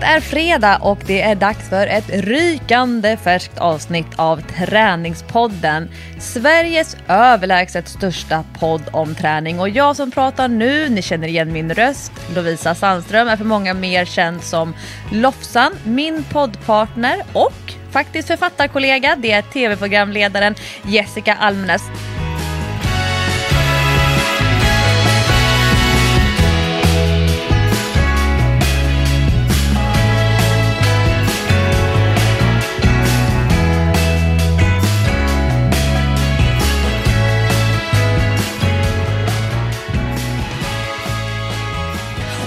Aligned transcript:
Det 0.00 0.06
är 0.06 0.20
fredag 0.20 0.78
och 0.82 0.98
det 1.06 1.22
är 1.22 1.34
dags 1.34 1.68
för 1.68 1.86
ett 1.86 2.08
rykande 2.08 3.16
färskt 3.16 3.58
avsnitt 3.58 4.06
av 4.16 4.40
Träningspodden. 4.40 5.88
Sveriges 6.20 6.96
överlägset 7.08 7.88
största 7.88 8.44
podd 8.58 8.82
om 8.92 9.14
träning 9.14 9.60
och 9.60 9.68
jag 9.68 9.96
som 9.96 10.10
pratar 10.10 10.48
nu, 10.48 10.88
ni 10.88 11.02
känner 11.02 11.28
igen 11.28 11.52
min 11.52 11.74
röst. 11.74 12.12
Lovisa 12.34 12.74
Sandström 12.74 13.28
är 13.28 13.36
för 13.36 13.44
många 13.44 13.74
mer 13.74 14.04
känd 14.04 14.42
som 14.42 14.74
Lofsan, 15.12 15.72
min 15.84 16.24
poddpartner 16.24 17.22
och 17.32 17.74
faktiskt 17.90 18.28
författarkollega. 18.28 19.16
Det 19.18 19.32
är 19.32 19.42
tv-programledaren 19.42 20.54
Jessica 20.84 21.34
Almenäs. 21.34 21.82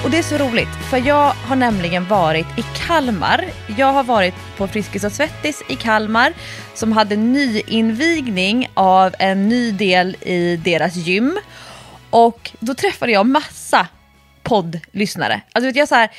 Och 0.09 0.13
det 0.13 0.19
är 0.19 0.23
så 0.23 0.37
roligt, 0.37 0.69
för 0.89 0.97
jag 0.97 1.31
har 1.31 1.55
nämligen 1.55 2.05
varit 2.05 2.45
i 2.57 2.63
Kalmar. 2.87 3.45
Jag 3.77 3.93
har 3.93 4.03
varit 4.03 4.33
på 4.57 4.67
Friskis 4.67 5.03
och 5.03 5.11
Svettis 5.11 5.63
i 5.69 5.75
Kalmar 5.75 6.33
som 6.73 6.91
hade 6.91 7.15
nyinvigning 7.15 8.69
av 8.73 9.15
en 9.19 9.49
ny 9.49 9.71
del 9.71 10.15
i 10.21 10.55
deras 10.55 10.95
gym. 10.95 11.39
Och 12.09 12.51
då 12.59 12.73
träffade 12.73 13.11
jag 13.11 13.25
massa 13.25 13.87
poddlyssnare. 14.43 15.41
Alltså 15.51 15.67
vet 15.67 15.75
jag 15.75 15.87
så 15.87 15.95
här, 15.95 16.09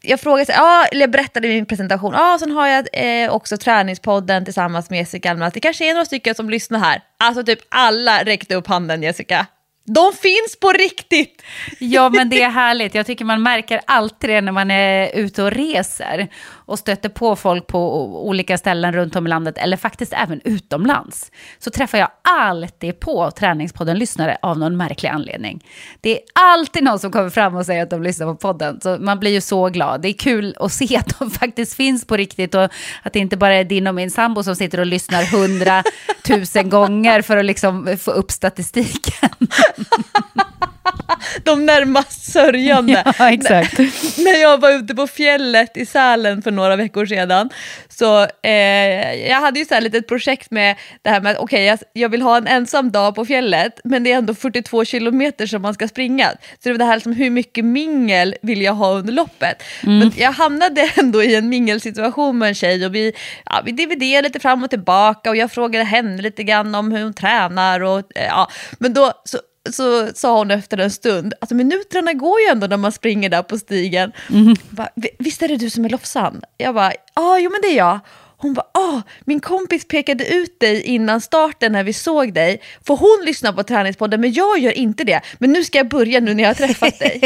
jag 0.00 0.20
frågade, 0.20 0.52
ja, 0.52 0.62
ah, 0.62 0.86
eller 0.86 1.00
jag 1.00 1.10
berättade 1.10 1.48
i 1.48 1.54
min 1.54 1.66
presentation, 1.66 2.12
ja, 2.12 2.36
sen 2.40 2.50
har 2.50 2.66
jag 2.66 2.88
eh, 2.92 3.30
också 3.30 3.56
träningspodden 3.56 4.44
tillsammans 4.44 4.90
med 4.90 4.98
Jessica 4.98 5.30
Almenäs. 5.30 5.54
Det 5.54 5.60
kanske 5.60 5.90
är 5.90 5.94
några 5.94 6.04
stycken 6.04 6.34
som 6.34 6.50
lyssnar 6.50 6.78
här. 6.78 7.02
Alltså 7.18 7.44
typ 7.44 7.58
alla 7.68 8.24
räckte 8.24 8.54
upp 8.54 8.66
handen 8.66 9.02
Jessica. 9.02 9.46
De 9.86 10.12
finns 10.12 10.56
på 10.60 10.72
riktigt! 10.72 11.42
Ja, 11.78 12.08
men 12.08 12.28
det 12.28 12.42
är 12.42 12.50
härligt. 12.50 12.94
Jag 12.94 13.06
tycker 13.06 13.24
man 13.24 13.42
märker 13.42 13.80
alltid 13.86 14.30
det 14.30 14.40
när 14.40 14.52
man 14.52 14.70
är 14.70 15.16
ute 15.16 15.42
och 15.42 15.50
reser 15.50 16.28
och 16.66 16.78
stöter 16.78 17.08
på 17.08 17.36
folk 17.36 17.66
på 17.66 18.04
olika 18.28 18.58
ställen 18.58 18.92
runt 18.92 19.16
om 19.16 19.26
i 19.26 19.30
landet, 19.30 19.58
eller 19.58 19.76
faktiskt 19.76 20.12
även 20.12 20.40
utomlands. 20.44 21.32
Så 21.58 21.70
träffar 21.70 21.98
jag 21.98 22.08
alltid 22.22 23.00
på 23.00 23.30
Träningspodden-lyssnare 23.30 24.38
av 24.42 24.58
någon 24.58 24.76
märklig 24.76 25.08
anledning. 25.08 25.64
Det 26.00 26.10
är 26.10 26.20
alltid 26.34 26.84
någon 26.84 26.98
som 26.98 27.12
kommer 27.12 27.30
fram 27.30 27.56
och 27.56 27.66
säger 27.66 27.82
att 27.82 27.90
de 27.90 28.02
lyssnar 28.02 28.26
på 28.26 28.34
podden, 28.34 28.80
så 28.80 28.96
man 29.00 29.20
blir 29.20 29.30
ju 29.30 29.40
så 29.40 29.68
glad. 29.68 30.02
Det 30.02 30.08
är 30.08 30.12
kul 30.12 30.56
att 30.60 30.72
se 30.72 30.96
att 30.96 31.18
de 31.18 31.30
faktiskt 31.40 31.74
finns 31.74 32.06
på 32.06 32.16
riktigt 32.16 32.54
och 32.54 32.68
att 33.02 33.12
det 33.12 33.18
inte 33.18 33.36
bara 33.36 33.54
är 33.54 33.64
din 33.64 33.86
och 33.86 33.94
min 33.94 34.10
sambo 34.10 34.42
som 34.42 34.56
sitter 34.56 34.80
och 34.80 34.86
lyssnar 34.86 35.24
hundratusen 35.24 36.70
gånger 36.70 37.22
för 37.22 37.36
att 37.36 37.44
liksom 37.44 37.96
få 38.00 38.10
upp 38.10 38.30
statistiken. 38.30 39.30
De 41.44 41.66
närmast 41.66 42.32
sörjande. 42.32 43.02
Ja, 43.18 43.32
exakt. 43.32 43.78
När 44.18 44.40
jag 44.40 44.60
var 44.60 44.70
ute 44.70 44.94
på 44.94 45.06
fjället 45.06 45.76
i 45.76 45.86
Sälen 45.86 46.42
för 46.42 46.50
några 46.50 46.76
veckor 46.76 47.06
sedan, 47.06 47.50
så 47.88 48.26
eh, 48.42 49.14
jag 49.28 49.40
hade 49.40 49.58
ju 49.58 49.64
så 49.64 49.74
här 49.74 49.80
litet 49.80 50.08
projekt 50.08 50.50
med 50.50 50.76
det 51.02 51.10
här 51.10 51.20
med 51.20 51.32
att 51.32 51.38
okej, 51.38 51.56
okay, 51.56 51.64
jag, 51.64 51.78
jag, 52.02 52.08
vill 52.08 52.22
ha 52.22 52.36
en 52.36 52.46
ensam 52.46 52.90
dag 52.90 53.14
på 53.14 53.24
fjället, 53.24 53.80
men 53.84 54.04
det 54.04 54.12
är 54.12 54.16
ändå 54.16 54.34
42 54.34 54.84
kilometer 54.84 55.46
som 55.46 55.62
man 55.62 55.74
ska 55.74 55.88
springa. 55.88 56.30
Så 56.30 56.36
det 56.62 56.70
var 56.70 56.78
det 56.78 56.84
här 56.84 56.94
liksom, 56.94 57.12
hur 57.12 57.30
mycket 57.30 57.64
mingel 57.64 58.34
vill 58.42 58.62
jag 58.62 58.72
ha 58.72 58.92
under 58.92 59.12
loppet? 59.12 59.62
Mm. 59.82 59.98
Men 59.98 60.12
jag 60.16 60.32
hamnade 60.32 60.90
ändå 60.96 61.22
i 61.22 61.34
en 61.34 61.48
mingelsituation 61.48 62.38
med 62.38 62.48
en 62.48 62.54
tjej 62.54 62.86
och 62.86 62.94
vi, 62.94 63.12
ja, 63.46 63.62
vi 63.64 63.72
dividerade 63.72 64.28
lite 64.28 64.40
fram 64.40 64.62
och 64.62 64.70
tillbaka 64.70 65.30
och 65.30 65.36
jag 65.36 65.52
frågade 65.52 65.84
henne 65.84 66.22
lite 66.22 66.42
grann 66.42 66.74
om 66.74 66.92
hur 66.92 67.02
hon 67.02 67.14
tränar 67.14 67.80
och 67.80 67.98
eh, 67.98 68.24
ja, 68.24 68.50
men 68.78 68.94
då 68.94 69.12
så 69.24 69.38
så 69.72 70.08
sa 70.14 70.38
hon 70.38 70.50
efter 70.50 70.78
en 70.78 70.90
stund, 70.90 71.34
alltså 71.40 71.54
minuterna 71.54 72.12
går 72.12 72.40
ju 72.40 72.46
ändå 72.46 72.66
när 72.66 72.76
man 72.76 72.92
springer 72.92 73.28
där 73.28 73.42
på 73.42 73.58
stigen. 73.58 74.12
Mm. 74.30 74.54
Bara, 74.70 74.88
Visst 75.18 75.42
är 75.42 75.48
det 75.48 75.56
du 75.56 75.70
som 75.70 75.84
är 75.84 75.88
Lofsan? 75.88 76.42
Jag 76.56 76.74
bara, 76.74 76.92
ja, 77.14 77.38
jo 77.38 77.50
men 77.50 77.60
det 77.62 77.68
är 77.68 77.76
jag. 77.76 78.00
Hon 78.36 78.54
bara, 78.54 78.66
ah, 78.72 79.02
min 79.24 79.40
kompis 79.40 79.88
pekade 79.88 80.26
ut 80.26 80.60
dig 80.60 80.82
innan 80.82 81.20
starten 81.20 81.72
när 81.72 81.84
vi 81.84 81.92
såg 81.92 82.34
dig. 82.34 82.60
Får 82.86 82.96
hon 82.96 83.26
lyssna 83.26 83.52
på 83.52 83.62
träningspodden, 83.62 84.20
men 84.20 84.32
jag 84.32 84.58
gör 84.58 84.72
inte 84.72 85.04
det. 85.04 85.20
Men 85.38 85.52
nu 85.52 85.64
ska 85.64 85.78
jag 85.78 85.88
börja 85.88 86.20
nu 86.20 86.34
när 86.34 86.42
jag 86.42 86.50
har 86.50 86.54
träffat 86.54 86.98
dig. 86.98 87.20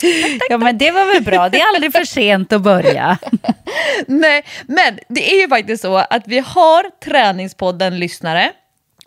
ja, 0.48 0.58
men 0.58 0.78
det 0.78 0.90
var 0.90 1.14
väl 1.14 1.22
bra. 1.22 1.48
Det 1.48 1.60
är 1.60 1.74
aldrig 1.74 1.92
för 1.92 2.04
sent 2.04 2.52
att 2.52 2.62
börja. 2.62 3.18
Nej, 4.06 4.44
men 4.66 4.98
det 5.08 5.32
är 5.34 5.40
ju 5.40 5.48
faktiskt 5.48 5.82
så 5.82 5.96
att 5.96 6.22
vi 6.26 6.38
har 6.38 7.00
träningspodden-lyssnare 7.04 8.52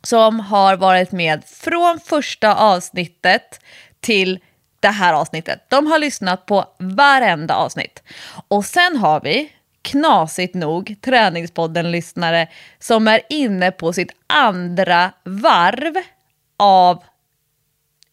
som 0.05 0.39
har 0.39 0.77
varit 0.77 1.11
med 1.11 1.43
från 1.45 1.99
första 2.05 2.55
avsnittet 2.55 3.59
till 3.99 4.39
det 4.79 4.89
här 4.89 5.13
avsnittet. 5.13 5.65
De 5.69 5.87
har 5.87 5.99
lyssnat 5.99 6.45
på 6.45 6.65
varenda 6.77 7.55
avsnitt. 7.55 8.03
Och 8.47 8.65
sen 8.65 8.97
har 8.97 9.21
vi, 9.21 9.51
knasigt 9.81 10.55
nog, 10.55 10.95
Träningspodden-lyssnare 11.01 12.47
som 12.79 13.07
är 13.07 13.21
inne 13.29 13.71
på 13.71 13.93
sitt 13.93 14.11
andra 14.27 15.11
varv 15.23 15.93
av 16.57 17.03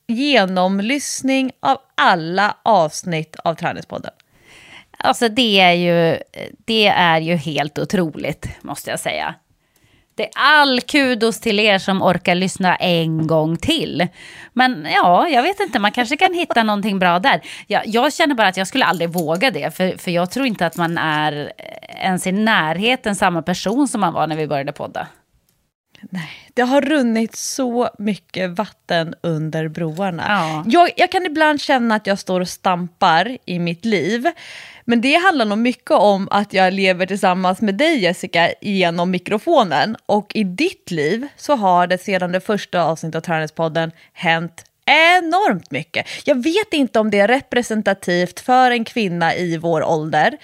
genomlyssning 0.07 1.53
av 1.61 1.79
alla 1.95 2.57
avsnitt 2.63 3.37
av 3.45 3.55
Träningspodden. 3.55 4.13
Alltså 4.99 5.29
det 5.29 5.61
är 5.61 5.73
ju, 5.73 6.19
det 6.65 6.87
är 6.87 7.21
ju 7.21 7.37
helt 7.37 7.79
otroligt, 7.79 8.49
måste 8.63 8.91
jag 8.91 9.01
säga. 9.01 9.35
Det 10.15 10.25
är 10.25 10.31
all 10.35 10.81
kudos 10.81 11.41
till 11.41 11.61
er 11.61 11.79
som 11.79 12.03
orkar 12.03 12.35
lyssna 12.35 12.77
en 12.77 13.27
gång 13.27 13.57
till. 13.57 14.09
Men 14.53 14.87
ja, 14.95 15.29
jag 15.29 15.43
vet 15.43 15.61
inte, 15.61 15.79
man 15.79 15.93
kanske 15.93 16.17
kan 16.17 16.35
hitta 16.35 16.63
någonting 16.63 16.99
bra 16.99 17.19
där. 17.19 17.41
Jag, 17.67 17.83
jag 17.87 18.13
känner 18.13 18.35
bara 18.35 18.49
att 18.49 18.57
jag 18.57 18.67
skulle 18.67 18.85
aldrig 18.85 19.11
våga 19.11 19.51
det, 19.51 19.77
för, 19.77 19.99
för 19.99 20.11
jag 20.11 20.31
tror 20.31 20.47
inte 20.47 20.67
att 20.67 20.77
man 20.77 20.99
är 20.99 21.53
ens 22.03 22.27
i 22.27 22.33
närheten 22.33 23.17
samma 23.17 23.43
person 23.43 23.89
som 23.89 24.01
man 24.01 24.13
var 24.13 24.27
när 24.27 24.37
vi 24.37 24.47
började 24.47 24.73
podda. 24.73 25.07
Nej, 26.11 26.31
det 26.55 26.63
har 26.63 26.81
runnit 26.81 27.37
så 27.37 27.89
mycket 27.99 28.51
vatten 28.51 29.15
under 29.21 29.69
broarna. 29.69 30.25
Ja. 30.29 30.65
Jag, 30.67 30.91
jag 30.97 31.13
kan 31.13 31.27
ibland 31.27 31.61
känna 31.61 31.95
att 31.95 32.07
jag 32.07 32.19
står 32.19 32.41
och 32.41 32.49
stampar 32.49 33.39
i 33.45 33.59
mitt 33.59 33.85
liv. 33.85 34.27
Men 34.93 35.01
det 35.01 35.15
handlar 35.15 35.45
nog 35.45 35.59
mycket 35.59 35.91
om 35.91 36.29
att 36.31 36.53
jag 36.53 36.73
lever 36.73 37.07
tillsammans 37.07 37.61
med 37.61 37.75
dig 37.75 37.99
Jessica 37.99 38.53
genom 38.61 39.11
mikrofonen. 39.11 39.97
Och 40.07 40.33
i 40.35 40.45
ditt 40.45 40.91
liv 40.91 41.29
så 41.37 41.57
har 41.57 41.87
det 41.87 41.99
sedan 41.99 42.33
det 42.33 42.41
första 42.41 42.83
avsnittet 42.83 43.17
av 43.17 43.21
Träningspodden 43.21 43.93
hänt 44.13 44.65
enormt 44.87 45.71
mycket. 45.71 46.07
Jag 46.25 46.43
vet 46.43 46.73
inte 46.73 47.01
om 47.01 47.11
det 47.11 47.19
är 47.19 47.29
representativt 47.29 48.41
för 48.41 48.71
en 48.71 48.85
kvinna 48.85 49.35
i 49.35 49.57
vår 49.57 49.85
ålder. 49.85 50.37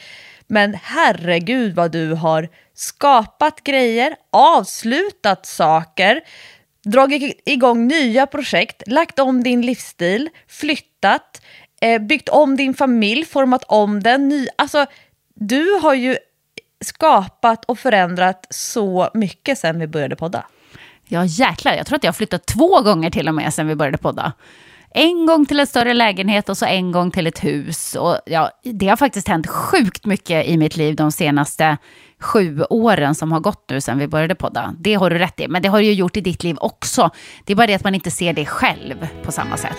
Men 0.47 0.77
herregud 0.83 1.75
vad 1.75 1.93
du 1.93 2.13
har 2.13 2.49
skapat 2.75 3.65
grejer, 3.65 4.17
avslutat 4.33 5.47
saker, 5.47 6.21
dragit 6.85 7.41
igång 7.45 7.87
nya 7.87 8.27
projekt, 8.27 8.83
lagt 8.87 9.19
om 9.19 9.43
din 9.43 9.63
livsstil, 9.63 10.29
flyttat, 10.47 11.43
eh, 11.81 12.03
byggt 12.03 12.29
om 12.29 12.57
din 12.57 12.75
familj, 12.75 13.25
format 13.25 13.65
om 13.69 14.03
den. 14.03 14.29
Ny, 14.29 14.47
alltså, 14.57 14.87
du 15.35 15.79
har 15.83 15.95
ju 15.95 16.17
skapat 16.81 17.65
och 17.65 17.79
förändrat 17.79 18.47
så 18.51 19.11
mycket 19.15 19.59
sen 19.59 19.81
vi 19.81 19.87
började 19.87 20.17
podda. 20.17 20.45
Ja, 21.09 21.25
jäklar. 21.25 21.75
Jag 21.75 21.87
tror 21.87 21.97
att 21.97 22.05
jag 22.05 22.09
har 22.09 22.15
flyttat 22.15 22.47
två 22.47 22.81
gånger 22.81 23.11
till 23.11 23.29
och 23.29 23.35
med 23.35 23.55
sen 23.55 23.67
vi 23.67 23.75
började 23.75 23.99
podda. 23.99 24.33
En 24.91 25.27
gång 25.27 25.47
till 25.47 25.61
en 25.61 25.67
större 25.67 25.95
lägenhet 25.95 26.49
och 26.49 26.59
så 26.59 26.67
en 26.67 26.93
gång 26.93 27.11
till 27.11 27.27
ett 27.27 27.45
hus. 27.45 27.95
Och 27.95 28.19
ja, 28.27 28.51
det 28.63 28.89
har 28.89 28.97
faktiskt 28.97 29.29
hänt 29.29 29.47
sjukt 29.47 30.07
mycket 30.07 30.47
i 30.47 30.57
mitt 30.57 30.77
liv 30.77 30.97
de 30.97 31.13
senaste 31.13 31.77
sju 32.21 32.63
åren 32.71 33.15
som 33.15 33.33
har 33.33 33.41
gått 33.41 33.71
nu 33.71 33.81
sen 33.81 33.99
vi 33.99 34.09
började 34.09 34.35
podda. 34.35 34.75
Det 34.79 34.95
har 34.95 35.11
du 35.11 35.19
rätt 35.19 35.41
i, 35.41 35.49
men 35.49 35.63
det 35.63 35.69
har 35.69 35.79
du 35.79 35.85
ju 35.85 35.93
gjort 35.93 36.17
i 36.17 36.21
ditt 36.21 36.45
liv 36.45 36.57
också. 36.61 37.11
Det 37.45 37.53
är 37.53 37.57
bara 37.57 37.67
det 37.67 37.75
att 37.75 37.85
man 37.85 37.95
inte 37.95 38.11
ser 38.11 38.33
det 38.33 38.47
själv 38.47 39.09
på 39.25 39.33
samma 39.33 39.57
sätt. 39.57 39.79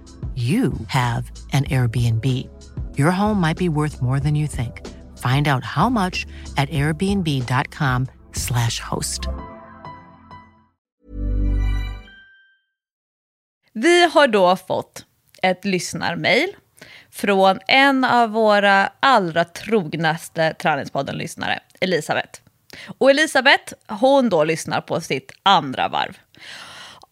you 0.35 0.73
have 0.87 1.31
an 1.53 1.65
Airbnb. 1.65 2.25
Your 2.97 3.11
home 3.11 3.41
might 3.41 3.57
be 3.57 3.69
worth 3.69 4.01
more 4.01 4.19
than 4.19 4.35
you 4.35 4.47
think. 4.47 4.81
Find 5.17 5.47
out 5.47 5.63
how 5.63 5.89
much 5.89 6.27
at 6.57 6.69
airbnb.com/slash 6.69 8.79
host. 8.79 9.21
Vi 13.73 14.05
har 14.05 14.27
då 14.27 14.55
fått 14.55 15.05
ett 15.41 15.65
lyssnarmail 15.65 16.55
från 17.11 17.59
en 17.67 18.03
av 18.03 18.29
våra 18.29 18.91
allra 18.99 19.45
trognaste 19.45 20.53
Träningspodden-lyssnare, 20.53 21.59
Elisabeth. 21.79 22.39
Och 22.97 23.09
Elisabeth, 23.09 23.73
hon 23.87 24.29
då 24.29 24.43
lyssnar 24.43 24.81
på 24.81 25.01
sitt 25.01 25.31
andra 25.43 25.87
varv 25.87 26.17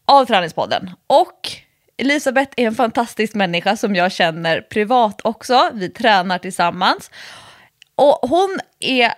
av 0.05 0.25
Träningspodden. 0.25 0.89
Och 1.07 1.51
Elisabeth 1.99 2.51
är 2.57 2.67
en 2.67 2.75
fantastisk 2.75 3.33
människa 3.33 3.77
som 3.77 3.95
jag 3.95 4.11
känner 4.11 4.61
privat 4.61 5.21
också. 5.23 5.69
Vi 5.73 5.89
tränar 5.89 6.37
tillsammans. 6.37 7.11
Och 7.95 8.19
hon 8.29 8.59
är... 8.79 9.13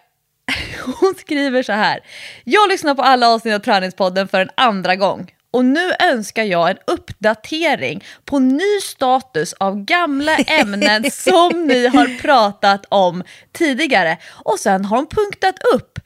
Hon 0.99 1.15
skriver 1.17 1.63
så 1.63 1.71
här. 1.71 1.99
Jag 2.43 2.69
lyssnar 2.69 2.95
på 2.95 3.01
alla 3.01 3.27
avsnitt 3.29 3.55
av 3.55 3.59
Träningspodden 3.59 4.27
för 4.27 4.41
en 4.41 4.49
andra 4.55 4.95
gång. 4.95 5.31
Och 5.51 5.65
nu 5.65 5.91
önskar 5.99 6.43
jag 6.43 6.69
en 6.69 6.77
uppdatering 6.87 8.03
på 8.25 8.39
ny 8.39 8.79
status 8.83 9.53
av 9.53 9.83
gamla 9.85 10.37
ämnen 10.37 11.11
som 11.11 11.67
ni 11.67 11.87
har 11.87 12.21
pratat 12.21 12.85
om 12.89 13.23
tidigare. 13.51 14.17
Och 14.43 14.59
sen 14.59 14.85
har 14.85 14.97
hon 14.97 15.07
punktat 15.07 15.55
upp 15.73 15.99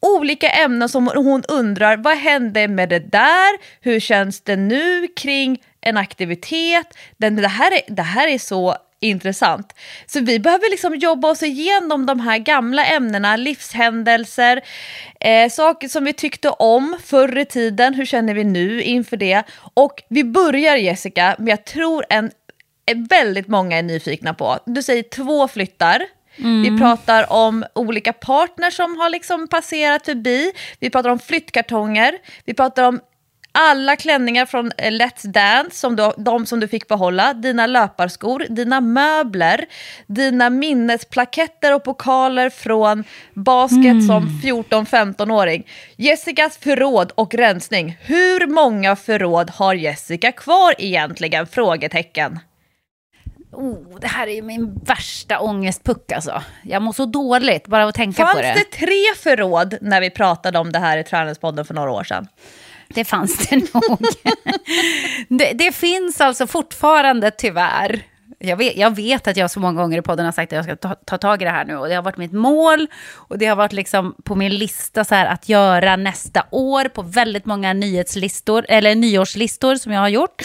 olika 0.00 0.50
ämnen 0.50 0.88
som 0.88 1.10
hon 1.14 1.42
undrar, 1.48 1.96
vad 1.96 2.16
hände 2.16 2.68
med 2.68 2.88
det 2.88 2.98
där? 2.98 3.58
Hur 3.80 4.00
känns 4.00 4.40
det 4.40 4.56
nu 4.56 5.08
kring 5.16 5.62
en 5.88 5.96
aktivitet? 5.96 6.86
det, 7.16 7.48
här 7.48 7.72
är, 7.72 7.80
det 7.94 8.02
här 8.02 8.28
är 8.28 8.38
så 8.38 8.76
intressant. 9.00 9.74
Så 10.06 10.20
vi 10.20 10.38
behöver 10.38 10.70
liksom 10.70 10.94
jobba 10.94 11.30
oss 11.30 11.42
igenom 11.42 12.06
de 12.06 12.20
här 12.20 12.38
gamla 12.38 12.84
ämnena, 12.84 13.36
livshändelser, 13.36 14.60
eh, 15.20 15.50
saker 15.50 15.88
som 15.88 16.04
vi 16.04 16.12
tyckte 16.12 16.50
om 16.50 16.98
förr 17.04 17.38
i 17.38 17.44
tiden, 17.44 17.94
hur 17.94 18.04
känner 18.04 18.34
vi 18.34 18.44
nu 18.44 18.82
inför 18.82 19.16
det? 19.16 19.42
Och 19.74 20.02
vi 20.08 20.24
börjar 20.24 20.76
Jessica 20.76 21.36
med 21.38 21.48
jag 21.52 21.64
tror 21.64 22.04
en 22.10 22.30
väldigt 22.94 23.48
många 23.48 23.78
är 23.78 23.82
nyfikna 23.82 24.34
på. 24.34 24.58
Du 24.66 24.82
säger 24.82 25.02
två 25.02 25.48
flyttar. 25.48 26.02
Mm. 26.38 26.62
Vi 26.62 26.80
pratar 26.80 27.32
om 27.32 27.64
olika 27.74 28.12
partners 28.12 28.74
som 28.74 28.98
har 28.98 29.10
liksom 29.10 29.48
passerat 29.48 30.04
förbi. 30.04 30.52
Vi 30.80 30.90
pratar 30.90 31.10
om 31.10 31.18
flyttkartonger. 31.18 32.18
Vi 32.44 32.54
pratar 32.54 32.82
om 32.82 33.00
alla 33.58 33.96
klänningar 33.96 34.46
från 34.46 34.72
eh, 34.78 34.90
Let's 34.90 35.26
Dance, 35.26 35.76
som 35.76 35.96
du, 35.96 36.12
de 36.16 36.46
som 36.46 36.60
du 36.60 36.68
fick 36.68 36.88
behålla, 36.88 37.34
dina 37.34 37.66
löparskor, 37.66 38.46
dina 38.48 38.80
möbler, 38.80 39.64
dina 40.06 40.50
minnesplaketter 40.50 41.74
och 41.74 41.84
pokaler 41.84 42.50
från 42.50 43.04
basket 43.34 43.78
mm. 43.78 44.06
som 44.06 44.28
14-15-åring. 44.44 45.66
Jessicas 45.96 46.58
förråd 46.58 47.12
och 47.14 47.34
rensning. 47.34 47.98
Hur 48.00 48.46
många 48.46 48.96
förråd 48.96 49.50
har 49.50 49.74
Jessica 49.74 50.32
kvar 50.32 50.74
egentligen? 50.78 51.46
Frågetecken. 51.46 52.38
Oh, 53.52 53.98
det 54.00 54.06
här 54.06 54.26
är 54.26 54.34
ju 54.34 54.42
min 54.42 54.74
värsta 54.74 55.40
ångestpuck 55.40 56.12
alltså. 56.12 56.42
Jag 56.62 56.82
mår 56.82 56.92
så 56.92 57.06
dåligt 57.06 57.66
bara 57.66 57.84
att 57.84 57.94
tänka 57.94 58.22
Fanns 58.22 58.34
på 58.36 58.42
det. 58.42 58.54
Fanns 58.54 58.66
det 58.70 58.76
tre 58.86 59.04
förråd 59.16 59.78
när 59.80 60.00
vi 60.00 60.10
pratade 60.10 60.58
om 60.58 60.72
det 60.72 60.78
här 60.78 60.98
i 60.98 61.04
Träningspodden 61.04 61.64
för 61.64 61.74
några 61.74 61.90
år 61.90 62.04
sedan? 62.04 62.28
Det 62.88 63.04
fanns 63.04 63.48
det 63.48 63.56
nog. 63.74 63.98
det, 65.28 65.52
det, 65.52 65.72
finns 65.72 66.20
alltså 66.20 66.46
fortfarande 66.46 67.30
tyvärr. 67.30 68.02
Jag 68.38 68.56
vet, 68.56 68.76
jag 68.76 68.96
vet, 68.96 69.28
att 69.28 69.36
jag 69.36 69.50
så 69.50 69.60
många 69.60 69.82
gånger 69.82 69.98
i 69.98 70.02
podden 70.02 70.24
har 70.24 70.32
sagt 70.32 70.52
att 70.52 70.56
jag 70.56 70.64
ska 70.64 70.76
ta, 70.76 70.94
ta, 70.94 71.18
tag 71.18 71.42
i 71.42 71.44
det 71.44 71.50
här 71.50 71.64
nu. 71.64 71.76
Och 71.76 71.88
det 71.88 71.94
har 71.94 72.02
varit 72.02 72.16
mitt 72.16 72.32
mål. 72.32 72.86
Och 73.12 73.38
det 73.38 73.46
har 73.46 73.56
varit 73.56 73.72
liksom 73.72 74.14
på 74.24 74.34
min 74.34 74.54
lista 74.54 75.04
så 75.04 75.14
här, 75.14 75.26
att 75.26 75.48
göra 75.48 75.96
nästa 75.96 76.46
år 76.50 76.84
på 76.88 77.02
väldigt 77.02 77.46
många 77.46 77.72
nyhetslistor, 77.72 78.66
eller 78.68 78.94
nyårslistor 78.94 79.74
som 79.74 79.92
jag 79.92 80.00
har 80.00 80.08
gjort. 80.08 80.42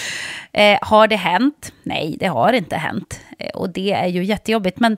Eh, 0.52 0.78
har 0.82 1.08
det 1.08 1.16
hänt? 1.16 1.74
Nej, 1.84 2.18
det 2.20 2.28
har 2.28 2.54
inte 2.54 2.76
hänt. 2.76 3.20
Eh, 3.40 3.50
och 3.50 3.70
det 3.70 3.92
är 3.92 4.08
ju 4.08 4.24
jättejobbigt. 4.24 4.80
Men 4.80 4.98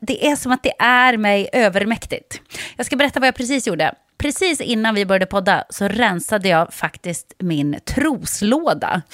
det 0.00 0.26
är 0.26 0.36
som 0.36 0.52
att 0.52 0.62
det 0.62 0.72
är 0.78 1.16
mig 1.16 1.48
övermäktigt. 1.52 2.40
Jag 2.76 2.86
ska 2.86 2.96
berätta 2.96 3.20
vad 3.20 3.26
jag 3.26 3.34
precis 3.34 3.66
gjorde. 3.66 3.94
Precis 4.20 4.60
innan 4.60 4.94
vi 4.94 5.06
började 5.06 5.26
podda 5.26 5.64
så 5.70 5.88
rensade 5.88 6.48
jag 6.48 6.74
faktiskt 6.74 7.34
min 7.38 7.80
troslåda. 7.84 9.02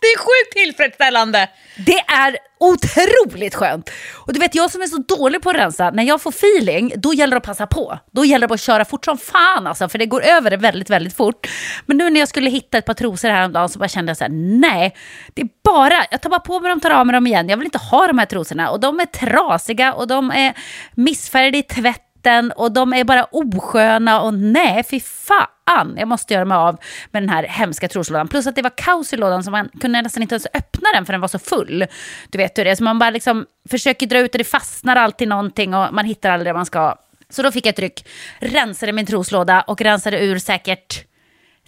Det 0.00 0.08
är 0.08 0.18
sjukt 0.18 0.52
tillfredsställande. 0.52 1.48
Det 1.86 1.98
är 1.98 2.36
otroligt 2.60 3.54
skönt. 3.54 3.90
Och 4.14 4.32
du 4.32 4.40
vet, 4.40 4.54
jag 4.54 4.70
som 4.70 4.82
är 4.82 4.86
så 4.86 4.98
dålig 4.98 5.42
på 5.42 5.50
att 5.50 5.56
rensa, 5.56 5.90
när 5.90 6.02
jag 6.04 6.22
får 6.22 6.30
feeling, 6.30 6.92
då 6.96 7.14
gäller 7.14 7.30
det 7.30 7.36
att 7.36 7.44
passa 7.44 7.66
på. 7.66 7.98
Då 8.12 8.24
gäller 8.24 8.48
det 8.48 8.54
att 8.54 8.60
köra 8.60 8.84
fort 8.84 9.04
som 9.04 9.18
fan 9.18 9.66
alltså, 9.66 9.88
för 9.88 9.98
det 9.98 10.06
går 10.06 10.22
över 10.24 10.56
väldigt, 10.56 10.90
väldigt 10.90 11.16
fort. 11.16 11.48
Men 11.86 11.96
nu 11.96 12.10
när 12.10 12.20
jag 12.20 12.28
skulle 12.28 12.50
hitta 12.50 12.78
ett 12.78 12.86
par 12.86 12.94
trosor 12.94 13.28
häromdagen 13.28 13.68
så 13.68 13.78
bara 13.78 13.88
kände 13.88 14.10
jag 14.10 14.16
så 14.16 14.24
här, 14.24 14.30
nej, 14.60 14.96
det 15.34 15.42
är 15.42 15.48
bara, 15.64 16.04
jag 16.10 16.22
tar 16.22 16.30
bara 16.30 16.40
på 16.40 16.60
mig 16.60 16.70
dem, 16.70 16.80
tar 16.80 16.90
av 16.90 17.06
mig 17.06 17.14
dem 17.14 17.26
igen. 17.26 17.48
Jag 17.48 17.56
vill 17.56 17.66
inte 17.66 17.78
ha 17.78 18.06
de 18.06 18.18
här 18.18 18.26
trosorna. 18.26 18.70
Och 18.70 18.80
de 18.80 19.00
är 19.00 19.06
trasiga 19.06 19.92
och 19.92 20.06
de 20.06 20.30
är 20.30 20.54
missfärgade 20.94 21.58
i 21.58 21.62
tvätt 21.62 22.03
vatten 22.24 22.52
och 22.52 22.72
de 22.72 22.92
är 22.92 23.04
bara 23.04 23.24
osköna 23.24 24.20
och 24.20 24.34
nej, 24.34 24.82
fy 24.90 25.00
fan, 25.00 25.94
jag 25.96 26.08
måste 26.08 26.34
göra 26.34 26.44
mig 26.44 26.56
av 26.56 26.78
med 27.10 27.22
den 27.22 27.30
här 27.30 27.42
hemska 27.42 27.88
troslådan. 27.88 28.28
Plus 28.28 28.46
att 28.46 28.56
det 28.56 28.62
var 28.62 28.72
kaos 28.76 29.12
i 29.12 29.16
lådan 29.16 29.44
så 29.44 29.50
man 29.50 29.68
kunde 29.80 30.02
nästan 30.02 30.22
inte 30.22 30.34
ens 30.34 30.46
öppna 30.54 30.88
den 30.94 31.06
för 31.06 31.12
den 31.12 31.20
var 31.20 31.28
så 31.28 31.38
full. 31.38 31.86
Du 32.30 32.38
vet 32.38 32.58
hur 32.58 32.64
det 32.64 32.70
är, 32.70 32.74
så 32.74 32.84
man 32.84 32.98
bara 32.98 33.10
liksom 33.10 33.46
försöker 33.70 34.06
dra 34.06 34.18
ut 34.18 34.34
och 34.34 34.38
det 34.38 34.44
fastnar 34.44 34.96
alltid 34.96 35.28
någonting 35.28 35.74
och 35.74 35.94
man 35.94 36.04
hittar 36.04 36.30
aldrig 36.30 36.48
det 36.48 36.56
man 36.56 36.66
ska. 36.66 36.94
Så 37.30 37.42
då 37.42 37.52
fick 37.52 37.66
jag 37.66 37.72
ett 37.72 37.78
ryck, 37.78 38.08
rensade 38.38 38.92
min 38.92 39.06
troslåda 39.06 39.60
och 39.60 39.80
rensade 39.80 40.24
ur 40.24 40.38
säkert 40.38 41.04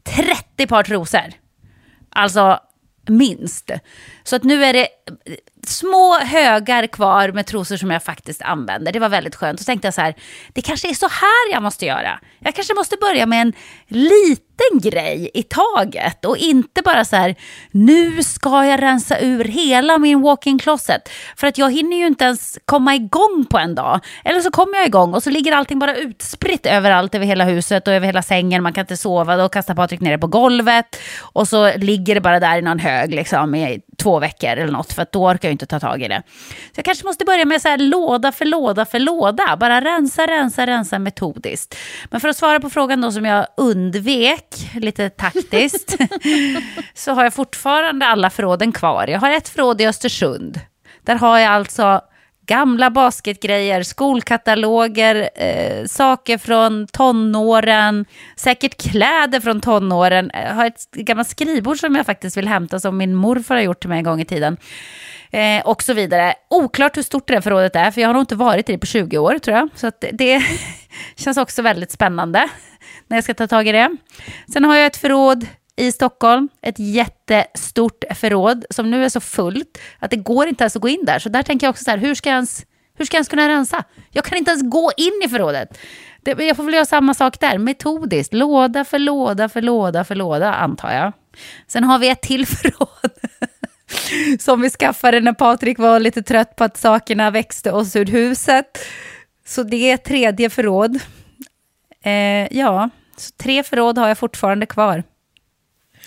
30 0.05 0.67
par 0.67 0.83
trosor. 0.83 1.33
Alltså 2.11 2.61
minst. 3.09 3.71
Så 4.25 4.37
att 4.37 4.45
nu 4.45 4.65
är 4.65 4.73
det 4.73 4.89
små 5.69 6.19
högar 6.19 6.87
kvar 6.87 7.33
med 7.33 7.47
trosor 7.47 7.77
som 7.77 7.91
jag 7.91 8.03
faktiskt 8.03 8.43
använder. 8.43 8.93
Det 8.93 8.99
var 8.99 9.09
väldigt 9.09 9.35
skönt. 9.35 9.61
Så 9.61 9.65
tänkte 9.65 9.87
jag 9.87 9.95
så 9.95 10.01
här, 10.01 10.15
det 10.53 10.63
kanske 10.63 10.89
är 10.89 10.95
så 10.95 11.09
här 11.09 11.53
jag 11.53 11.63
måste 11.63 11.87
göra. 11.87 12.21
Jag 12.39 12.55
kanske 12.55 12.75
måste 12.75 12.97
börja 13.01 13.27
med 13.27 13.41
en 13.41 13.53
liten 13.89 14.81
grej 14.91 15.31
i 15.35 15.43
taget 15.43 16.25
och 16.25 16.37
inte 16.37 16.83
bara 16.83 17.05
så 17.05 17.17
här, 17.17 17.35
nu 17.71 18.23
ska 18.23 18.65
jag 18.65 18.83
rensa 18.83 19.21
ur 19.21 19.45
hela 19.45 19.99
min 19.99 20.23
walk-in 20.23 20.59
closet. 20.59 21.09
För 21.37 21.47
att 21.47 21.59
jag 21.59 21.73
hinner 21.73 21.97
ju 21.97 22.07
inte 22.07 22.25
ens 22.25 22.59
komma 22.65 22.95
igång 22.95 23.47
på 23.51 23.59
en 23.59 23.75
dag. 23.75 24.01
Eller 24.25 24.41
så 24.41 24.51
kommer 24.51 24.77
jag 24.77 24.87
igång 24.87 25.15
och 25.15 25.23
så 25.23 25.31
ligger 25.31 25.53
allting 25.53 25.79
bara 25.79 25.97
utspritt 25.97 26.67
överallt 26.67 27.15
över 27.15 27.27
hela 27.27 27.45
huset 27.45 27.89
och 27.89 27.95
över 27.95 28.07
hela 28.07 28.23
sängen. 28.23 28.63
Man 28.63 28.73
kan 28.73 28.83
inte 28.83 28.97
sova, 28.97 29.37
då 29.37 29.49
kastar 29.49 29.75
Patrik 29.75 30.01
ner 30.01 30.11
det 30.11 30.19
på 30.19 30.27
golvet 30.27 30.97
och 31.21 31.49
så 31.49 31.77
ligger 31.77 32.15
det 32.15 32.21
bara 32.21 32.41
där 32.41 32.59
i 32.59 32.63
någon 32.63 32.79
hög 32.79 33.15
liksom 33.15 33.55
i 33.55 33.81
två 33.97 34.19
veckor 34.19 34.50
eller 34.50 34.73
något. 34.73 34.93
För 34.93 35.03
att 35.03 35.12
då 35.12 35.26
orkar 35.26 35.49
jag 35.49 35.53
inte 35.53 35.67
ta 35.67 35.81
tag 35.81 36.03
i 36.03 36.09
det. 36.09 36.23
Så 36.49 36.73
jag 36.75 36.85
kanske 36.85 37.07
måste 37.07 37.25
börja 37.25 37.45
med 37.45 37.62
så 37.62 37.69
här 37.69 37.79
låda 37.79 38.33
för 38.33 38.45
låda 38.45 38.85
för 38.85 38.99
låda. 38.99 39.57
Bara 39.57 39.81
rensa, 39.81 40.26
rensa, 40.26 40.67
rensa 40.67 40.99
metodiskt. 40.99 41.76
Men 42.11 42.21
för 42.21 42.29
att 42.29 42.37
svara 42.37 42.61
på 42.61 42.71
frågan 42.71 43.00
då 43.00 43.12
som 43.12 43.25
jag 43.25 43.47
undvek 43.57 44.71
lite 44.75 45.11
taktiskt. 45.11 45.97
så 46.95 47.12
har 47.12 47.25
jag 47.25 47.35
fortfarande 47.35 48.07
alla 48.07 48.31
förråden 48.31 48.73
kvar. 48.73 49.07
Jag 49.09 49.21
har 49.21 49.31
ett 49.31 49.49
förråd 49.49 49.81
i 49.81 49.87
Östersund. 49.87 50.61
Där 51.03 51.15
har 51.15 51.38
jag 51.38 51.53
alltså 51.53 52.00
gamla 52.47 52.91
basketgrejer, 52.91 53.83
skolkataloger, 53.83 55.31
eh, 55.35 55.85
saker 55.87 56.38
från 56.38 56.87
tonåren, 56.87 58.05
säkert 58.37 58.83
kläder 58.91 59.41
från 59.41 59.61
tonåren. 59.61 60.31
Jag 60.35 60.55
har 60.55 60.67
ett 60.67 60.91
gammalt 60.91 61.29
skrivbord 61.29 61.79
som 61.79 61.95
jag 61.95 62.07
faktiskt 62.07 62.37
vill 62.37 62.49
hämta 62.49 62.81
som 62.81 62.97
min 62.97 63.15
morfar 63.15 63.55
har 63.55 63.62
gjort 63.62 63.81
till 63.81 63.88
mig 63.88 63.99
en 63.99 64.05
gång 64.05 64.21
i 64.21 64.25
tiden. 64.25 64.57
Eh, 65.31 65.67
och 65.67 65.83
så 65.83 65.93
vidare. 65.93 66.35
Oklart 66.50 66.97
hur 66.97 67.03
stort 67.03 67.29
det 67.29 67.35
här 67.35 67.41
förrådet 67.41 67.76
är, 67.76 67.91
för 67.91 68.00
jag 68.00 68.09
har 68.09 68.15
nog 68.15 68.23
inte 68.23 68.37
varit 68.37 68.69
i 68.69 68.73
det 68.73 68.79
på 68.79 68.87
20 68.87 69.19
år 69.19 69.38
tror 69.38 69.57
jag. 69.57 69.69
Så 69.75 69.91
det, 70.00 70.11
det 70.12 70.43
känns 71.17 71.37
också 71.37 71.62
väldigt 71.62 71.91
spännande 71.93 72.49
när 73.07 73.17
jag 73.17 73.25
ska 73.25 73.35
ta 73.35 73.47
tag 73.47 73.69
i 73.69 73.73
det. 73.73 73.97
Sen 74.53 74.65
har 74.65 74.76
jag 74.76 74.87
ett 74.87 74.97
förråd 74.97 75.47
i 75.76 75.92
Stockholm, 75.92 76.49
ett 76.62 76.78
jättestort 76.78 78.04
förråd 78.14 78.64
som 78.71 78.90
nu 78.90 79.04
är 79.04 79.09
så 79.09 79.21
fullt 79.21 79.78
att 79.99 80.11
det 80.11 80.16
går 80.16 80.49
inte 80.49 80.64
ens 80.64 80.76
att 80.76 80.83
gå 80.83 80.88
in 80.88 81.04
där. 81.04 81.18
Så 81.18 81.28
där 81.28 81.42
tänker 81.42 81.66
jag 81.66 81.73
också 81.73 81.85
så 81.85 81.90
här, 81.90 81.99
hur 81.99 82.14
ska 82.14 82.28
jag 82.28 82.35
ens, 82.35 82.66
hur 82.95 83.04
ska 83.04 83.14
jag 83.14 83.18
ens 83.18 83.28
kunna 83.28 83.49
rensa? 83.49 83.85
Jag 84.11 84.25
kan 84.25 84.38
inte 84.38 84.50
ens 84.50 84.71
gå 84.71 84.92
in 84.97 85.21
i 85.25 85.28
förrådet. 85.28 85.78
Det, 86.23 86.45
jag 86.45 86.56
får 86.56 86.64
väl 86.64 86.75
göra 86.75 86.85
samma 86.85 87.14
sak 87.14 87.40
där, 87.40 87.59
metodiskt, 87.59 88.35
låda 88.35 88.85
för 88.85 88.99
låda 88.99 89.49
för 89.49 89.62
låda 89.62 90.04
för 90.04 90.14
låda, 90.14 90.54
antar 90.54 90.92
jag. 90.92 91.12
Sen 91.66 91.85
har 91.85 91.99
vi 91.99 92.09
ett 92.09 92.23
till 92.23 92.47
förråd 92.56 93.11
som 94.40 94.61
vi 94.61 94.71
skaffade 94.71 95.21
när 95.21 95.33
Patrik 95.33 95.78
var 95.78 96.00
lite 96.00 96.23
trött 96.23 96.56
på 96.56 96.64
att 96.64 96.76
sakerna 96.76 97.30
växte 97.30 97.73
oss 97.73 97.97
ur 97.97 98.06
huset. 98.06 98.78
Så 99.47 99.62
det 99.62 99.90
är 99.90 99.95
ett 99.95 100.04
tredje 100.04 100.50
förråd. 100.50 100.99
Eh, 102.04 102.59
ja, 102.59 102.90
så 103.16 103.33
tre 103.37 103.62
förråd 103.62 103.99
har 103.99 104.09
jag 104.09 104.18
fortfarande 104.18 104.66
kvar. 104.66 105.02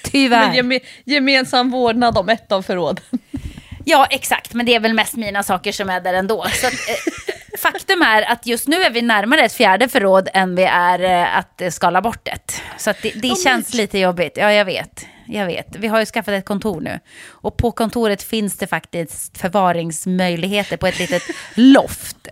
Tyvärr. 0.03 0.63
Men 0.63 0.79
gemensam 1.05 1.69
vårdnad 1.69 2.17
om 2.17 2.29
ett 2.29 2.51
av 2.51 2.61
förråden. 2.61 3.03
Ja, 3.85 4.07
exakt. 4.09 4.53
Men 4.53 4.65
det 4.65 4.75
är 4.75 4.79
väl 4.79 4.93
mest 4.93 5.15
mina 5.15 5.43
saker 5.43 5.71
som 5.71 5.89
är 5.89 6.01
där 6.01 6.13
ändå. 6.13 6.45
Så 6.53 6.67
att, 6.67 6.73
eh, 6.73 7.57
faktum 7.57 8.01
är 8.01 8.21
att 8.21 8.45
just 8.45 8.67
nu 8.67 8.75
är 8.75 8.89
vi 8.89 9.01
närmare 9.01 9.41
ett 9.41 9.53
fjärde 9.53 9.89
förråd 9.89 10.29
än 10.33 10.55
vi 10.55 10.63
är 10.63 11.03
eh, 11.03 11.37
att 11.37 11.73
skala 11.73 12.01
bort 12.01 12.27
ett. 12.27 12.61
Så 12.77 12.93
det, 13.01 13.11
det 13.15 13.31
oh, 13.31 13.43
känns 13.43 13.73
lite 13.73 13.99
jobbigt. 13.99 14.37
Ja, 14.37 14.53
jag 14.53 14.65
vet. 14.65 15.05
Jag 15.25 15.45
vet. 15.45 15.75
Vi 15.75 15.87
har 15.87 15.99
ju 15.99 16.05
skaffat 16.05 16.33
ett 16.33 16.45
kontor 16.45 16.81
nu. 16.81 16.99
Och 17.27 17.57
på 17.57 17.71
kontoret 17.71 18.23
finns 18.23 18.57
det 18.57 18.67
faktiskt 18.67 19.37
förvaringsmöjligheter 19.37 20.77
på 20.77 20.87
ett 20.87 20.99
litet 20.99 21.23
loft. 21.55 22.27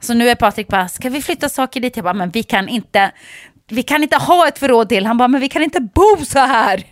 Så 0.00 0.14
nu 0.14 0.28
är 0.28 0.34
Patrik 0.34 0.68
bara, 0.68 0.88
ska 0.88 1.08
vi 1.08 1.22
flytta 1.22 1.48
saker 1.48 1.80
dit? 1.80 1.96
Jag 1.96 2.04
bara, 2.04 2.14
men 2.14 2.30
vi 2.30 2.42
kan 2.42 2.68
inte 2.68 3.10
vi 3.68 3.82
kan 3.82 4.02
inte 4.02 4.16
ha 4.16 4.48
ett 4.48 4.58
förråd 4.58 4.88
till. 4.88 5.06
Han 5.06 5.18
bara, 5.18 5.28
men 5.28 5.40
vi 5.40 5.48
kan 5.48 5.62
inte 5.62 5.80
bo 5.80 6.24
så 6.24 6.38
här. 6.38 6.82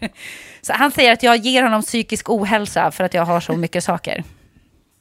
Så 0.62 0.73
han 0.73 0.90
säger 0.90 1.12
att 1.12 1.23
jag 1.23 1.37
ger 1.37 1.62
honom 1.62 1.83
psykisk 1.83 2.30
ohälsa 2.30 2.90
för 2.90 3.04
att 3.04 3.14
jag 3.14 3.25
har 3.25 3.40
så 3.40 3.52
mycket 3.52 3.85
saker. 3.85 4.25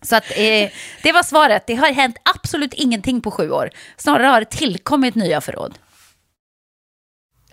Så 0.01 0.15
att, 0.15 0.31
eh, 0.31 0.69
det 1.03 1.11
var 1.13 1.23
svaret. 1.23 1.63
Det 1.67 1.75
har 1.75 1.93
hänt 1.93 2.17
absolut 2.23 2.73
ingenting 2.73 3.21
på 3.21 3.31
sju 3.31 3.51
år. 3.51 3.69
Snarare 3.97 4.27
har 4.27 4.39
det 4.39 4.49
tillkommit 4.49 5.15
nya 5.15 5.41
förråd. 5.41 5.77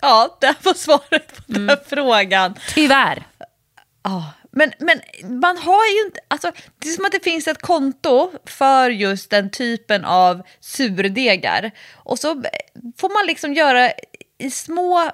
Ja, 0.01 0.37
det 0.41 0.55
var 0.63 0.73
svaret 0.73 1.35
på 1.35 1.43
den 1.47 1.69
mm. 1.69 1.77
frågan. 1.89 2.55
Tyvärr. 2.73 3.23
Ja, 4.03 4.33
men, 4.55 4.71
men 4.79 5.01
man 5.39 5.57
har 5.57 5.85
ju 5.85 6.05
inte, 6.05 6.19
alltså 6.27 6.51
det 6.79 6.89
är 6.89 6.93
som 6.93 7.05
att 7.05 7.11
det 7.11 7.23
finns 7.23 7.47
ett 7.47 7.61
konto 7.61 8.31
för 8.45 8.89
just 8.89 9.29
den 9.29 9.51
typen 9.51 10.05
av 10.05 10.41
surdegar. 10.59 11.71
Och 11.93 12.19
så 12.19 12.43
får 12.97 13.19
man 13.19 13.27
liksom 13.27 13.53
göra 13.53 13.91
i 14.43 14.51
små 14.51 15.11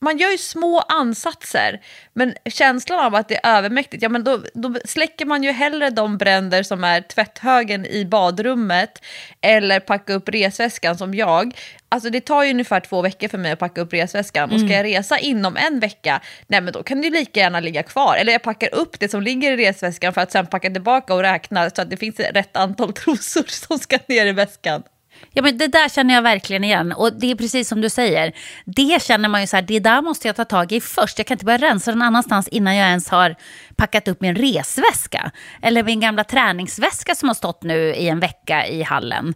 man 0.00 0.18
gör 0.18 0.30
ju 0.30 0.38
små 0.38 0.80
ansatser, 0.88 1.80
men 2.12 2.34
känslan 2.44 2.98
av 2.98 3.14
att 3.14 3.28
det 3.28 3.40
är 3.42 3.56
övermäktigt, 3.56 4.02
ja 4.02 4.08
men 4.08 4.24
då, 4.24 4.42
då 4.54 4.74
släcker 4.84 5.26
man 5.26 5.42
ju 5.42 5.50
hellre 5.50 5.90
de 5.90 6.18
bränder 6.18 6.62
som 6.62 6.84
är 6.84 7.00
tvätthögen 7.00 7.86
i 7.86 8.04
badrummet 8.04 9.02
eller 9.40 9.80
packa 9.80 10.12
upp 10.12 10.28
resväskan 10.28 10.98
som 10.98 11.14
jag. 11.14 11.58
Alltså 11.88 12.10
det 12.10 12.20
tar 12.20 12.42
ju 12.42 12.50
ungefär 12.50 12.80
två 12.80 13.02
veckor 13.02 13.28
för 13.28 13.38
mig 13.38 13.52
att 13.52 13.58
packa 13.58 13.80
upp 13.80 13.92
resväskan 13.92 14.44
mm. 14.44 14.54
och 14.54 14.68
ska 14.68 14.76
jag 14.76 14.84
resa 14.84 15.18
inom 15.18 15.56
en 15.56 15.80
vecka, 15.80 16.20
nej 16.46 16.60
men 16.60 16.72
då 16.72 16.82
kan 16.82 17.00
det 17.00 17.06
ju 17.06 17.14
lika 17.14 17.40
gärna 17.40 17.60
ligga 17.60 17.82
kvar. 17.82 18.16
Eller 18.16 18.32
jag 18.32 18.42
packar 18.42 18.74
upp 18.74 19.00
det 19.00 19.08
som 19.08 19.22
ligger 19.22 19.52
i 19.52 19.56
resväskan 19.56 20.14
för 20.14 20.20
att 20.20 20.32
sen 20.32 20.46
packa 20.46 20.70
tillbaka 20.70 21.14
och 21.14 21.20
räkna 21.20 21.70
så 21.70 21.82
att 21.82 21.90
det 21.90 21.96
finns 21.96 22.20
rätt 22.20 22.56
antal 22.56 22.92
trosor 23.04 23.44
som 23.48 23.78
ska 23.78 23.98
ner 24.06 24.26
i 24.26 24.32
väskan. 24.32 24.82
Ja, 25.32 25.42
men 25.42 25.58
det 25.58 25.66
där 25.66 25.88
känner 25.88 26.14
jag 26.14 26.22
verkligen 26.22 26.64
igen. 26.64 26.92
Och 26.92 27.12
det 27.12 27.30
är 27.30 27.34
precis 27.34 27.68
som 27.68 27.80
du 27.80 27.90
säger. 27.90 28.32
Det 28.64 29.02
känner 29.02 29.28
man 29.28 29.40
ju 29.40 29.46
så 29.46 29.56
här, 29.56 29.62
det 29.62 29.80
där 29.80 30.02
måste 30.02 30.28
jag 30.28 30.36
ta 30.36 30.44
tag 30.44 30.72
i 30.72 30.80
först. 30.80 31.18
Jag 31.18 31.26
kan 31.26 31.34
inte 31.34 31.44
börja 31.44 31.58
rensa 31.58 31.90
någon 31.90 32.02
annanstans 32.02 32.48
innan 32.48 32.76
jag 32.76 32.88
ens 32.88 33.08
har 33.08 33.36
packat 33.76 34.08
upp 34.08 34.20
min 34.20 34.34
resväska. 34.34 35.30
Eller 35.62 35.82
min 35.82 36.00
gamla 36.00 36.24
träningsväska 36.24 37.14
som 37.14 37.28
har 37.28 37.34
stått 37.34 37.62
nu 37.62 37.94
i 37.94 38.08
en 38.08 38.20
vecka 38.20 38.66
i 38.66 38.82
hallen. 38.82 39.34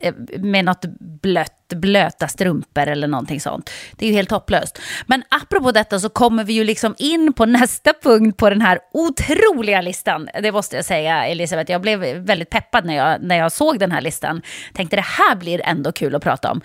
Eh, 0.00 0.14
med 0.38 0.64
något 0.64 0.84
blött, 1.22 1.63
blöta 1.68 2.28
strumpor 2.28 2.88
eller 2.88 3.06
någonting 3.08 3.40
sånt. 3.40 3.70
Det 3.96 4.06
är 4.06 4.10
ju 4.10 4.14
helt 4.14 4.30
hopplöst. 4.30 4.78
Men 5.06 5.22
apropå 5.28 5.72
detta 5.72 6.00
så 6.00 6.08
kommer 6.08 6.44
vi 6.44 6.52
ju 6.52 6.64
liksom 6.64 6.94
in 6.98 7.32
på 7.32 7.46
nästa 7.46 7.92
punkt 8.02 8.36
på 8.36 8.50
den 8.50 8.60
här 8.60 8.78
otroliga 8.92 9.80
listan. 9.80 10.28
Det 10.42 10.52
måste 10.52 10.76
jag 10.76 10.84
säga 10.84 11.26
Elisabeth. 11.26 11.72
Jag 11.72 11.80
blev 11.80 12.00
väldigt 12.00 12.50
peppad 12.50 12.84
när 12.84 12.96
jag, 12.96 13.22
när 13.22 13.36
jag 13.36 13.52
såg 13.52 13.78
den 13.78 13.92
här 13.92 14.00
listan. 14.00 14.42
Tänkte 14.74 14.96
det 14.96 15.04
här 15.06 15.36
blir 15.36 15.60
ändå 15.64 15.92
kul 15.92 16.14
att 16.14 16.22
prata 16.22 16.50
om. 16.50 16.60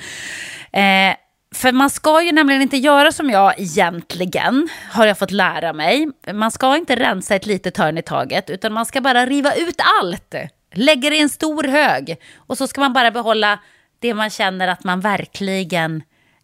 Eh, 0.72 1.16
för 1.56 1.72
man 1.72 1.90
ska 1.90 2.22
ju 2.24 2.32
nämligen 2.32 2.62
inte 2.62 2.78
göra 2.78 3.12
som 3.12 3.30
jag 3.30 3.60
egentligen, 3.60 4.70
har 4.92 5.06
jag 5.06 5.18
fått 5.18 5.32
lära 5.32 5.74
mig. 5.74 6.08
Man 6.34 6.52
ska 6.52 6.78
inte 6.78 6.96
rensa 6.96 7.36
ett 7.36 7.46
litet 7.46 7.78
hörn 7.78 7.98
i 7.98 8.02
taget, 8.02 8.50
utan 8.50 8.74
man 8.74 8.86
ska 8.86 9.02
bara 9.02 9.26
riva 9.26 9.54
ut 9.54 9.82
allt. 10.02 10.36
Lägga 10.74 11.10
det 11.10 11.16
i 11.16 11.22
en 11.22 11.30
stor 11.30 11.64
hög. 11.64 12.18
Och 12.38 12.58
så 12.58 12.68
ska 12.68 12.82
man 12.82 12.94
bara 12.94 13.12
behålla 13.12 13.60
det 14.00 14.14
man 14.14 14.30
känner 14.30 14.68
att 14.68 14.84
man 14.84 15.00
verkligen 15.00 16.04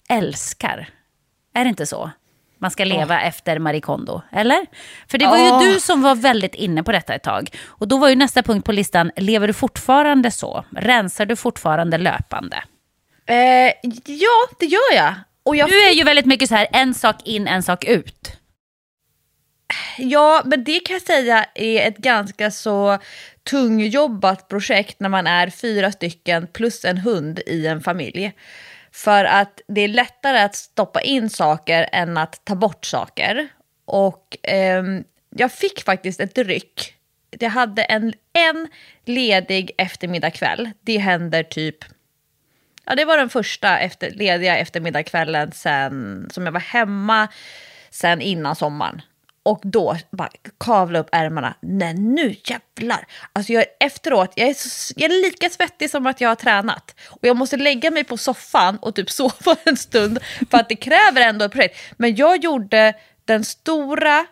älskar. 0.10 0.90
Är 1.54 1.64
det 1.64 1.70
inte 1.70 1.86
så? 1.86 2.12
Man 2.58 2.72
ska 2.72 2.84
leva 2.84 3.16
oh. 3.16 3.28
efter 3.28 3.60
Marie 3.60 3.82
Kondo, 3.82 4.22
eller? 4.32 4.66
För 5.08 5.18
det 5.18 5.28
var 5.28 5.38
ju 5.38 5.44
oh. 5.44 5.64
du 5.64 5.80
som 5.80 6.02
var 6.02 6.16
väldigt 6.16 6.56
inne 6.56 6.84
på 6.84 6.92
detta 6.92 7.14
ett 7.14 7.24
tag. 7.24 7.50
Och 7.66 7.88
då 7.88 7.98
var 7.98 8.10
ju 8.10 8.16
nästa 8.16 8.44
punkt 8.44 8.66
på 8.66 8.72
listan, 8.72 9.12
lever 9.16 9.48
du 9.48 9.54
fortfarande 9.54 10.32
så? 10.32 10.66
Rensar 10.72 11.26
du 11.26 11.36
fortfarande 11.36 11.98
löpande? 11.98 12.64
Eh, 13.26 13.74
ja, 14.06 14.48
det 14.60 14.66
gör 14.66 14.96
jag. 14.96 15.14
Och 15.44 15.56
jag. 15.56 15.70
Du 15.70 15.84
är 15.84 15.92
ju 15.92 16.04
väldigt 16.04 16.26
mycket 16.26 16.50
så 16.50 16.56
här, 16.56 16.68
en 16.72 16.94
sak 16.94 17.16
in, 17.24 17.48
en 17.48 17.64
sak 17.64 17.84
ut. 17.84 18.32
Ja, 19.98 20.42
men 20.46 20.64
det 20.64 20.80
kan 20.80 20.94
jag 20.94 21.02
säga 21.02 21.46
är 21.56 21.88
ett 21.88 21.98
ganska 21.98 22.52
så 22.52 23.00
tungjobbat 23.50 24.48
projekt 24.48 25.00
när 25.00 25.10
man 25.10 25.28
är 25.28 25.50
fyra 25.50 25.92
stycken 25.92 26.48
plus 26.48 26.86
en 26.86 26.98
hund 26.98 27.40
i 27.46 27.68
en 27.68 27.82
familj. 27.82 28.34
För 28.92 29.26
att 29.26 29.62
det 29.68 29.82
är 29.82 29.88
lättare 29.88 30.40
att 30.40 30.56
stoppa 30.56 31.02
in 31.02 31.30
saker 31.30 31.90
än 31.92 32.18
att 32.18 32.46
ta 32.46 32.56
bort 32.56 32.86
saker. 32.86 33.48
Och 33.86 34.48
eh, 34.48 34.84
jag 35.30 35.52
fick 35.52 35.84
faktiskt 35.84 36.20
ett 36.20 36.38
ryck. 36.38 36.96
Jag 37.40 37.50
hade 37.50 37.84
en, 37.84 38.14
en 38.34 38.68
ledig 39.06 39.72
eftermiddagkväll. 39.78 40.72
Det 40.82 40.98
händer 40.98 41.44
typ 41.44 41.86
Ja, 42.86 42.96
det 42.96 43.06
var 43.06 43.18
den 43.18 43.30
första 43.30 43.80
efter, 43.80 44.12
lediga 44.12 44.58
eftermiddagskvällen 44.58 45.52
sen, 45.52 46.28
som 46.32 46.46
jag 46.46 46.52
var 46.52 46.60
hemma 46.60 47.28
sen 47.90 48.22
innan 48.22 48.56
sommaren. 48.56 49.02
Och 49.46 49.60
då 49.64 49.98
bara 50.12 50.30
kavla 50.60 51.00
upp 51.00 51.10
ärmarna. 51.12 51.56
Nej, 51.62 51.94
nu 51.94 52.36
jävlar! 52.44 53.08
Alltså 53.34 53.54
jag, 53.54 53.66
efteråt, 53.80 54.34
jag 54.36 54.50
är, 54.50 54.54
så, 54.54 54.94
jag 54.98 55.12
är 55.12 55.22
lika 55.22 55.50
svettig 55.50 55.90
som 55.90 56.08
att 56.08 56.22
jag 56.22 56.30
har 56.30 56.36
tränat. 56.36 56.96
Och 57.10 57.28
jag 57.28 57.38
måste 57.38 57.58
lägga 57.58 57.92
mig 57.92 58.04
på 58.04 58.18
soffan 58.18 58.78
och 58.78 58.96
typ 58.96 59.10
sova 59.12 59.56
en 59.64 59.78
stund 59.78 60.20
för 60.52 60.58
att 60.58 60.70
det 60.70 60.76
kräver 60.76 61.22
ändå 61.22 61.46
ett 61.46 61.52
projekt. 61.52 61.80
Men 61.98 62.16
jag 62.16 62.44
gjorde 62.44 62.94
den 63.26 63.44
stora, 63.44 64.26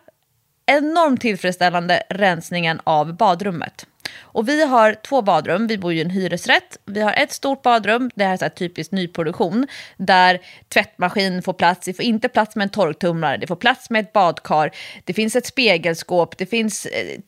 enormt 0.66 1.20
tillfredsställande 1.20 2.02
rensningen 2.10 2.80
av 2.84 3.16
badrummet. 3.16 3.86
Och 4.20 4.48
vi 4.48 4.64
har 4.64 4.94
två 4.94 5.22
badrum, 5.22 5.66
vi 5.66 5.78
bor 5.78 5.92
ju 5.92 5.98
i 5.98 6.02
en 6.02 6.10
hyresrätt. 6.10 6.78
Vi 6.84 7.00
har 7.00 7.12
ett 7.12 7.32
stort 7.32 7.62
badrum, 7.62 8.10
det 8.14 8.24
här 8.24 8.32
är 8.32 8.36
så 8.36 8.44
här 8.44 8.50
typiskt 8.50 8.92
nyproduktion, 8.92 9.66
där 9.96 10.40
tvättmaskin 10.68 11.42
får 11.42 11.52
plats, 11.52 11.86
det 11.86 11.94
får 11.94 12.04
inte 12.04 12.28
plats 12.28 12.56
med 12.56 12.62
en 12.62 12.68
torktumlare, 12.68 13.36
det 13.36 13.46
får 13.46 13.56
plats 13.56 13.90
med 13.90 14.00
ett 14.00 14.12
badkar, 14.12 14.70
det 15.04 15.12
finns 15.12 15.36
ett 15.36 15.46
spegelskåp, 15.46 16.38
det 16.38 16.46
finns 16.46 16.86
eh, 16.86 17.20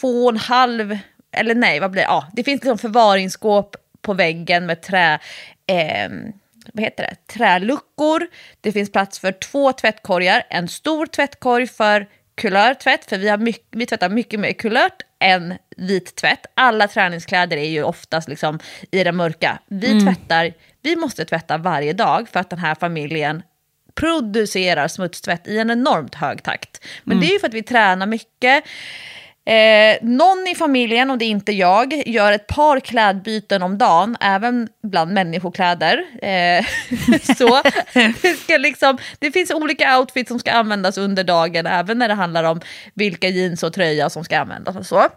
två 0.00 0.24
och 0.24 0.32
en 0.32 0.36
halv, 0.36 0.98
eller 1.32 1.54
nej, 1.54 1.80
vad 1.80 1.90
blir 1.90 2.02
det? 2.02 2.06
Ja, 2.06 2.28
det 2.32 2.44
finns 2.44 2.60
liksom 2.60 2.78
förvaringsskåp 2.78 3.76
på 4.02 4.14
väggen 4.14 4.66
med 4.66 4.82
trä, 4.82 5.18
eh, 5.66 6.10
vad 6.72 6.84
heter 6.84 7.02
det? 7.02 7.34
träluckor. 7.34 8.26
Det 8.60 8.72
finns 8.72 8.92
plats 8.92 9.18
för 9.18 9.32
två 9.32 9.72
tvättkorgar, 9.72 10.42
en 10.50 10.68
stor 10.68 11.06
tvättkorg 11.06 11.66
för 11.66 12.06
kulörtvätt, 12.40 13.04
för 13.04 13.18
vi, 13.18 13.28
har 13.28 13.38
mycket, 13.38 13.66
vi 13.70 13.86
tvättar 13.86 14.08
mycket 14.08 14.40
mer 14.40 14.52
kulört 14.52 15.02
än 15.18 15.54
vit 15.76 16.16
tvätt. 16.16 16.46
Alla 16.54 16.88
träningskläder 16.88 17.56
är 17.56 17.68
ju 17.68 17.82
oftast 17.82 18.28
liksom 18.28 18.58
i 18.90 19.04
det 19.04 19.12
mörka. 19.12 19.58
Vi 19.68 19.90
mm. 19.90 20.06
tvättar, 20.06 20.52
vi 20.82 20.96
måste 20.96 21.24
tvätta 21.24 21.58
varje 21.58 21.92
dag 21.92 22.28
för 22.28 22.40
att 22.40 22.50
den 22.50 22.58
här 22.58 22.74
familjen 22.74 23.42
producerar 23.94 24.88
smutstvätt 24.88 25.48
i 25.48 25.58
en 25.58 25.70
enormt 25.70 26.14
hög 26.14 26.42
takt. 26.42 26.84
Men 27.04 27.16
mm. 27.16 27.20
det 27.20 27.32
är 27.32 27.34
ju 27.34 27.40
för 27.40 27.48
att 27.48 27.54
vi 27.54 27.62
tränar 27.62 28.06
mycket. 28.06 28.64
Eh, 29.50 29.98
någon 30.02 30.46
i 30.46 30.54
familjen, 30.54 31.10
och 31.10 31.18
det 31.18 31.24
är 31.24 31.30
inte 31.30 31.52
jag, 31.52 32.08
gör 32.08 32.32
ett 32.32 32.46
par 32.46 32.80
klädbyten 32.80 33.62
om 33.62 33.78
dagen, 33.78 34.16
även 34.20 34.68
bland 34.82 35.12
människokläder. 35.12 36.04
Eh, 36.22 36.64
så 37.36 37.62
det, 38.22 38.38
ska 38.38 38.56
liksom, 38.56 38.98
det 39.18 39.32
finns 39.32 39.50
olika 39.50 39.98
outfits 39.98 40.28
som 40.28 40.38
ska 40.38 40.52
användas 40.52 40.98
under 40.98 41.24
dagen, 41.24 41.66
även 41.66 41.98
när 41.98 42.08
det 42.08 42.14
handlar 42.14 42.44
om 42.44 42.60
vilka 42.94 43.28
jeans 43.28 43.62
och 43.62 43.72
tröja 43.72 44.10
som 44.10 44.24
ska 44.24 44.38
användas 44.38 44.76
och 44.76 44.86
så. 44.86 45.08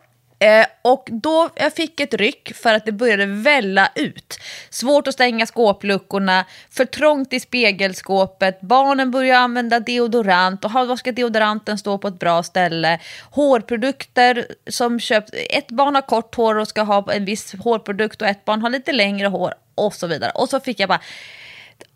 Eh, 0.43 0.65
och 0.81 1.09
då 1.11 1.49
jag 1.55 1.73
fick 1.73 1.99
ett 1.99 2.13
ryck 2.13 2.53
för 2.55 2.73
att 2.73 2.85
det 2.85 2.91
började 2.91 3.25
välla 3.25 3.91
ut. 3.95 4.39
Svårt 4.69 5.07
att 5.07 5.13
stänga 5.13 5.45
skåpluckorna, 5.45 6.45
för 6.69 6.85
trångt 6.85 7.33
i 7.33 7.39
spegelskåpet, 7.39 8.61
barnen 8.61 9.11
började 9.11 9.39
använda 9.39 9.79
deodorant 9.79 10.65
och 10.65 10.71
var 10.71 10.95
ska 10.95 11.11
deodoranten 11.11 11.77
stå 11.77 11.97
på 11.97 12.07
ett 12.07 12.19
bra 12.19 12.43
ställe? 12.43 12.99
Hårprodukter 13.31 14.47
som 14.67 14.99
köps, 14.99 15.31
ett 15.49 15.67
barn 15.67 15.95
har 15.95 16.01
kort 16.01 16.35
hår 16.35 16.55
och 16.55 16.67
ska 16.67 16.81
ha 16.81 17.13
en 17.13 17.25
viss 17.25 17.55
hårprodukt 17.59 18.21
och 18.21 18.27
ett 18.27 18.45
barn 18.45 18.61
har 18.61 18.69
lite 18.69 18.91
längre 18.91 19.27
hår 19.27 19.53
och 19.75 19.93
så 19.93 20.07
vidare. 20.07 20.31
Och 20.35 20.49
så 20.49 20.59
fick 20.59 20.79
jag 20.79 20.89
bara 20.89 21.01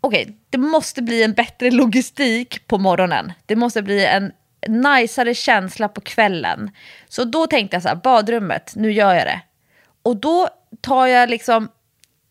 okej, 0.00 0.22
okay, 0.22 0.34
det 0.50 0.58
måste 0.58 1.02
bli 1.02 1.22
en 1.22 1.32
bättre 1.32 1.70
logistik 1.70 2.66
på 2.66 2.78
morgonen. 2.78 3.32
Det 3.46 3.56
måste 3.56 3.82
bli 3.82 4.06
en 4.06 4.32
najsare 4.66 5.34
känsla 5.34 5.88
på 5.88 6.00
kvällen. 6.00 6.70
Så 7.08 7.24
då 7.24 7.46
tänkte 7.46 7.76
jag 7.76 7.82
så 7.82 7.88
här, 7.88 7.96
badrummet, 7.96 8.72
nu 8.76 8.92
gör 8.92 9.14
jag 9.14 9.26
det. 9.26 9.40
Och 10.02 10.16
då 10.16 10.48
tar 10.80 11.06
jag 11.06 11.30
liksom 11.30 11.68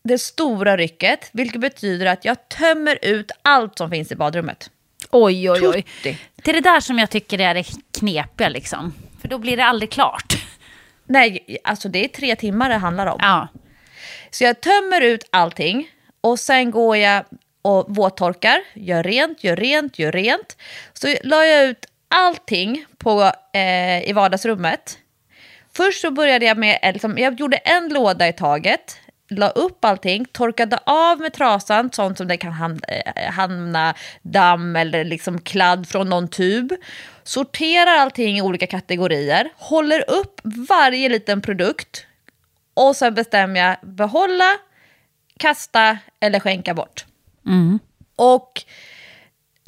det 0.02 0.18
stora 0.18 0.76
rycket, 0.76 1.30
vilket 1.32 1.60
betyder 1.60 2.06
att 2.06 2.24
jag 2.24 2.48
tömmer 2.48 2.98
ut 3.02 3.30
allt 3.42 3.78
som 3.78 3.90
finns 3.90 4.12
i 4.12 4.16
badrummet. 4.16 4.70
Oj, 5.10 5.50
oj, 5.50 5.68
oj. 5.68 5.82
Tutti. 5.82 6.18
Det 6.34 6.50
är 6.50 6.54
det 6.54 6.60
där 6.60 6.80
som 6.80 6.98
jag 6.98 7.10
tycker 7.10 7.40
är 7.40 7.54
det 7.54 7.64
knepiga 7.98 8.48
liksom. 8.48 8.94
För 9.20 9.28
då 9.28 9.38
blir 9.38 9.56
det 9.56 9.64
aldrig 9.64 9.90
klart. 9.90 10.34
Nej, 11.06 11.58
alltså 11.64 11.88
det 11.88 12.04
är 12.04 12.08
tre 12.08 12.36
timmar 12.36 12.68
det 12.68 12.76
handlar 12.76 13.06
om. 13.06 13.18
Ja. 13.22 13.48
Så 14.30 14.44
jag 14.44 14.60
tömmer 14.60 15.00
ut 15.00 15.28
allting 15.30 15.90
och 16.20 16.38
sen 16.38 16.70
går 16.70 16.96
jag 16.96 17.24
och 17.62 17.84
våttorkar, 17.88 18.60
gör 18.74 19.02
rent, 19.02 19.44
gör 19.44 19.56
rent, 19.56 19.98
gör 19.98 20.12
rent. 20.12 20.56
Så 20.92 21.14
la 21.24 21.44
jag 21.44 21.64
ut 21.64 21.86
allting 22.08 22.84
på, 22.98 23.32
eh, 23.52 24.08
i 24.08 24.12
vardagsrummet. 24.12 24.98
Först 25.76 26.00
så 26.00 26.10
började 26.10 26.44
jag 26.44 26.58
med, 26.58 26.78
liksom, 26.92 27.18
jag 27.18 27.40
gjorde 27.40 27.56
en 27.56 27.88
låda 27.88 28.28
i 28.28 28.32
taget, 28.32 29.00
la 29.30 29.48
upp 29.48 29.84
allting, 29.84 30.24
torkade 30.24 30.78
av 30.86 31.20
med 31.20 31.32
trasan, 31.32 31.92
sånt 31.92 32.18
som 32.18 32.28
det 32.28 32.36
kan 32.36 32.52
hamna, 32.52 32.80
eh, 32.88 33.30
hamna 33.32 33.94
damm 34.22 34.76
eller 34.76 35.04
liksom 35.04 35.40
kladd 35.40 35.88
från 35.88 36.08
någon 36.08 36.28
tub. 36.28 36.72
Sorterar 37.22 37.96
allting 37.96 38.38
i 38.38 38.42
olika 38.42 38.66
kategorier, 38.66 39.50
håller 39.56 40.10
upp 40.10 40.40
varje 40.68 41.08
liten 41.08 41.42
produkt 41.42 42.06
och 42.74 42.96
sen 42.96 43.14
bestämmer 43.14 43.60
jag 43.60 43.76
behålla, 43.82 44.58
kasta 45.36 45.98
eller 46.20 46.40
skänka 46.40 46.74
bort. 46.74 47.06
Mm. 47.46 47.78
Och 48.16 48.64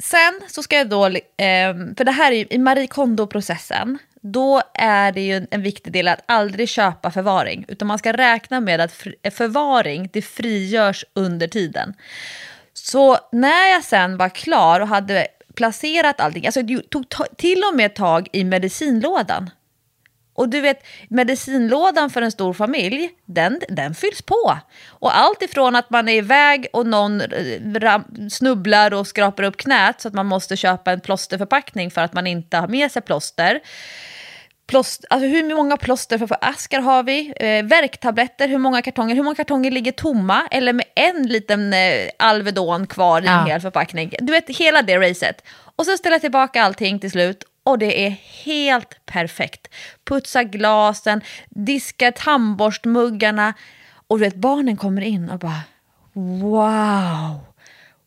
Sen 0.03 0.41
så 0.47 0.63
ska 0.63 0.75
jag 0.75 0.89
då, 0.89 1.09
ehm, 1.37 1.95
för 1.95 2.03
det 2.03 2.11
här 2.11 2.31
är 2.31 2.35
ju 2.35 2.47
i 2.49 2.57
Marie 2.57 2.87
Kondo-processen, 2.87 3.97
då 4.21 4.61
är 4.73 5.11
det 5.11 5.21
ju 5.21 5.47
en 5.51 5.61
viktig 5.61 5.93
del 5.93 6.07
att 6.07 6.23
aldrig 6.25 6.69
köpa 6.69 7.11
förvaring, 7.11 7.65
utan 7.67 7.87
man 7.87 7.99
ska 7.99 8.13
räkna 8.13 8.59
med 8.59 8.81
att 8.81 8.91
förvaring, 9.33 10.09
det 10.13 10.21
frigörs 10.21 11.05
under 11.13 11.47
tiden. 11.47 11.93
Så 12.73 13.17
när 13.31 13.71
jag 13.73 13.83
sen 13.83 14.17
var 14.17 14.29
klar 14.29 14.79
och 14.79 14.87
hade 14.87 15.27
placerat 15.55 16.19
allting, 16.19 16.45
alltså 16.45 16.61
det 16.61 16.89
tog 16.89 17.05
till 17.37 17.63
och 17.71 17.77
med 17.77 17.95
tag 17.95 18.27
i 18.31 18.43
medicinlådan. 18.43 19.49
Och 20.41 20.49
du 20.49 20.61
vet, 20.61 20.87
medicinlådan 21.09 22.09
för 22.09 22.21
en 22.21 22.31
stor 22.31 22.53
familj, 22.53 23.09
den, 23.25 23.59
den 23.69 23.95
fylls 23.95 24.21
på. 24.21 24.57
Och 24.89 25.17
allt 25.17 25.41
ifrån 25.41 25.75
att 25.75 25.89
man 25.89 26.09
är 26.09 26.15
iväg 26.15 26.67
och 26.73 26.87
någon 26.87 27.21
eh, 27.21 28.01
snubblar 28.29 28.93
och 28.93 29.07
skrapar 29.07 29.43
upp 29.43 29.57
knät 29.57 30.01
så 30.01 30.07
att 30.07 30.13
man 30.13 30.25
måste 30.25 30.57
köpa 30.57 30.91
en 30.91 31.01
plåsterförpackning 31.01 31.91
för 31.91 32.01
att 32.01 32.13
man 32.13 32.27
inte 32.27 32.57
har 32.57 32.67
med 32.67 32.91
sig 32.91 33.01
plåster. 33.01 33.59
Plåster, 34.67 35.07
alltså 35.09 35.27
hur 35.27 35.55
många 35.55 35.77
plåster 35.77 36.17
för 36.17 36.37
askar 36.41 36.79
har 36.79 37.03
vi? 37.03 37.33
Eh, 37.35 37.65
verktabletter, 37.65 38.47
hur 38.47 38.57
många 38.57 38.81
kartonger? 38.81 39.15
Hur 39.15 39.23
många 39.23 39.35
kartonger 39.35 39.71
ligger 39.71 39.91
tomma? 39.91 40.47
Eller 40.51 40.73
med 40.73 40.85
en 40.95 41.27
liten 41.27 41.73
eh, 41.73 42.09
Alvedon 42.19 42.87
kvar 42.87 43.21
i 43.21 43.25
ja. 43.25 43.41
en 43.41 43.47
hel 43.47 43.61
förpackning? 43.61 44.13
Du 44.19 44.33
vet, 44.33 44.49
hela 44.49 44.81
det 44.81 44.97
racet. 44.97 45.43
Och 45.75 45.85
så 45.85 45.97
ställa 45.97 46.19
tillbaka 46.19 46.63
allting 46.63 46.99
till 46.99 47.11
slut 47.11 47.43
och 47.63 47.79
det 47.79 48.05
är 48.05 48.09
helt 48.43 49.05
perfekt. 49.05 49.67
Putsa 50.03 50.43
glasen, 50.43 51.21
diska 51.49 52.11
tandborstmuggarna 52.11 53.53
och 54.07 54.17
du 54.17 54.25
vet 54.25 54.35
barnen 54.35 54.77
kommer 54.77 55.01
in 55.01 55.29
och 55.29 55.39
bara 55.39 55.61
wow. 56.13 57.39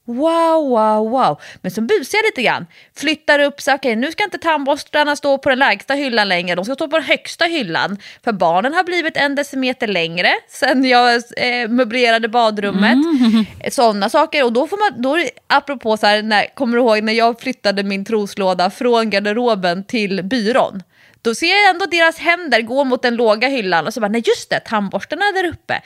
Wow, 0.07 0.69
wow, 0.69 1.11
wow. 1.11 1.41
Men 1.63 1.71
så 1.71 1.81
busar 1.81 2.19
jag 2.19 2.25
lite 2.25 2.43
grann. 2.43 2.67
Flyttar 2.97 3.39
upp 3.39 3.61
så 3.61 3.75
okej 3.75 3.93
okay, 3.93 4.01
nu 4.01 4.13
ska 4.13 4.25
inte 4.25 4.39
tandborstarna 4.39 5.17
stå 5.17 5.39
på 5.39 5.49
den 5.49 5.59
lägsta 5.59 5.95
hyllan 5.95 6.29
längre, 6.29 6.55
de 6.55 6.65
ska 6.65 6.75
stå 6.75 6.89
på 6.89 6.97
den 6.97 7.07
högsta 7.07 7.45
hyllan. 7.45 7.99
För 8.25 8.33
barnen 8.33 8.75
har 8.75 8.85
blivit 8.85 9.17
en 9.17 9.35
decimeter 9.35 9.87
längre 9.87 10.29
sen 10.49 10.85
jag 10.85 11.15
eh, 11.15 11.69
möblerade 11.69 12.29
badrummet. 12.29 12.93
Mm. 12.93 13.45
Sådana 13.71 14.11
saker. 14.11 14.45
Och 14.45 14.53
då 14.53 14.67
får 14.67 14.77
man, 14.77 15.03
då, 15.03 15.19
apropå 15.47 15.97
så 15.97 16.07
här, 16.07 16.23
när, 16.23 16.55
kommer 16.55 16.77
du 16.77 16.83
ihåg 16.83 17.03
när 17.03 17.13
jag 17.13 17.41
flyttade 17.41 17.83
min 17.83 18.05
troslåda 18.05 18.71
från 18.71 19.11
garderoben 19.11 19.85
till 19.85 20.23
byrån? 20.25 20.83
Då 21.23 21.35
ser 21.35 21.47
jag 21.47 21.71
ändå 21.71 21.87
deras 21.87 22.19
händer 22.19 22.61
gå 22.61 22.85
mot 22.85 23.03
den 23.03 23.17
låga 23.17 23.49
hyllan 23.49 23.87
och 23.87 23.95
så 23.95 24.01
bara, 24.01 24.09
nej 24.09 24.23
just 24.27 24.51
det, 24.51 24.61
tandborstarna 24.61 25.23
är 25.25 25.43
där 25.43 25.49
uppe. 25.49 25.83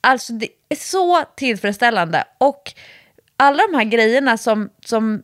Alltså 0.00 0.32
det 0.32 0.48
är 0.68 0.76
så 0.76 1.24
tillfredsställande. 1.36 2.24
Och 2.38 2.72
alla 3.38 3.62
de 3.70 3.76
här 3.76 3.84
grejerna 3.84 4.36
som, 4.36 4.70
som 4.84 5.22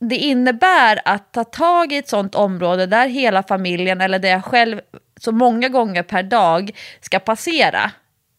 det 0.00 0.16
innebär 0.16 1.00
att 1.04 1.32
ta 1.32 1.44
tag 1.44 1.92
i 1.92 1.96
ett 1.96 2.08
sånt 2.08 2.34
område 2.34 2.86
där 2.86 3.08
hela 3.08 3.42
familjen 3.42 4.00
eller 4.00 4.18
där 4.18 4.28
jag 4.28 4.44
själv 4.44 4.80
så 5.20 5.32
många 5.32 5.68
gånger 5.68 6.02
per 6.02 6.22
dag 6.22 6.70
ska 7.00 7.18
passera, 7.18 7.90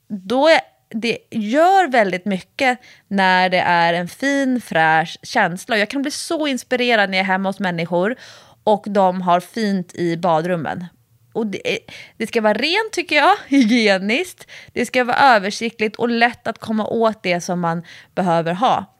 då 0.08 0.48
är, 0.48 0.60
det 0.90 1.18
gör 1.32 1.88
väldigt 1.88 2.26
mycket 2.26 2.80
när 3.08 3.50
det 3.50 3.60
är 3.60 3.94
en 3.94 4.08
fin 4.08 4.62
fräsch 4.62 5.18
känsla. 5.24 5.78
Jag 5.78 5.90
kan 5.90 6.02
bli 6.02 6.12
så 6.12 6.48
inspirerad 6.48 7.10
när 7.10 7.18
jag 7.18 7.24
är 7.24 7.32
hemma 7.32 7.50
hos 7.50 7.60
människor 7.60 8.16
och 8.64 8.86
de 8.88 9.22
har 9.22 9.40
fint 9.40 9.96
i 9.96 10.18
badrummen. 10.18 10.86
Och 11.34 11.48
det, 11.48 11.80
det, 12.18 12.28
ska 12.28 12.42
vara 12.42 12.54
rent 12.54 12.92
tycker 12.92 13.16
jag, 13.16 13.36
hygieniskt. 13.48 14.48
Det 14.74 14.86
ska 14.86 15.04
vara 15.04 15.18
översiktligt 15.18 15.96
och 15.96 16.10
lätt 16.10 16.48
att 16.48 16.60
komma 16.60 16.88
åt 16.88 17.24
det 17.24 17.42
som 17.42 17.60
man 17.60 17.84
behöver 18.16 18.54
ha 18.54 18.99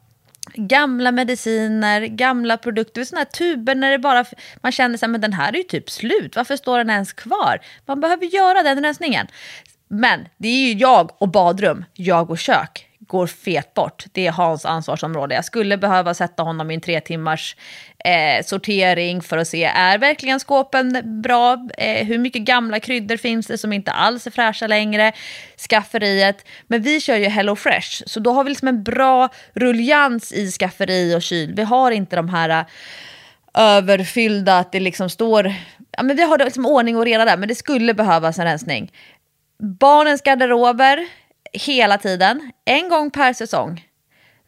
gamla 0.54 1.12
mediciner, 1.12 2.00
gamla 2.00 2.56
produkter, 2.56 3.04
sådana 3.04 3.20
här 3.20 3.30
tuber 3.30 3.74
när 3.74 3.90
det 3.90 3.98
bara, 3.98 4.24
man 4.60 4.72
känner 4.72 4.98
sig 4.98 5.08
men 5.08 5.20
den 5.20 5.32
här 5.32 5.52
är 5.52 5.56
ju 5.56 5.62
typ 5.62 5.90
slut, 5.90 6.36
varför 6.36 6.56
står 6.56 6.78
den 6.78 6.90
ens 6.90 7.12
kvar? 7.12 7.60
Man 7.86 8.00
behöver 8.00 8.26
göra 8.26 8.62
den 8.62 8.82
rensningen. 8.82 9.26
Men 9.88 10.28
det 10.36 10.48
är 10.48 10.68
ju 10.68 10.72
jag 10.72 11.10
och 11.18 11.28
badrum, 11.28 11.84
jag 11.94 12.30
och 12.30 12.38
kök 12.38 12.86
går 13.10 13.26
fet 13.26 13.74
bort. 13.74 14.04
Det 14.12 14.26
är 14.26 14.32
Hans 14.32 14.64
ansvarsområde. 14.64 15.34
Jag 15.34 15.44
skulle 15.44 15.78
behöva 15.78 16.14
sätta 16.14 16.42
honom 16.42 16.70
i 16.70 16.74
en 16.74 16.80
tre 16.80 17.00
timmars 17.00 17.56
eh, 18.04 18.44
sortering 18.44 19.22
för 19.22 19.38
att 19.38 19.48
se, 19.48 19.64
är 19.64 19.98
verkligen 19.98 20.40
skåpen 20.40 21.20
bra? 21.22 21.68
Eh, 21.78 22.06
hur 22.06 22.18
mycket 22.18 22.42
gamla 22.42 22.80
kryddor 22.80 23.16
finns 23.16 23.46
det 23.46 23.58
som 23.58 23.72
inte 23.72 23.92
alls 23.92 24.26
är 24.26 24.30
fräscha 24.30 24.66
längre? 24.66 25.12
Skafferiet. 25.68 26.46
Men 26.66 26.82
vi 26.82 27.00
kör 27.00 27.16
ju 27.16 27.26
Hello 27.26 27.56
Fresh, 27.56 28.02
så 28.06 28.20
då 28.20 28.32
har 28.32 28.44
vi 28.44 28.50
liksom 28.50 28.68
en 28.68 28.82
bra 28.82 29.28
rullians 29.54 30.32
i 30.32 30.50
skafferi 30.50 31.14
och 31.16 31.22
kyl. 31.22 31.54
Vi 31.54 31.62
har 31.62 31.90
inte 31.90 32.16
de 32.16 32.28
här 32.28 32.48
eh, 32.48 32.66
överfyllda, 33.54 34.58
att 34.58 34.72
det 34.72 34.80
liksom 34.80 35.10
står... 35.10 35.54
Ja, 35.96 36.02
men 36.02 36.16
vi 36.16 36.22
har 36.22 36.38
liksom 36.38 36.66
ordning 36.66 36.96
och 36.96 37.04
reda 37.04 37.24
där, 37.24 37.36
men 37.36 37.48
det 37.48 37.54
skulle 37.54 37.94
behövas 37.94 38.38
en 38.38 38.44
rensning. 38.44 38.92
Barnens 39.80 40.22
garderober, 40.22 41.06
hela 41.52 41.98
tiden, 41.98 42.52
en 42.64 42.88
gång 42.88 43.10
per 43.10 43.32
säsong. 43.32 43.84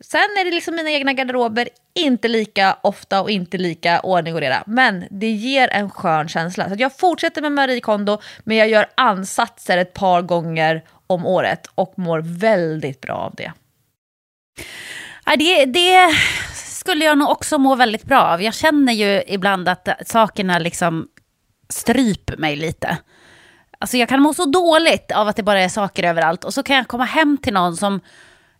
Sen 0.04 0.20
är 0.40 0.44
det 0.44 0.50
liksom 0.50 0.74
mina 0.74 0.90
egna 0.90 1.12
garderober, 1.12 1.68
inte 1.94 2.28
lika 2.28 2.76
ofta 2.80 3.22
och 3.22 3.30
inte 3.30 3.58
lika 3.58 4.00
ordning 4.00 4.34
och 4.34 4.40
reda. 4.40 4.62
Men 4.66 5.04
det 5.10 5.30
ger 5.30 5.68
en 5.68 5.90
skön 5.90 6.28
känsla. 6.28 6.68
Så 6.68 6.74
jag 6.78 6.98
fortsätter 6.98 7.42
med 7.42 7.52
Marie 7.52 7.80
Kondo, 7.80 8.18
men 8.44 8.56
jag 8.56 8.68
gör 8.68 8.86
ansatser 8.94 9.78
ett 9.78 9.92
par 9.92 10.22
gånger 10.22 10.84
om 11.06 11.26
året 11.26 11.66
och 11.74 11.94
mår 11.96 12.20
väldigt 12.20 13.00
bra 13.00 13.14
av 13.14 13.34
det. 13.34 13.52
Ja, 15.26 15.36
det, 15.36 15.64
det 15.64 16.08
skulle 16.54 17.04
jag 17.04 17.18
nog 17.18 17.30
också 17.30 17.58
må 17.58 17.74
väldigt 17.74 18.04
bra 18.04 18.20
av. 18.20 18.42
Jag 18.42 18.54
känner 18.54 18.92
ju 18.92 19.22
ibland 19.26 19.68
att 19.68 19.88
sakerna 20.06 20.58
liksom 20.58 21.08
stryper 21.68 22.36
mig 22.36 22.56
lite. 22.56 22.98
Alltså 23.78 23.96
jag 23.96 24.08
kan 24.08 24.22
må 24.22 24.34
så 24.34 24.44
dåligt 24.44 25.12
av 25.12 25.28
att 25.28 25.36
det 25.36 25.42
bara 25.42 25.60
är 25.60 25.68
saker 25.68 26.02
överallt. 26.02 26.44
Och 26.44 26.54
så 26.54 26.62
kan 26.62 26.76
jag 26.76 26.88
komma 26.88 27.04
hem 27.04 27.38
till 27.42 27.52
någon 27.52 27.76
som 27.76 28.00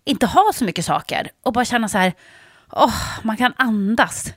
inte 0.05 0.27
ha 0.27 0.51
så 0.55 0.65
mycket 0.65 0.85
saker. 0.85 1.31
Och 1.43 1.53
bara 1.53 1.65
känna 1.65 1.89
så 1.89 1.99
här, 1.99 2.13
åh, 2.73 2.87
oh, 2.87 2.95
man 3.23 3.37
kan 3.37 3.53
andas. 3.57 4.35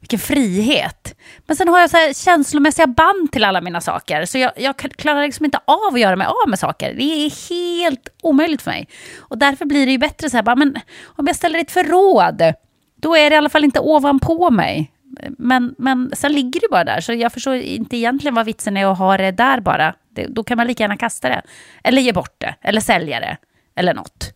Vilken 0.00 0.18
frihet. 0.18 1.16
Men 1.46 1.56
sen 1.56 1.68
har 1.68 1.80
jag 1.80 1.90
så 1.90 1.96
här 1.96 2.12
känslomässiga 2.12 2.86
band 2.86 3.32
till 3.32 3.44
alla 3.44 3.60
mina 3.60 3.80
saker. 3.80 4.24
Så 4.24 4.38
jag, 4.38 4.52
jag 4.56 4.76
klarar 4.76 5.22
liksom 5.22 5.44
inte 5.44 5.58
av 5.64 5.94
att 5.94 6.00
göra 6.00 6.16
mig 6.16 6.26
av 6.26 6.48
med 6.48 6.58
saker. 6.58 6.94
Det 6.94 7.02
är 7.04 7.48
helt 7.50 8.08
omöjligt 8.22 8.62
för 8.62 8.70
mig. 8.70 8.88
Och 9.18 9.38
därför 9.38 9.64
blir 9.64 9.86
det 9.86 9.92
ju 9.92 9.98
bättre 9.98 10.30
så 10.30 10.36
här, 10.36 10.42
bara, 10.42 10.56
men 10.56 10.78
om 11.04 11.26
jag 11.26 11.36
ställer 11.36 11.58
ett 11.58 11.70
förråd, 11.70 12.42
då 12.96 13.16
är 13.16 13.30
det 13.30 13.34
i 13.34 13.36
alla 13.36 13.48
fall 13.48 13.64
inte 13.64 13.80
ovanpå 13.80 14.50
mig. 14.50 14.92
Men, 15.38 15.74
men 15.78 16.10
sen 16.14 16.32
ligger 16.32 16.60
det 16.60 16.68
bara 16.70 16.84
där, 16.84 17.00
så 17.00 17.12
jag 17.12 17.32
förstår 17.32 17.54
inte 17.54 17.96
egentligen 17.96 18.34
vad 18.34 18.46
vitsen 18.46 18.76
är 18.76 18.92
att 18.92 18.98
ha 18.98 19.16
det 19.16 19.30
där 19.30 19.60
bara. 19.60 19.94
Det, 20.14 20.26
då 20.26 20.44
kan 20.44 20.56
man 20.56 20.66
lika 20.66 20.82
gärna 20.82 20.96
kasta 20.96 21.28
det. 21.28 21.42
Eller 21.84 22.02
ge 22.02 22.12
bort 22.12 22.34
det, 22.38 22.54
eller 22.62 22.80
sälja 22.80 23.20
det, 23.20 23.36
eller 23.74 23.94
något. 23.94 24.34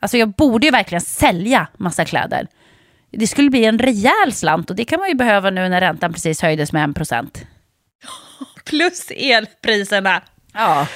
Alltså 0.00 0.16
jag 0.16 0.28
borde 0.28 0.66
ju 0.66 0.70
verkligen 0.70 1.00
sälja 1.00 1.68
massa 1.76 2.04
kläder. 2.04 2.46
Det 3.10 3.26
skulle 3.26 3.50
bli 3.50 3.64
en 3.64 3.78
rejäl 3.78 4.32
slant 4.32 4.70
och 4.70 4.76
det 4.76 4.84
kan 4.84 5.00
man 5.00 5.08
ju 5.08 5.14
behöva 5.14 5.50
nu 5.50 5.68
när 5.68 5.80
räntan 5.80 6.12
precis 6.12 6.42
höjdes 6.42 6.72
med 6.72 6.84
en 6.84 6.94
procent. 6.94 7.44
Plus 8.64 9.10
elpriserna. 9.16 10.22
Ja. 10.52 10.86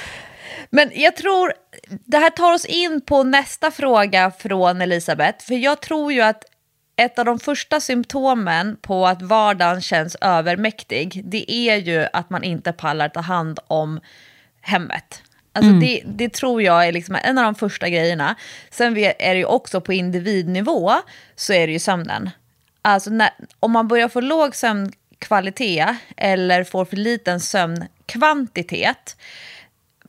Men 0.71 0.91
jag 0.95 1.17
tror, 1.17 1.53
det 1.89 2.19
här 2.19 2.31
tar 2.31 2.53
oss 2.53 2.65
in 2.65 3.01
på 3.01 3.23
nästa 3.23 3.71
fråga 3.71 4.31
från 4.39 4.81
Elisabeth. 4.81 5.47
För 5.47 5.55
jag 5.55 5.81
tror 5.81 6.13
ju 6.13 6.21
att 6.21 6.45
ett 6.97 7.19
av 7.19 7.25
de 7.25 7.39
första 7.39 7.81
symptomen 7.81 8.77
på 8.83 9.07
att 9.07 9.23
vardagen 9.23 9.81
känns 9.81 10.17
övermäktig, 10.21 11.23
det 11.25 11.53
är 11.53 11.77
ju 11.77 12.07
att 12.13 12.31
man 12.31 12.43
inte 12.45 12.73
pallar 12.73 13.09
ta 13.09 13.21
hand 13.21 13.59
om 13.67 14.01
hemmet. 14.61 15.23
Alltså 15.57 15.71
mm. 15.71 15.81
det, 15.81 16.03
det, 16.07 16.33
tror 16.33 16.63
jag 16.63 16.89
är 16.89 16.93
liksom 16.93 17.19
en 17.25 17.39
av 17.39 17.45
de 17.45 17.55
första 17.55 17.89
grejerna. 17.89 18.35
Sen 18.71 18.97
är 18.97 19.35
det 19.35 19.39
ju 19.39 19.45
också 19.45 19.81
på 19.81 19.93
individnivå 19.93 20.93
så 21.37 21.53
är 21.53 21.67
det 21.67 21.73
ju 21.73 21.79
sömnen. 21.79 22.31
Alltså 22.83 23.11
när, 23.11 23.31
om 23.61 23.73
man 23.73 23.89
börjar 23.89 24.09
få 24.09 24.21
låg 24.21 24.55
sömnkvalitet 24.55 25.97
eller 26.17 26.65
får 26.65 26.85
för 26.85 26.97
liten 26.97 27.41
sömnkvantitet 27.41 29.17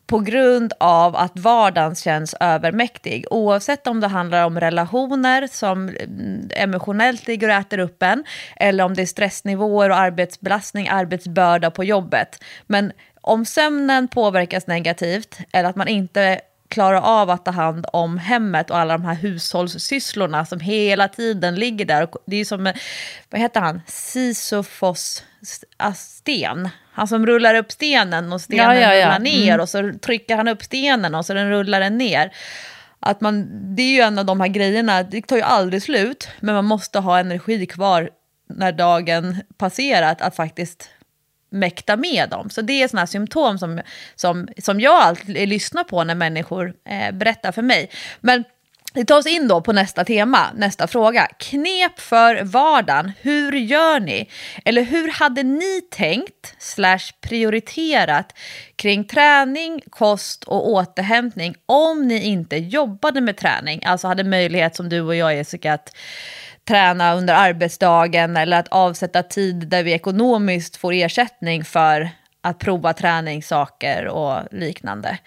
på 0.07 0.19
grund 0.19 0.73
av 0.79 1.15
att 1.15 1.39
vardagen 1.39 1.95
känns 1.95 2.35
övermäktig. 2.39 3.25
Oavsett 3.29 3.87
om 3.87 3.99
det 3.99 4.07
handlar 4.07 4.45
om 4.45 4.59
relationer 4.59 5.47
som 5.47 5.89
mm, 5.89 6.49
emotionellt 6.51 7.27
ligger 7.27 7.47
och 7.47 7.55
äter 7.55 7.79
upp 7.79 8.03
en 8.03 8.23
eller 8.55 8.83
om 8.83 8.93
det 8.93 9.01
är 9.01 9.05
stressnivåer 9.05 9.89
och 9.89 9.97
arbetsbelastning, 9.97 10.87
arbetsbörda 10.87 11.71
på 11.71 11.83
jobbet. 11.83 12.43
Men 12.67 12.91
om 13.27 13.45
sömnen 13.45 14.07
påverkas 14.07 14.67
negativt 14.67 15.37
eller 15.51 15.69
att 15.69 15.75
man 15.75 15.87
inte 15.87 16.41
klarar 16.69 17.01
av 17.01 17.29
att 17.29 17.45
ta 17.45 17.51
hand 17.51 17.85
om 17.93 18.17
hemmet 18.17 18.69
och 18.69 18.77
alla 18.77 18.97
de 18.97 19.05
här 19.05 19.15
hushållssysslorna 19.15 20.45
som 20.45 20.59
hela 20.59 21.07
tiden 21.07 21.55
ligger 21.55 21.85
där. 21.85 22.07
Det 22.25 22.35
är 22.35 22.45
som, 22.45 22.73
vad 23.29 23.41
heter 23.41 23.59
han, 23.59 23.81
Sisyfos 23.87 25.23
sten. 25.95 26.69
Han 26.91 27.07
som 27.07 27.25
rullar 27.25 27.55
upp 27.55 27.71
stenen 27.71 28.33
och 28.33 28.41
stenen 28.41 28.75
ja, 28.75 28.81
ja, 28.81 28.93
ja. 28.93 29.05
rullar 29.05 29.19
ner 29.19 29.53
mm. 29.53 29.59
och 29.59 29.69
så 29.69 29.93
trycker 30.01 30.35
han 30.35 30.47
upp 30.47 30.63
stenen 30.63 31.15
och 31.15 31.25
så 31.25 31.33
den 31.33 31.49
rullar 31.49 31.79
den 31.79 31.97
ner. 31.97 32.31
Att 32.99 33.21
man, 33.21 33.47
det 33.75 33.83
är 33.83 33.91
ju 33.91 34.01
en 34.01 34.19
av 34.19 34.25
de 34.25 34.41
här 34.41 34.47
grejerna, 34.47 35.03
det 35.03 35.21
tar 35.21 35.35
ju 35.35 35.41
aldrig 35.41 35.83
slut, 35.83 36.29
men 36.39 36.55
man 36.55 36.65
måste 36.65 36.99
ha 36.99 37.19
energi 37.19 37.65
kvar 37.65 38.09
när 38.49 38.71
dagen 38.71 39.37
passerat 39.57 40.21
att 40.21 40.35
faktiskt 40.35 40.89
mäkta 41.49 41.95
med 41.95 42.29
dem. 42.29 42.49
Så 42.49 42.61
det 42.61 42.83
är 42.83 42.87
sådana 42.87 43.07
symptom 43.07 43.59
som, 43.59 43.81
som, 44.15 44.47
som 44.57 44.79
jag 44.79 45.01
alltid 45.01 45.49
lyssnar 45.49 45.83
på 45.83 46.03
när 46.03 46.15
människor 46.15 46.73
eh, 46.89 47.11
berättar 47.11 47.51
för 47.51 47.61
mig. 47.61 47.89
Men 48.21 48.43
vi 48.95 49.05
tar 49.05 49.17
oss 49.17 49.27
in 49.27 49.47
då 49.47 49.61
på 49.61 49.73
nästa 49.73 50.05
tema, 50.05 50.47
nästa 50.55 50.87
fråga. 50.87 51.27
Knep 51.39 51.99
för 51.99 52.43
vardagen, 52.43 53.11
hur 53.21 53.51
gör 53.51 53.99
ni? 53.99 54.29
Eller 54.65 54.81
hur 54.81 55.11
hade 55.11 55.43
ni 55.43 55.81
tänkt, 55.91 56.55
slash 56.59 57.11
prioriterat, 57.21 58.37
kring 58.75 59.03
träning, 59.03 59.81
kost 59.89 60.43
och 60.43 60.69
återhämtning 60.69 61.55
om 61.65 62.07
ni 62.07 62.23
inte 62.23 62.57
jobbade 62.57 63.21
med 63.21 63.37
träning? 63.37 63.85
Alltså 63.85 64.07
hade 64.07 64.23
möjlighet 64.23 64.75
som 64.75 64.89
du 64.89 65.01
och 65.01 65.15
jag 65.15 65.35
Jessica 65.35 65.73
att 65.73 65.95
träna 66.65 67.15
under 67.15 67.33
arbetsdagen 67.33 68.37
eller 68.37 68.59
att 68.59 68.67
avsätta 68.67 69.23
tid 69.23 69.67
där 69.67 69.83
vi 69.83 69.91
ekonomiskt 69.91 70.75
får 70.75 70.93
ersättning 70.93 71.65
för 71.65 72.09
att 72.41 72.59
prova 72.59 72.93
träningssaker 72.93 74.07
och 74.07 74.39
liknande. 74.51 75.17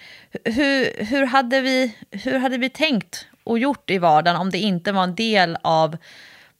Hur, 0.44 1.04
hur, 1.04 1.26
hade 1.26 1.60
vi, 1.60 1.94
hur 2.10 2.38
hade 2.38 2.58
vi 2.58 2.70
tänkt 2.70 3.26
och 3.44 3.58
gjort 3.58 3.90
i 3.90 3.98
vardagen 3.98 4.40
om 4.40 4.50
det 4.50 4.58
inte 4.58 4.92
var 4.92 5.02
en 5.04 5.14
del 5.14 5.58
av 5.62 5.96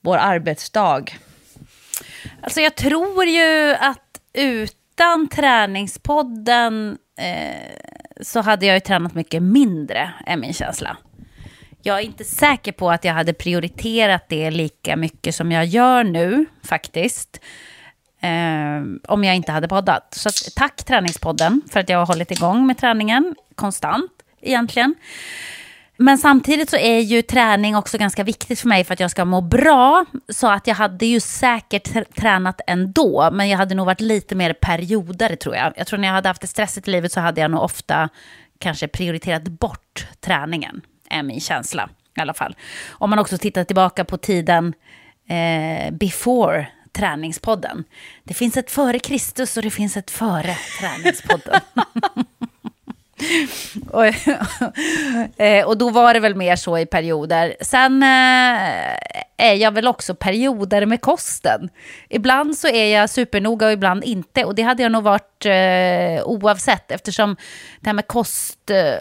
vår 0.01 0.17
arbetsdag? 0.17 1.05
Alltså 2.41 2.61
jag 2.61 2.75
tror 2.75 3.25
ju 3.25 3.75
att 3.75 4.21
utan 4.33 5.29
träningspodden 5.29 6.99
eh, 7.19 7.83
så 8.21 8.41
hade 8.41 8.67
jag 8.67 8.75
ju 8.75 8.81
tränat 8.81 9.14
mycket 9.14 9.43
mindre, 9.43 10.11
är 10.27 10.37
min 10.37 10.55
känsla. 10.55 10.97
Jag 11.83 11.99
är 11.99 12.03
inte 12.03 12.25
säker 12.25 12.73
på 12.73 12.91
att 12.91 13.05
jag 13.05 13.14
hade 13.14 13.33
prioriterat 13.33 14.25
det 14.29 14.51
lika 14.51 14.97
mycket 14.97 15.35
som 15.35 15.53
jag 15.53 15.64
gör 15.64 16.05
nu, 16.05 16.47
faktiskt. 16.64 17.41
Eh, 18.21 19.09
om 19.09 19.25
jag 19.25 19.37
inte 19.37 19.53
hade 19.53 19.69
poddat. 19.69 20.14
Så 20.14 20.29
att, 20.29 20.55
tack 20.57 20.85
Träningspodden 20.85 21.62
för 21.71 21.81
att 21.81 21.88
jag 21.88 21.99
har 21.99 22.07
hållit 22.07 22.31
igång 22.31 22.67
med 22.67 22.79
träningen 22.79 23.35
konstant 23.55 24.11
egentligen. 24.41 24.95
Men 26.01 26.19
samtidigt 26.19 26.71
så 26.71 26.77
är 26.77 27.01
ju 27.01 27.23
träning 27.23 27.77
också 27.77 27.99
ganska 27.99 28.25
viktigt 28.25 28.61
för 28.61 28.69
mig 28.69 28.85
för 28.85 28.95
att 28.95 29.01
jag 29.01 29.11
ska 29.11 29.25
må 29.25 29.41
bra. 29.41 30.05
Så 30.29 30.49
att 30.49 30.67
jag 30.67 30.75
hade 30.75 31.07
ju 31.07 31.21
säkert 31.21 32.14
tränat 32.17 32.61
ändå, 32.67 33.29
men 33.33 33.49
jag 33.49 33.59
hade 33.59 33.75
nog 33.75 33.87
varit 33.87 34.01
lite 34.01 34.35
mer 34.35 34.53
perioder 34.53 35.37
tror 35.37 35.57
jag. 35.57 35.73
Jag 35.77 35.87
tror 35.87 35.99
när 35.99 36.09
jag 36.09 36.14
hade 36.14 36.29
haft 36.29 36.41
det 36.41 36.47
stressigt 36.47 36.88
i 36.88 36.91
livet 36.91 37.12
så 37.12 37.21
hade 37.21 37.41
jag 37.41 37.51
nog 37.51 37.62
ofta 37.62 38.09
kanske 38.59 38.88
prioriterat 38.88 39.45
bort 39.45 40.07
träningen 40.21 40.81
är 41.11 41.23
min 41.23 41.40
känsla 41.40 41.88
i 42.16 42.21
alla 42.21 42.35
fall. 42.35 42.57
Om 42.90 43.11
man 43.11 43.18
också 43.18 43.38
tittar 43.38 43.64
tillbaka 43.64 44.05
på 44.05 44.16
tiden 44.16 44.75
eh, 45.29 45.90
before 45.90 46.66
träningspodden. 46.92 47.85
Det 48.25 48.35
finns 48.35 48.57
ett 48.57 48.71
före 48.71 48.99
Kristus 48.99 49.57
och 49.57 49.62
det 49.62 49.71
finns 49.71 49.97
ett 49.97 50.11
före 50.11 50.57
träningspodden. 50.81 51.61
och, 53.90 54.07
eh, 55.40 55.66
och 55.66 55.79
då 55.79 55.90
var 55.90 56.14
det 56.14 56.21
väl 56.21 56.35
mer 56.35 56.57
så 56.57 56.79
i 56.79 56.87
perioder. 56.87 57.57
Sen 57.61 58.03
eh, 58.03 58.09
är 59.37 59.55
jag 59.55 59.71
väl 59.71 59.88
också 59.88 60.14
perioder 60.14 60.87
med 60.87 61.01
kosten. 61.01 61.71
Ibland 62.09 62.59
så 62.59 62.68
är 62.68 62.99
jag 63.01 63.11
supernoga 63.11 63.66
och 63.66 63.73
ibland 63.73 64.05
inte. 64.05 64.44
Och 64.44 64.55
det 64.55 64.62
hade 64.62 64.83
jag 64.83 64.92
nog 64.92 65.03
varit 65.03 65.47
eh, 65.47 66.25
oavsett 66.25 66.90
eftersom 66.90 67.37
det 67.81 67.88
här 67.88 67.94
med 67.94 68.07
kost... 68.07 68.71
Eh, 68.71 68.94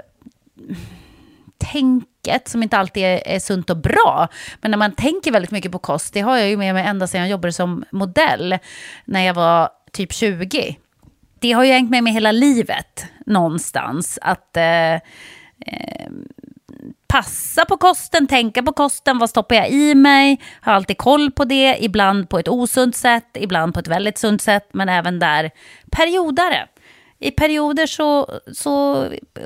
Tänket 1.72 2.48
som 2.48 2.64
inte 2.64 2.78
alltid 2.78 3.04
är, 3.04 3.28
är 3.28 3.40
sunt 3.40 3.70
och 3.70 3.78
bra. 3.78 4.28
Men 4.62 4.72
när 4.72 4.78
man 4.78 4.92
tänker 4.92 5.32
väldigt 5.32 5.52
mycket 5.52 5.72
på 5.72 5.80
kost, 5.80 6.14
det 6.14 6.22
har 6.22 6.38
jag 6.38 6.50
ju 6.50 6.58
med 6.58 6.74
mig 6.74 6.86
ända 6.86 7.08
sedan 7.08 7.22
jag 7.22 7.30
jobbade 7.30 7.54
som 7.54 7.84
modell 7.92 8.58
när 9.06 9.22
jag 9.22 9.34
var 9.34 9.70
typ 9.92 10.14
20. 10.14 10.78
Det 11.40 11.52
har 11.52 11.64
ju 11.64 11.72
hängt 11.72 11.90
med 11.90 12.04
mig 12.04 12.14
hela 12.14 12.32
livet 12.32 13.06
någonstans. 13.26 14.20
Att 14.22 14.58
eh, 14.58 14.94
eh, 14.94 16.12
passa 17.08 17.66
på 17.66 17.78
kosten, 17.78 18.28
tänka 18.28 18.64
på 18.64 18.74
kosten, 18.74 19.18
vad 19.18 19.30
stoppar 19.30 19.56
jag 19.56 19.70
i 19.70 19.96
mig? 19.96 20.42
Har 20.62 20.74
alltid 20.74 20.98
koll 20.98 21.32
på 21.32 21.46
det, 21.46 21.78
ibland 21.80 22.30
på 22.30 22.40
ett 22.40 22.48
osunt 22.48 22.96
sätt, 22.96 23.30
ibland 23.34 23.74
på 23.74 23.80
ett 23.80 23.88
väldigt 23.88 24.18
sunt 24.18 24.42
sätt, 24.42 24.70
men 24.74 24.90
även 24.90 25.20
där 25.20 25.52
periodare 25.92 26.68
i 27.20 27.32
perioder 27.32 27.86
så, 27.86 28.40
så 28.54 29.06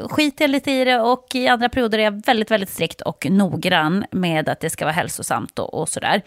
skiter 0.10 0.44
jag 0.44 0.50
lite 0.50 0.72
i 0.72 0.86
det 0.86 1.00
och 1.00 1.28
i 1.34 1.48
andra 1.48 1.70
perioder 1.70 2.00
är 2.00 2.04
jag 2.04 2.26
väldigt, 2.26 2.52
väldigt 2.52 2.70
strikt 2.70 3.02
och 3.02 3.26
noggrann 3.30 4.06
med 4.12 4.50
att 4.50 4.60
det 4.60 4.70
ska 4.70 4.86
vara 4.86 4.94
hälsosamt 4.94 5.60
och, 5.60 5.74
och 5.74 5.90
sådär. 5.90 6.22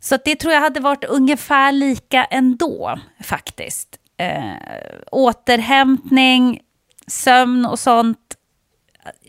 Så 0.00 0.18
det 0.24 0.36
tror 0.36 0.52
jag 0.52 0.60
hade 0.60 0.80
varit 0.80 1.04
ungefär 1.04 1.72
lika 1.72 2.24
ändå, 2.24 2.98
faktiskt. 3.22 3.98
Eh, 4.16 4.52
återhämtning, 5.12 6.60
sömn 7.06 7.66
och 7.66 7.78
sånt. 7.78 8.18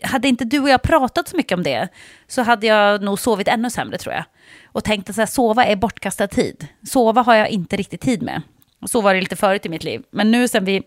Hade 0.02 0.28
inte 0.28 0.44
du 0.44 0.60
och 0.60 0.68
jag 0.68 0.82
pratat 0.82 1.28
så 1.28 1.36
mycket 1.36 1.56
om 1.56 1.62
det 1.62 1.88
så 2.26 2.42
hade 2.42 2.66
jag 2.66 3.02
nog 3.02 3.18
sovit 3.18 3.48
ännu 3.48 3.70
sämre 3.70 3.98
tror 3.98 4.14
jag. 4.14 4.24
Och 4.64 4.84
tänkt 4.84 5.18
att 5.18 5.30
sova 5.30 5.64
är 5.64 5.76
bortkastad 5.76 6.26
tid. 6.26 6.66
Sova 6.86 7.22
har 7.22 7.34
jag 7.34 7.48
inte 7.48 7.76
riktigt 7.76 8.00
tid 8.00 8.22
med. 8.22 8.42
Så 8.84 9.00
var 9.00 9.14
det 9.14 9.20
lite 9.20 9.36
förut 9.36 9.66
i 9.66 9.68
mitt 9.68 9.84
liv. 9.84 10.02
Men 10.10 10.30
nu 10.30 10.48
sen 10.48 10.64
vi 10.64 10.82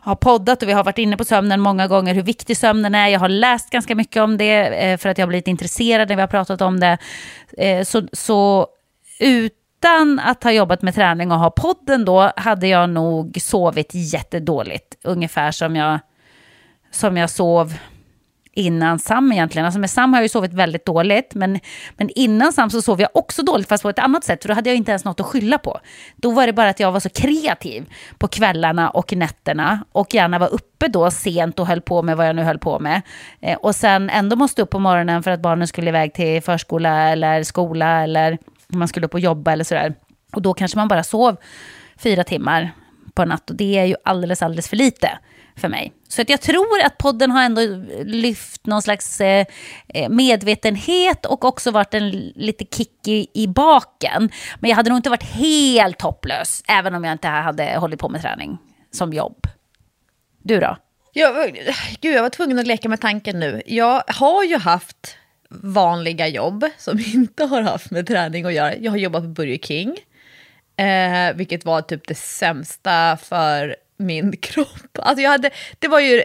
har 0.00 0.16
poddat 0.16 0.62
och 0.62 0.68
vi 0.68 0.72
har 0.72 0.84
varit 0.84 0.98
inne 0.98 1.16
på 1.16 1.24
sömnen 1.24 1.60
många 1.60 1.88
gånger, 1.88 2.14
hur 2.14 2.22
viktig 2.22 2.56
sömnen 2.56 2.94
är. 2.94 3.08
Jag 3.08 3.20
har 3.20 3.28
läst 3.28 3.70
ganska 3.70 3.94
mycket 3.94 4.22
om 4.22 4.36
det 4.36 4.66
eh, 4.66 4.96
för 4.98 5.08
att 5.08 5.18
jag 5.18 5.26
har 5.26 5.28
blivit 5.28 5.48
intresserad 5.48 6.08
när 6.08 6.16
vi 6.16 6.22
har 6.22 6.28
pratat 6.28 6.60
om 6.60 6.80
det. 6.80 6.98
Eh, 7.58 7.84
så, 7.84 8.02
så 8.12 8.66
utan 9.20 10.20
att 10.20 10.44
ha 10.44 10.52
jobbat 10.52 10.82
med 10.82 10.94
träning 10.94 11.32
och 11.32 11.38
ha 11.38 11.50
podden 11.50 12.04
då 12.04 12.32
hade 12.36 12.66
jag 12.66 12.90
nog 12.90 13.38
sovit 13.40 13.90
jättedåligt. 13.92 14.96
Ungefär 15.04 15.50
som 15.50 15.76
jag, 15.76 15.98
som 16.90 17.16
jag 17.16 17.30
sov 17.30 17.74
innan 18.54 18.98
Sam 18.98 19.32
egentligen. 19.32 19.66
Alltså 19.66 19.80
med 19.80 19.90
Sam 19.90 20.12
har 20.12 20.20
jag 20.20 20.24
ju 20.24 20.28
sovit 20.28 20.52
väldigt 20.52 20.86
dåligt, 20.86 21.34
men, 21.34 21.60
men 21.96 22.10
innan 22.14 22.52
Sam 22.52 22.70
så 22.70 22.82
sov 22.82 23.00
jag 23.00 23.10
också 23.14 23.42
dåligt, 23.42 23.68
fast 23.68 23.82
på 23.82 23.90
ett 23.90 23.98
annat 23.98 24.24
sätt, 24.24 24.42
för 24.42 24.48
då 24.48 24.54
hade 24.54 24.70
jag 24.70 24.76
inte 24.76 24.90
ens 24.90 25.04
något 25.04 25.20
att 25.20 25.26
skylla 25.26 25.58
på. 25.58 25.80
Då 26.16 26.30
var 26.30 26.46
det 26.46 26.52
bara 26.52 26.68
att 26.68 26.80
jag 26.80 26.92
var 26.92 27.00
så 27.00 27.08
kreativ 27.08 27.92
på 28.18 28.28
kvällarna 28.28 28.90
och 28.90 29.12
nätterna 29.12 29.84
och 29.92 30.14
gärna 30.14 30.38
var 30.38 30.54
uppe 30.54 30.88
då 30.88 31.10
sent 31.10 31.58
och 31.58 31.66
höll 31.66 31.80
på 31.80 32.02
med 32.02 32.16
vad 32.16 32.28
jag 32.28 32.36
nu 32.36 32.42
höll 32.42 32.58
på 32.58 32.78
med. 32.78 33.02
Eh, 33.40 33.56
och 33.56 33.74
sen 33.74 34.10
ändå 34.10 34.36
måste 34.36 34.62
upp 34.62 34.70
på 34.70 34.78
morgonen 34.78 35.22
för 35.22 35.30
att 35.30 35.40
barnen 35.40 35.68
skulle 35.68 35.88
iväg 35.88 36.14
till 36.14 36.42
förskola 36.42 37.08
eller 37.08 37.42
skola 37.42 38.02
eller 38.02 38.38
man 38.68 38.88
skulle 38.88 39.06
upp 39.06 39.14
och 39.14 39.20
jobba 39.20 39.52
eller 39.52 39.64
sådär. 39.64 39.94
Och 40.32 40.42
då 40.42 40.54
kanske 40.54 40.78
man 40.78 40.88
bara 40.88 41.02
sov 41.02 41.36
fyra 41.96 42.24
timmar 42.24 42.70
på 43.14 43.22
en 43.22 43.28
natt 43.28 43.50
och 43.50 43.56
det 43.56 43.78
är 43.78 43.84
ju 43.84 43.94
alldeles, 44.04 44.42
alldeles 44.42 44.68
för 44.68 44.76
lite 44.76 45.18
för 45.56 45.68
mig. 45.68 45.92
Så 46.08 46.22
att 46.22 46.28
jag 46.28 46.40
tror 46.40 46.80
att 46.84 46.98
podden 46.98 47.30
har 47.30 47.42
ändå 47.42 47.60
lyft 48.04 48.66
någon 48.66 48.82
slags 48.82 49.20
eh, 49.20 49.46
eh 49.94 50.08
medvetenhet 50.08 51.26
och 51.26 51.44
också 51.44 51.70
varit 51.70 51.94
en 51.94 52.10
lite 52.10 52.64
kick 52.76 53.08
i, 53.08 53.26
i, 53.34 53.48
baken. 53.48 54.30
Men 54.60 54.70
jag 54.70 54.76
hade 54.76 54.90
nog 54.90 54.98
inte 54.98 55.10
varit 55.10 55.22
helt 55.22 56.02
hopplös, 56.02 56.62
även 56.68 56.94
om 56.94 57.04
jag 57.04 57.12
inte 57.12 57.28
hade 57.28 57.76
hållit 57.76 58.00
på 58.00 58.08
med 58.08 58.22
träning 58.22 58.58
som 58.90 59.12
jobb. 59.12 59.46
Du 60.42 60.60
då? 60.60 60.76
Jag, 61.12 61.58
gud, 62.00 62.14
jag 62.14 62.22
var 62.22 62.30
tvungen 62.30 62.58
att 62.58 62.66
leka 62.66 62.88
med 62.88 63.00
tanken 63.00 63.40
nu. 63.40 63.62
Jag 63.66 64.02
har 64.06 64.44
ju 64.44 64.56
haft 64.56 65.16
vanliga 65.62 66.28
jobb 66.28 66.64
som 66.78 66.98
inte 67.14 67.44
har 67.44 67.62
haft 67.62 67.90
med 67.90 68.06
träning 68.06 68.44
att 68.44 68.52
göra. 68.52 68.76
Jag 68.76 68.90
har 68.90 68.98
jobbat 68.98 69.22
på 69.22 69.28
Burger 69.28 69.58
King, 69.58 69.96
eh, 70.86 71.34
vilket 71.34 71.64
var 71.64 71.82
typ 71.82 72.08
det 72.08 72.14
sämsta 72.14 73.16
för 73.16 73.76
min 74.02 74.36
kropp. 74.40 74.98
Alltså 74.98 75.22
jag 75.22 75.30
hade, 75.30 75.50
det 75.78 75.88
var 75.88 76.00
ju 76.00 76.22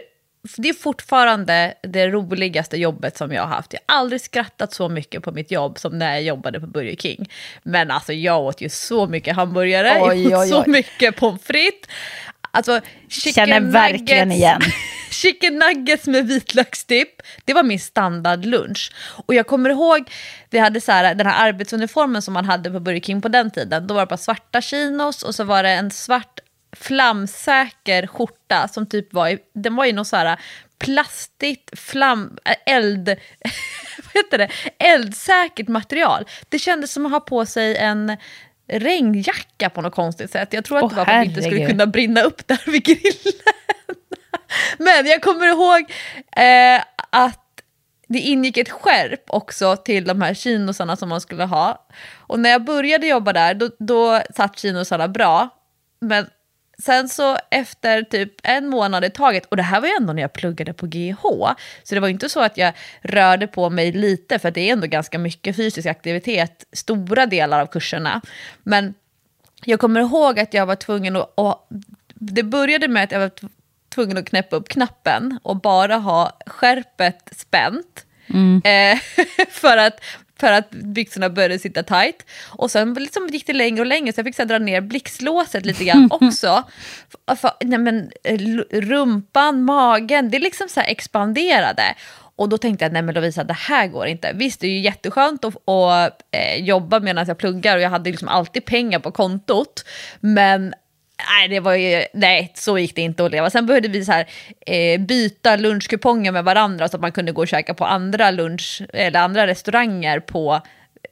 det 0.56 0.68
är 0.68 0.74
fortfarande 0.74 1.74
det 1.82 2.08
roligaste 2.08 2.76
jobbet 2.76 3.16
som 3.16 3.32
jag 3.32 3.42
har 3.42 3.48
haft. 3.48 3.72
Jag 3.72 3.80
har 3.86 4.00
aldrig 4.00 4.20
skrattat 4.20 4.72
så 4.72 4.88
mycket 4.88 5.22
på 5.22 5.32
mitt 5.32 5.50
jobb 5.50 5.78
som 5.78 5.98
när 5.98 6.12
jag 6.12 6.22
jobbade 6.22 6.60
på 6.60 6.66
Burger 6.66 6.96
King. 6.96 7.30
Men 7.62 7.90
alltså 7.90 8.12
jag 8.12 8.40
åt 8.40 8.60
ju 8.60 8.68
så 8.68 9.06
mycket 9.06 9.36
hamburgare, 9.36 9.98
oj, 10.00 10.26
oj, 10.26 10.36
oj. 10.36 10.48
så 10.48 10.64
mycket 10.66 11.16
pommes 11.16 11.42
frites. 11.42 11.90
Alltså, 12.50 12.80
Känner 13.08 13.60
verkligen 13.60 14.32
igen. 14.32 14.60
chicken 15.10 15.58
nuggets 15.58 16.06
med 16.06 16.26
vitlökstipp, 16.26 17.22
det 17.44 17.54
var 17.54 17.62
min 17.62 17.80
standardlunch. 17.80 18.92
Och 19.26 19.34
jag 19.34 19.46
kommer 19.46 19.70
ihåg, 19.70 20.10
vi 20.50 20.58
hade 20.58 20.80
så 20.80 20.92
här, 20.92 21.14
den 21.14 21.26
här 21.26 21.48
arbetsuniformen 21.48 22.22
som 22.22 22.34
man 22.34 22.44
hade 22.44 22.70
på 22.70 22.80
Burger 22.80 23.00
King 23.00 23.22
på 23.22 23.28
den 23.28 23.50
tiden. 23.50 23.86
Då 23.86 23.94
var 23.94 24.00
det 24.00 24.06
bara 24.06 24.16
svarta 24.16 24.60
chinos 24.60 25.22
och 25.22 25.34
så 25.34 25.44
var 25.44 25.62
det 25.62 25.70
en 25.70 25.90
svart 25.90 26.40
flamsäker 26.72 28.06
skjorta 28.06 28.68
som 28.68 28.86
typ 28.86 29.12
var 29.12 29.28
i, 29.28 29.38
den 29.54 29.76
var 29.76 29.84
i 29.84 29.92
något 29.92 30.06
så 30.06 30.16
här 30.16 30.40
plastigt, 30.78 31.70
flam, 31.80 32.38
äh, 32.44 32.74
eld, 32.74 33.08
vad 34.04 34.24
heter 34.24 34.38
det, 34.38 34.48
eldsäkert 34.78 35.68
material. 35.68 36.24
Det 36.48 36.58
kändes 36.58 36.92
som 36.92 37.06
att 37.06 37.12
ha 37.12 37.20
på 37.20 37.46
sig 37.46 37.76
en 37.76 38.16
regnjacka 38.68 39.70
på 39.70 39.80
något 39.80 39.94
konstigt 39.94 40.30
sätt. 40.30 40.52
Jag 40.52 40.64
tror 40.64 40.78
att 40.78 40.84
oh, 40.84 40.90
det 40.90 40.96
var 40.96 41.04
för 41.04 41.12
att 41.12 41.22
vi 41.22 41.28
inte 41.28 41.42
skulle 41.42 41.66
kunna 41.66 41.86
brinna 41.86 42.22
upp 42.22 42.46
där 42.46 42.62
vid 42.66 42.84
grillen. 42.84 43.40
Men 44.78 45.06
jag 45.06 45.22
kommer 45.22 45.46
ihåg 45.46 45.80
eh, 46.36 46.82
att 47.10 47.44
det 48.08 48.18
ingick 48.18 48.56
ett 48.56 48.70
skärp 48.70 49.22
också 49.26 49.76
till 49.76 50.04
de 50.04 50.22
här 50.22 50.34
chinosarna 50.34 50.96
som 50.96 51.08
man 51.08 51.20
skulle 51.20 51.44
ha. 51.44 51.86
Och 52.16 52.40
när 52.40 52.50
jag 52.50 52.64
började 52.64 53.06
jobba 53.06 53.32
där, 53.32 53.54
då, 53.54 53.70
då 53.78 54.20
satt 54.36 54.58
chinosarna 54.58 55.08
bra. 55.08 55.48
Men 56.00 56.26
sen 56.82 57.08
så 57.08 57.38
efter 57.50 58.02
typ 58.02 58.32
en 58.42 58.68
månad 58.68 59.04
i 59.04 59.10
taget, 59.10 59.46
och 59.46 59.56
det 59.56 59.62
här 59.62 59.80
var 59.80 59.88
ju 59.88 59.94
ändå 60.00 60.12
när 60.12 60.22
jag 60.22 60.32
pluggade 60.32 60.72
på 60.72 60.86
GH, 60.86 61.22
så 61.82 61.94
det 61.94 62.00
var 62.00 62.08
inte 62.08 62.28
så 62.28 62.40
att 62.40 62.56
jag 62.56 62.72
rörde 63.02 63.46
på 63.46 63.70
mig 63.70 63.92
lite, 63.92 64.38
för 64.38 64.50
det 64.50 64.60
är 64.60 64.72
ändå 64.72 64.86
ganska 64.86 65.18
mycket 65.18 65.56
fysisk 65.56 65.86
aktivitet, 65.86 66.64
stora 66.72 67.26
delar 67.26 67.60
av 67.60 67.66
kurserna. 67.66 68.20
Men 68.62 68.94
jag 69.64 69.80
kommer 69.80 70.00
ihåg 70.00 70.40
att 70.40 70.54
jag 70.54 70.66
var 70.66 70.76
tvungen 70.76 71.16
att, 71.16 71.32
och 71.34 71.68
det 72.14 72.42
började 72.42 72.88
med 72.88 73.04
att 73.04 73.12
jag 73.12 73.20
var 73.20 73.30
tvungen 73.88 74.16
att 74.16 74.28
knäppa 74.28 74.56
upp 74.56 74.68
knappen 74.68 75.38
och 75.42 75.56
bara 75.60 75.96
ha 75.96 76.38
skärpet 76.46 77.30
spänt. 77.36 78.04
Mm. 78.26 78.62
Eh, 78.64 78.98
för 79.50 79.76
att 79.76 80.00
för 80.40 80.52
att 80.52 80.70
byxorna 80.70 81.30
började 81.30 81.58
sitta 81.58 81.82
tight. 81.82 82.26
Och 82.48 82.70
sen 82.70 82.94
liksom 82.94 83.26
gick 83.28 83.46
det 83.46 83.52
längre 83.52 83.80
och 83.80 83.86
längre 83.86 84.12
så 84.12 84.18
jag 84.18 84.26
fick 84.26 84.36
så 84.36 84.44
dra 84.44 84.58
ner 84.58 84.80
blixtlåset 84.80 85.66
lite 85.66 85.84
grann 85.84 86.08
också. 86.20 86.64
För, 87.26 87.34
för, 87.34 87.50
nej 87.60 87.78
men, 87.78 88.10
eh, 88.24 88.38
rumpan, 88.72 89.62
magen, 89.62 90.30
det 90.30 90.38
liksom 90.38 90.68
så 90.68 90.80
expanderade. 90.80 91.94
Och 92.38 92.48
då 92.48 92.58
tänkte 92.58 92.84
jag, 92.84 92.92
nej 92.92 93.02
men 93.02 93.14
Lovisa, 93.14 93.44
det 93.44 93.54
här 93.54 93.86
går 93.86 94.06
inte. 94.06 94.32
Visst, 94.34 94.60
det 94.60 94.66
är 94.66 94.70
ju 94.70 94.80
jätteskönt 94.80 95.44
att, 95.44 95.68
att 95.68 96.22
eh, 96.30 96.64
jobba 96.64 97.00
medan 97.00 97.26
jag 97.26 97.38
pluggar 97.38 97.76
och 97.76 97.82
jag 97.82 97.90
hade 97.90 98.10
liksom 98.10 98.28
alltid 98.28 98.64
pengar 98.64 98.98
på 98.98 99.10
kontot. 99.10 99.84
Men 100.20 100.74
nej, 101.30 101.48
det 101.48 101.60
var 101.60 101.74
ju, 101.74 102.04
nej, 102.14 102.52
så 102.54 102.78
gick 102.78 102.94
det 102.94 103.02
inte 103.02 103.24
att 103.24 103.30
leva. 103.30 103.50
Sen 103.50 103.66
behövde 103.66 103.88
vi 103.88 104.04
så 104.04 104.12
här, 104.12 104.26
eh, 104.66 105.00
byta 105.00 105.56
lunchkuponger 105.56 106.32
med 106.32 106.44
varandra 106.44 106.88
så 106.88 106.96
att 106.96 107.00
man 107.00 107.12
kunde 107.12 107.32
gå 107.32 107.42
och 107.42 107.48
käka 107.48 107.74
på 107.74 107.84
andra 107.84 108.30
lunch 108.30 108.82
eller 108.92 109.20
andra 109.20 109.46
restauranger 109.46 110.20
på 110.20 110.60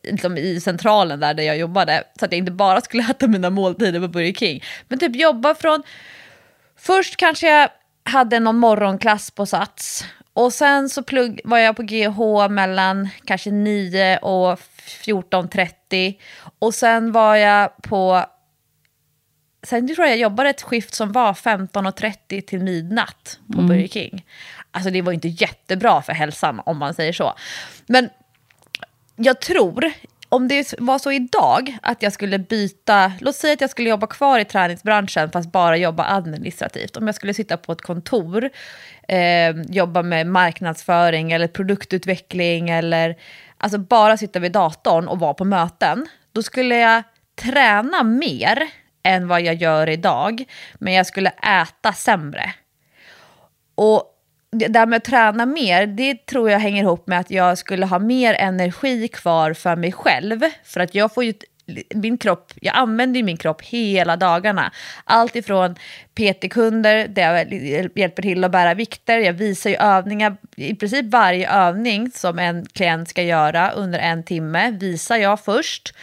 liksom 0.02 0.38
i 0.38 0.60
centralen 0.60 1.20
där, 1.20 1.34
där 1.34 1.42
jag 1.42 1.58
jobbade. 1.58 2.04
Så 2.18 2.24
att 2.24 2.32
jag 2.32 2.38
inte 2.38 2.52
bara 2.52 2.80
skulle 2.80 3.02
äta 3.10 3.26
mina 3.26 3.50
måltider 3.50 4.00
på 4.00 4.08
Burger 4.08 4.32
King. 4.32 4.62
Men 4.88 4.98
typ 4.98 5.16
jobba 5.16 5.54
från... 5.54 5.82
Först 6.78 7.16
kanske 7.16 7.48
jag 7.48 7.68
hade 8.04 8.40
någon 8.40 8.56
morgonklass 8.56 9.30
på 9.30 9.46
Sats. 9.46 10.04
Och 10.32 10.52
sen 10.52 10.88
så 10.88 11.02
plugg, 11.02 11.40
var 11.44 11.58
jag 11.58 11.76
på 11.76 11.82
GH 11.82 12.48
mellan 12.50 13.08
kanske 13.24 13.50
9 13.50 14.18
och 14.18 14.58
14.30. 15.04 16.14
Och 16.58 16.74
sen 16.74 17.12
var 17.12 17.36
jag 17.36 17.76
på 17.82 18.24
Sen 19.66 19.94
tror 19.94 20.06
jag 20.06 20.10
jag 20.10 20.20
jobbade 20.20 20.50
ett 20.50 20.62
skift 20.62 20.94
som 20.94 21.12
var 21.12 21.32
15.30 21.32 22.40
till 22.40 22.60
midnatt 22.60 23.38
på 23.52 23.58
mm. 23.58 23.66
Burger 23.66 23.88
King. 23.88 24.24
Alltså 24.70 24.90
det 24.90 25.02
var 25.02 25.12
inte 25.12 25.28
jättebra 25.28 26.02
för 26.02 26.12
hälsan 26.12 26.60
om 26.66 26.78
man 26.78 26.94
säger 26.94 27.12
så. 27.12 27.34
Men 27.86 28.08
jag 29.16 29.40
tror, 29.40 29.92
om 30.28 30.48
det 30.48 30.74
var 30.78 30.98
så 30.98 31.12
idag 31.12 31.78
att 31.82 32.02
jag 32.02 32.12
skulle 32.12 32.38
byta, 32.38 33.12
låt 33.20 33.36
säga 33.36 33.52
att 33.52 33.60
jag 33.60 33.70
skulle 33.70 33.90
jobba 33.90 34.06
kvar 34.06 34.38
i 34.38 34.44
träningsbranschen 34.44 35.30
fast 35.30 35.52
bara 35.52 35.76
jobba 35.76 36.04
administrativt. 36.04 36.96
Om 36.96 37.06
jag 37.06 37.14
skulle 37.14 37.34
sitta 37.34 37.56
på 37.56 37.72
ett 37.72 37.82
kontor, 37.82 38.50
eh, 39.08 39.50
jobba 39.68 40.02
med 40.02 40.26
marknadsföring 40.26 41.32
eller 41.32 41.48
produktutveckling 41.48 42.70
eller 42.70 43.16
alltså 43.58 43.78
bara 43.78 44.16
sitta 44.16 44.38
vid 44.38 44.52
datorn 44.52 45.08
och 45.08 45.18
vara 45.18 45.34
på 45.34 45.44
möten. 45.44 46.06
Då 46.32 46.42
skulle 46.42 46.76
jag 46.76 47.02
träna 47.36 48.02
mer 48.02 48.68
än 49.06 49.28
vad 49.28 49.40
jag 49.40 49.54
gör 49.54 49.88
idag. 49.88 50.44
Men 50.74 50.92
jag 50.92 51.06
skulle 51.06 51.30
äta 51.30 51.92
sämre. 51.92 52.52
Och 53.74 54.12
det 54.50 54.66
där 54.66 54.86
med 54.86 54.96
att 54.96 55.04
träna 55.04 55.46
mer, 55.46 55.86
det 55.86 56.26
tror 56.26 56.50
jag 56.50 56.58
hänger 56.58 56.82
ihop 56.82 57.06
med 57.06 57.20
att 57.20 57.30
jag 57.30 57.58
skulle 57.58 57.86
ha 57.86 57.98
mer 57.98 58.34
energi 58.34 59.08
kvar 59.08 59.52
för 59.52 59.76
mig 59.76 59.92
själv. 59.92 60.40
För 60.64 60.80
att 60.80 60.94
jag 60.94 61.14
får 61.14 61.24
ju 61.24 61.32
min 61.94 62.18
kropp, 62.18 62.52
jag 62.60 62.76
använder 62.76 63.18
ju 63.18 63.24
min 63.24 63.36
kropp 63.36 63.62
hela 63.62 64.16
dagarna. 64.16 64.72
Allt 65.04 65.36
ifrån 65.36 65.74
PT-kunder 66.14 67.08
där 67.08 67.34
jag 67.34 67.52
hjälper 67.98 68.22
till 68.22 68.44
att 68.44 68.50
bära 68.50 68.74
vikter, 68.74 69.18
jag 69.18 69.32
visar 69.32 69.70
ju 69.70 69.76
övningar, 69.76 70.36
i 70.56 70.74
princip 70.74 71.06
varje 71.06 71.50
övning 71.50 72.10
som 72.10 72.38
en 72.38 72.66
klient 72.66 73.08
ska 73.08 73.22
göra 73.22 73.70
under 73.70 73.98
en 73.98 74.22
timme 74.22 74.70
visar 74.70 75.16
jag 75.16 75.40
först. 75.40 75.94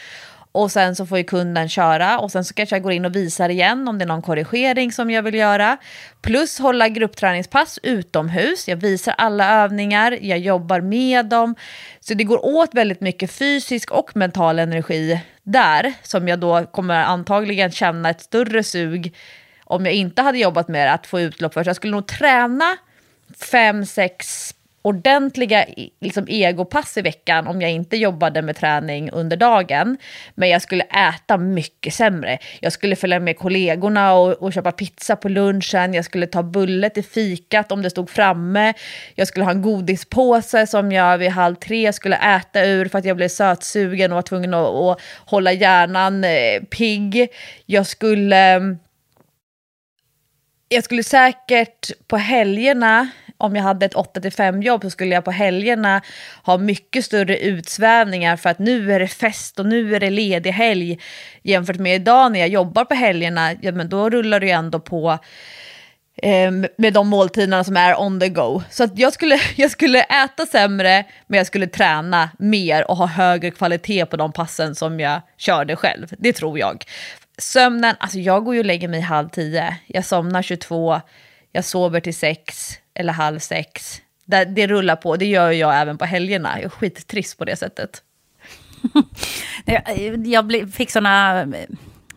Och 0.54 0.72
sen 0.72 0.96
så 0.96 1.06
får 1.06 1.18
ju 1.18 1.24
kunden 1.24 1.70
köra 1.70 2.20
och 2.20 2.32
sen 2.32 2.46
så 2.46 2.54
kanske 2.54 2.76
jag 2.76 2.84
går 2.84 2.92
in 2.92 3.06
och 3.06 3.16
visar 3.16 3.50
igen 3.50 3.88
om 3.88 3.98
det 3.98 4.06
är 4.06 4.08
någon 4.08 4.22
korrigering 4.22 4.92
som 4.92 5.12
jag 5.12 5.24
vill 5.24 5.36
göra. 5.36 5.78
Plus 6.22 6.60
hålla 6.60 6.90
gruppträningspass 6.90 7.80
utomhus. 7.84 8.68
Jag 8.68 8.76
visar 8.76 9.16
alla 9.18 9.64
övningar, 9.64 10.18
jag 10.22 10.40
jobbar 10.40 10.82
med 10.82 11.26
dem. 11.26 11.56
Så 12.00 12.14
det 12.14 12.24
går 12.24 12.46
åt 12.46 12.74
väldigt 12.74 13.02
mycket 13.02 13.32
fysisk 13.32 13.92
och 13.92 14.16
mental 14.16 14.60
energi 14.60 15.20
där 15.44 15.94
som 16.04 16.28
jag 16.28 16.40
då 16.40 16.66
kommer 16.66 17.04
antagligen 17.04 17.72
känna 17.72 18.10
ett 18.10 18.22
större 18.22 18.64
sug 18.64 19.16
om 19.64 19.86
jag 19.86 19.94
inte 19.94 20.22
hade 20.22 20.38
jobbat 20.38 20.68
med 20.68 20.88
det, 20.88 20.94
att 20.94 21.08
få 21.08 21.20
utlopp 21.20 21.54
för. 21.54 21.64
Så 21.64 21.70
jag 21.70 21.76
skulle 21.76 21.92
nog 21.92 22.08
träna 22.08 22.78
fem, 23.52 23.86
sex 23.86 24.50
ordentliga 24.86 25.66
liksom, 26.02 26.26
egopass 26.28 26.98
i 26.98 27.02
veckan 27.02 27.48
om 27.48 27.62
jag 27.62 27.72
inte 27.72 27.98
jobbade 27.98 28.42
med 28.42 28.56
träning 28.56 29.12
under 29.12 29.38
dagen. 29.38 29.98
Men 30.36 30.50
jag 30.50 30.62
skulle 30.62 30.84
äta 30.84 31.38
mycket 31.38 31.94
sämre. 31.94 32.38
Jag 32.60 32.74
skulle 32.74 32.96
följa 32.96 33.20
med 33.20 33.38
kollegorna 33.38 34.14
och, 34.14 34.32
och 34.32 34.54
köpa 34.54 34.72
pizza 34.72 35.16
på 35.16 35.30
lunchen. 35.30 35.94
Jag 35.94 36.06
skulle 36.06 36.28
ta 36.28 36.44
bulle 36.44 36.90
till 36.90 37.04
fikat 37.04 37.72
om 37.72 37.82
det 37.82 37.90
stod 37.90 38.10
framme. 38.10 38.74
Jag 39.16 39.28
skulle 39.28 39.46
ha 39.46 39.52
en 39.52 39.62
godispåse 39.62 40.68
som 40.68 40.92
jag 40.92 41.18
vid 41.18 41.30
halv 41.30 41.56
tre 41.56 41.94
skulle 41.94 42.16
äta 42.16 42.66
ur 42.66 42.88
för 42.88 43.00
att 43.00 43.06
jag 43.06 43.18
blev 43.18 43.28
sötsugen 43.28 44.12
och 44.12 44.16
var 44.16 44.22
tvungen 44.22 44.54
att, 44.54 44.68
att 44.68 45.02
hålla 45.26 45.52
hjärnan 45.52 46.24
eh, 46.24 46.64
pigg. 46.70 47.28
Jag 47.66 47.88
skulle... 47.88 48.38
Mm, 48.38 48.80
jag 50.70 50.84
skulle 50.84 51.04
säkert 51.04 51.92
på 52.08 52.18
helgerna 52.18 53.10
om 53.44 53.56
jag 53.56 53.64
hade 53.64 53.86
ett 53.86 53.94
8-5 53.94 54.64
jobb 54.64 54.82
så 54.84 54.90
skulle 54.90 55.16
jag 55.16 55.26
på 55.26 55.32
helgerna 55.32 56.02
ha 56.44 56.58
mycket 56.58 57.06
större 57.06 57.38
utsvävningar 57.38 58.38
för 58.38 58.50
att 58.50 58.60
nu 58.60 58.94
är 58.94 59.00
det 59.00 59.08
fest 59.08 59.60
och 59.60 59.66
nu 59.66 59.96
är 59.96 60.00
det 60.00 60.10
ledig 60.10 60.52
helg. 60.52 61.00
Jämfört 61.42 61.78
med 61.78 61.96
idag 61.96 62.32
när 62.32 62.40
jag 62.40 62.50
jobbar 62.50 62.86
på 62.86 62.94
helgerna, 62.94 63.54
ja, 63.62 63.72
men 63.72 63.90
då 63.90 64.10
rullar 64.10 64.40
det 64.40 64.46
ju 64.46 64.52
ändå 64.52 64.80
på 64.80 65.20
eh, 66.18 66.52
med 66.78 66.94
de 66.94 67.08
måltiderna 67.08 67.64
som 67.64 67.78
är 67.78 68.02
on 68.02 68.20
the 68.20 68.30
go. 68.30 68.62
Så 68.70 68.84
att 68.84 69.00
jag, 69.00 69.14
skulle, 69.14 69.40
jag 69.56 69.72
skulle 69.72 70.02
äta 70.02 70.46
sämre, 70.46 71.06
men 71.28 71.38
jag 71.38 71.48
skulle 71.48 71.68
träna 71.68 72.30
mer 72.40 72.92
och 72.92 72.98
ha 72.98 73.06
högre 73.06 73.52
kvalitet 73.52 74.06
på 74.06 74.18
de 74.18 74.32
passen 74.32 74.76
som 74.76 75.00
jag 75.00 75.22
körde 75.38 75.76
själv. 75.76 76.14
Det 76.18 76.34
tror 76.34 76.60
jag. 76.60 76.86
Sömnen, 77.38 77.96
alltså 78.00 78.20
jag 78.20 78.46
går 78.46 78.54
ju 78.54 78.60
och 78.60 78.66
lägger 78.66 78.88
mig 78.88 79.02
halv 79.02 79.30
tio. 79.30 79.78
Jag 79.88 80.06
somnar 80.06 80.42
22, 80.42 81.02
jag 81.52 81.66
sover 81.66 82.00
till 82.00 82.16
sex 82.16 82.80
eller 82.96 83.14
halv 83.14 83.40
sex. 83.40 84.02
Det, 84.26 84.46
det 84.46 84.68
rullar 84.68 84.96
på, 84.96 85.16
det 85.16 85.26
gör 85.26 85.52
jag 85.52 85.82
även 85.82 85.98
på 85.98 86.06
helgerna. 86.06 86.50
Jag 86.56 86.64
är 86.64 86.70
skittrist 86.70 87.38
på 87.38 87.46
det 87.46 87.56
sättet. 87.56 88.02
jag 90.26 90.72
fick 90.74 90.92
såna 90.92 91.42
eh, 91.42 91.48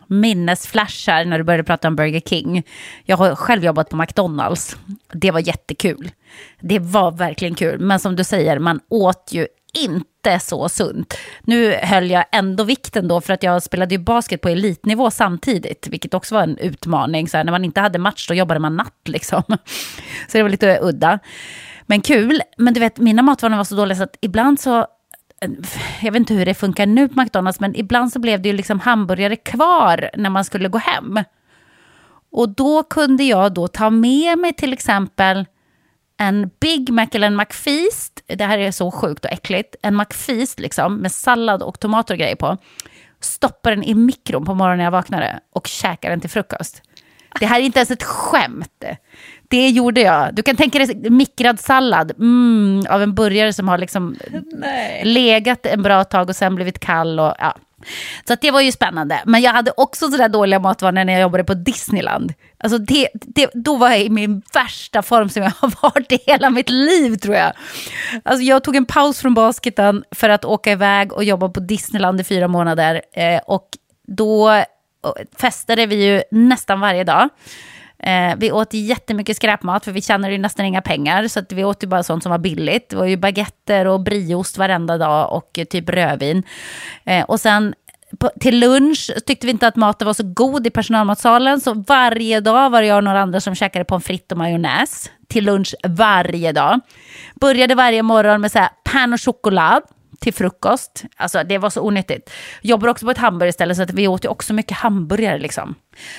minnesflashar 0.07 1.25
när 1.25 1.37
du 1.37 1.43
började 1.43 1.63
prata 1.63 1.87
om 1.87 1.95
Burger 1.95 2.19
King. 2.19 2.63
Jag 3.05 3.17
har 3.17 3.35
själv 3.35 3.63
jobbat 3.63 3.89
på 3.89 3.95
McDonalds. 3.95 4.77
Det 5.13 5.31
var 5.31 5.39
jättekul. 5.39 6.11
Det 6.59 6.79
var 6.79 7.11
verkligen 7.11 7.55
kul. 7.55 7.79
Men 7.79 7.99
som 7.99 8.15
du 8.15 8.23
säger, 8.23 8.59
man 8.59 8.79
åt 8.89 9.29
ju 9.31 9.47
inte 9.73 10.39
så 10.39 10.69
sunt. 10.69 11.17
Nu 11.41 11.73
höll 11.73 12.11
jag 12.11 12.25
ändå 12.31 12.63
vikten 12.63 13.07
då 13.07 13.21
för 13.21 13.33
att 13.33 13.43
jag 13.43 13.63
spelade 13.63 13.95
ju 13.95 13.99
basket 13.99 14.41
på 14.41 14.49
elitnivå 14.49 15.11
samtidigt, 15.11 15.87
vilket 15.87 16.13
också 16.13 16.35
var 16.35 16.43
en 16.43 16.57
utmaning. 16.57 17.27
Så 17.27 17.37
här, 17.37 17.43
när 17.43 17.51
man 17.51 17.65
inte 17.65 17.81
hade 17.81 17.99
match 17.99 18.27
då 18.27 18.33
jobbade 18.33 18.59
man 18.59 18.75
natt 18.75 19.07
liksom. 19.07 19.43
Så 20.27 20.37
det 20.37 20.43
var 20.43 20.49
lite 20.49 20.79
udda. 20.81 21.19
Men 21.85 22.01
kul. 22.01 22.41
Men 22.57 22.73
du 22.73 22.79
vet, 22.79 22.97
mina 22.97 23.21
matvanor 23.21 23.57
var 23.57 23.63
så 23.63 23.75
dåliga 23.75 23.97
så 23.97 24.03
att 24.03 24.17
ibland 24.21 24.59
så 24.59 24.79
eh, 25.41 25.49
jag 26.01 26.11
vet 26.11 26.19
inte 26.19 26.33
hur 26.33 26.45
det 26.45 26.53
funkar 26.53 26.85
nu 26.85 27.07
på 27.07 27.21
McDonalds, 27.21 27.59
men 27.59 27.75
ibland 27.75 28.11
så 28.11 28.19
blev 28.19 28.41
det 28.41 28.49
ju 28.49 28.55
liksom 28.55 28.79
hamburgare 28.79 29.35
kvar 29.35 30.09
när 30.13 30.29
man 30.29 30.45
skulle 30.45 30.69
gå 30.69 30.77
hem. 30.77 31.19
Och 32.31 32.49
då 32.49 32.83
kunde 32.83 33.23
jag 33.23 33.53
då 33.53 33.67
ta 33.67 33.89
med 33.89 34.37
mig 34.37 34.53
till 34.53 34.73
exempel 34.73 35.45
en 36.17 36.49
Big 36.59 36.89
Mac 36.89 37.07
eller 37.11 37.27
en 37.27 37.35
McFeast. 37.35 38.23
Det 38.27 38.45
här 38.45 38.57
är 38.57 38.71
så 38.71 38.91
sjukt 38.91 39.25
och 39.25 39.31
äckligt. 39.31 39.75
En 39.81 39.97
McFeast 39.97 40.59
liksom, 40.59 40.97
med 40.97 41.11
sallad 41.11 41.63
och 41.63 41.79
tomater 41.79 42.13
och 42.13 42.19
grejer 42.19 42.35
på. 42.35 42.57
Stoppa 43.19 43.69
den 43.69 43.83
i 43.83 43.93
mikron 43.93 44.45
på 44.45 44.53
morgonen 44.53 44.77
när 44.77 44.83
jag 44.83 44.91
vaknade 44.91 45.39
och 45.53 45.67
käka 45.67 46.09
den 46.09 46.21
till 46.21 46.29
frukost. 46.29 46.81
Det 47.39 47.45
här 47.45 47.59
är 47.59 47.63
inte 47.63 47.79
ens 47.79 47.91
ett 47.91 48.03
skämt. 48.03 48.83
Det 49.47 49.69
gjorde 49.69 50.01
jag. 50.01 50.35
Du 50.35 50.41
kan 50.41 50.55
tänka 50.55 50.79
dig 50.79 51.09
mikrad 51.09 51.59
sallad 51.59 52.11
mm, 52.11 52.85
av 52.89 53.01
en 53.01 53.15
burgare 53.15 53.53
som 53.53 53.67
har 53.67 53.77
liksom 53.77 54.15
legat 55.03 55.65
en 55.65 55.83
bra 55.83 56.03
tag 56.03 56.29
och 56.29 56.35
sen 56.35 56.55
blivit 56.55 56.79
kall. 56.79 57.19
Och, 57.19 57.33
ja. 57.39 57.57
Så 58.27 58.35
det 58.41 58.51
var 58.51 58.61
ju 58.61 58.71
spännande. 58.71 59.21
Men 59.25 59.41
jag 59.41 59.51
hade 59.51 59.71
också 59.77 60.11
sådär 60.11 60.29
dåliga 60.29 60.59
matvanor 60.59 61.03
när 61.03 61.13
jag 61.13 61.21
jobbade 61.21 61.43
på 61.43 61.53
Disneyland. 61.53 62.33
Alltså 62.57 62.77
det, 62.77 63.09
det, 63.13 63.49
då 63.53 63.75
var 63.75 63.89
jag 63.89 64.01
i 64.01 64.09
min 64.09 64.41
värsta 64.53 65.01
form 65.01 65.29
som 65.29 65.43
jag 65.43 65.51
har 65.59 65.73
varit 65.81 66.11
i 66.11 66.19
hela 66.25 66.49
mitt 66.49 66.69
liv 66.69 67.15
tror 67.15 67.35
jag. 67.35 67.53
Alltså 68.23 68.43
jag 68.43 68.63
tog 68.63 68.75
en 68.75 68.85
paus 68.85 69.19
från 69.19 69.33
basketen 69.33 70.03
för 70.11 70.29
att 70.29 70.45
åka 70.45 70.71
iväg 70.71 71.13
och 71.13 71.23
jobba 71.23 71.49
på 71.49 71.59
Disneyland 71.59 72.21
i 72.21 72.23
fyra 72.23 72.47
månader. 72.47 73.01
Eh, 73.13 73.41
och 73.45 73.67
då 74.07 74.51
eh, 74.51 74.63
festade 75.37 75.85
vi 75.85 76.05
ju 76.05 76.21
nästan 76.31 76.79
varje 76.79 77.03
dag. 77.03 77.29
Eh, 77.99 78.35
vi 78.37 78.51
åt 78.51 78.73
jättemycket 78.73 79.35
skräpmat 79.35 79.85
för 79.85 79.91
vi 79.91 80.01
tjänade 80.01 80.33
ju 80.33 80.39
nästan 80.39 80.65
inga 80.65 80.81
pengar. 80.81 81.27
Så 81.27 81.41
vi 81.49 81.63
åt 81.63 81.83
ju 81.83 81.87
bara 81.87 82.03
sånt 82.03 82.23
som 82.23 82.29
var 82.29 82.37
billigt. 82.37 82.89
Det 82.89 82.95
var 82.95 83.05
ju 83.05 83.17
baguetter 83.17 83.87
och 83.87 83.99
brieost 83.99 84.57
varenda 84.57 84.97
dag 84.97 85.33
och 85.33 85.59
eh, 85.59 85.65
typ 85.65 85.89
rödvin. 85.89 86.43
Eh, 87.05 87.25
och 87.25 87.39
sen 87.39 87.73
på, 88.19 88.31
till 88.39 88.59
lunch 88.59 89.11
tyckte 89.25 89.47
vi 89.47 89.51
inte 89.51 89.67
att 89.67 89.75
maten 89.75 90.05
var 90.05 90.13
så 90.13 90.23
god 90.23 90.67
i 90.67 90.69
personalmatsalen. 90.69 91.61
Så 91.61 91.73
varje 91.73 92.39
dag 92.39 92.69
var 92.69 92.81
det 92.81 92.87
jag 92.87 92.97
och 92.97 93.03
några 93.03 93.21
andra 93.21 93.41
som 93.41 93.55
käkade 93.55 93.85
pommes 93.85 94.05
frites 94.05 94.31
och 94.31 94.37
majonnäs. 94.37 95.11
Till 95.27 95.45
lunch 95.45 95.75
varje 95.87 96.51
dag. 96.51 96.79
Började 97.35 97.75
varje 97.75 98.03
morgon 98.03 98.41
med 98.41 98.51
så 98.51 98.59
här 98.59 98.69
pan 98.83 99.13
och 99.13 99.21
choklad 99.21 99.83
till 100.19 100.33
frukost. 100.33 101.03
Alltså 101.15 101.43
det 101.43 101.57
var 101.57 101.69
så 101.69 101.81
onyttigt. 101.81 102.31
Jobbar 102.61 102.87
också 102.87 103.05
på 103.05 103.11
ett 103.11 103.17
hamburgerställe 103.17 103.75
så 103.75 103.81
att 103.81 103.93
vi 103.93 104.07
åt 104.07 104.25
ju 104.25 104.29
också 104.29 104.53
mycket 104.53 104.77
hamburgare 104.77 105.39
liksom. 105.39 105.75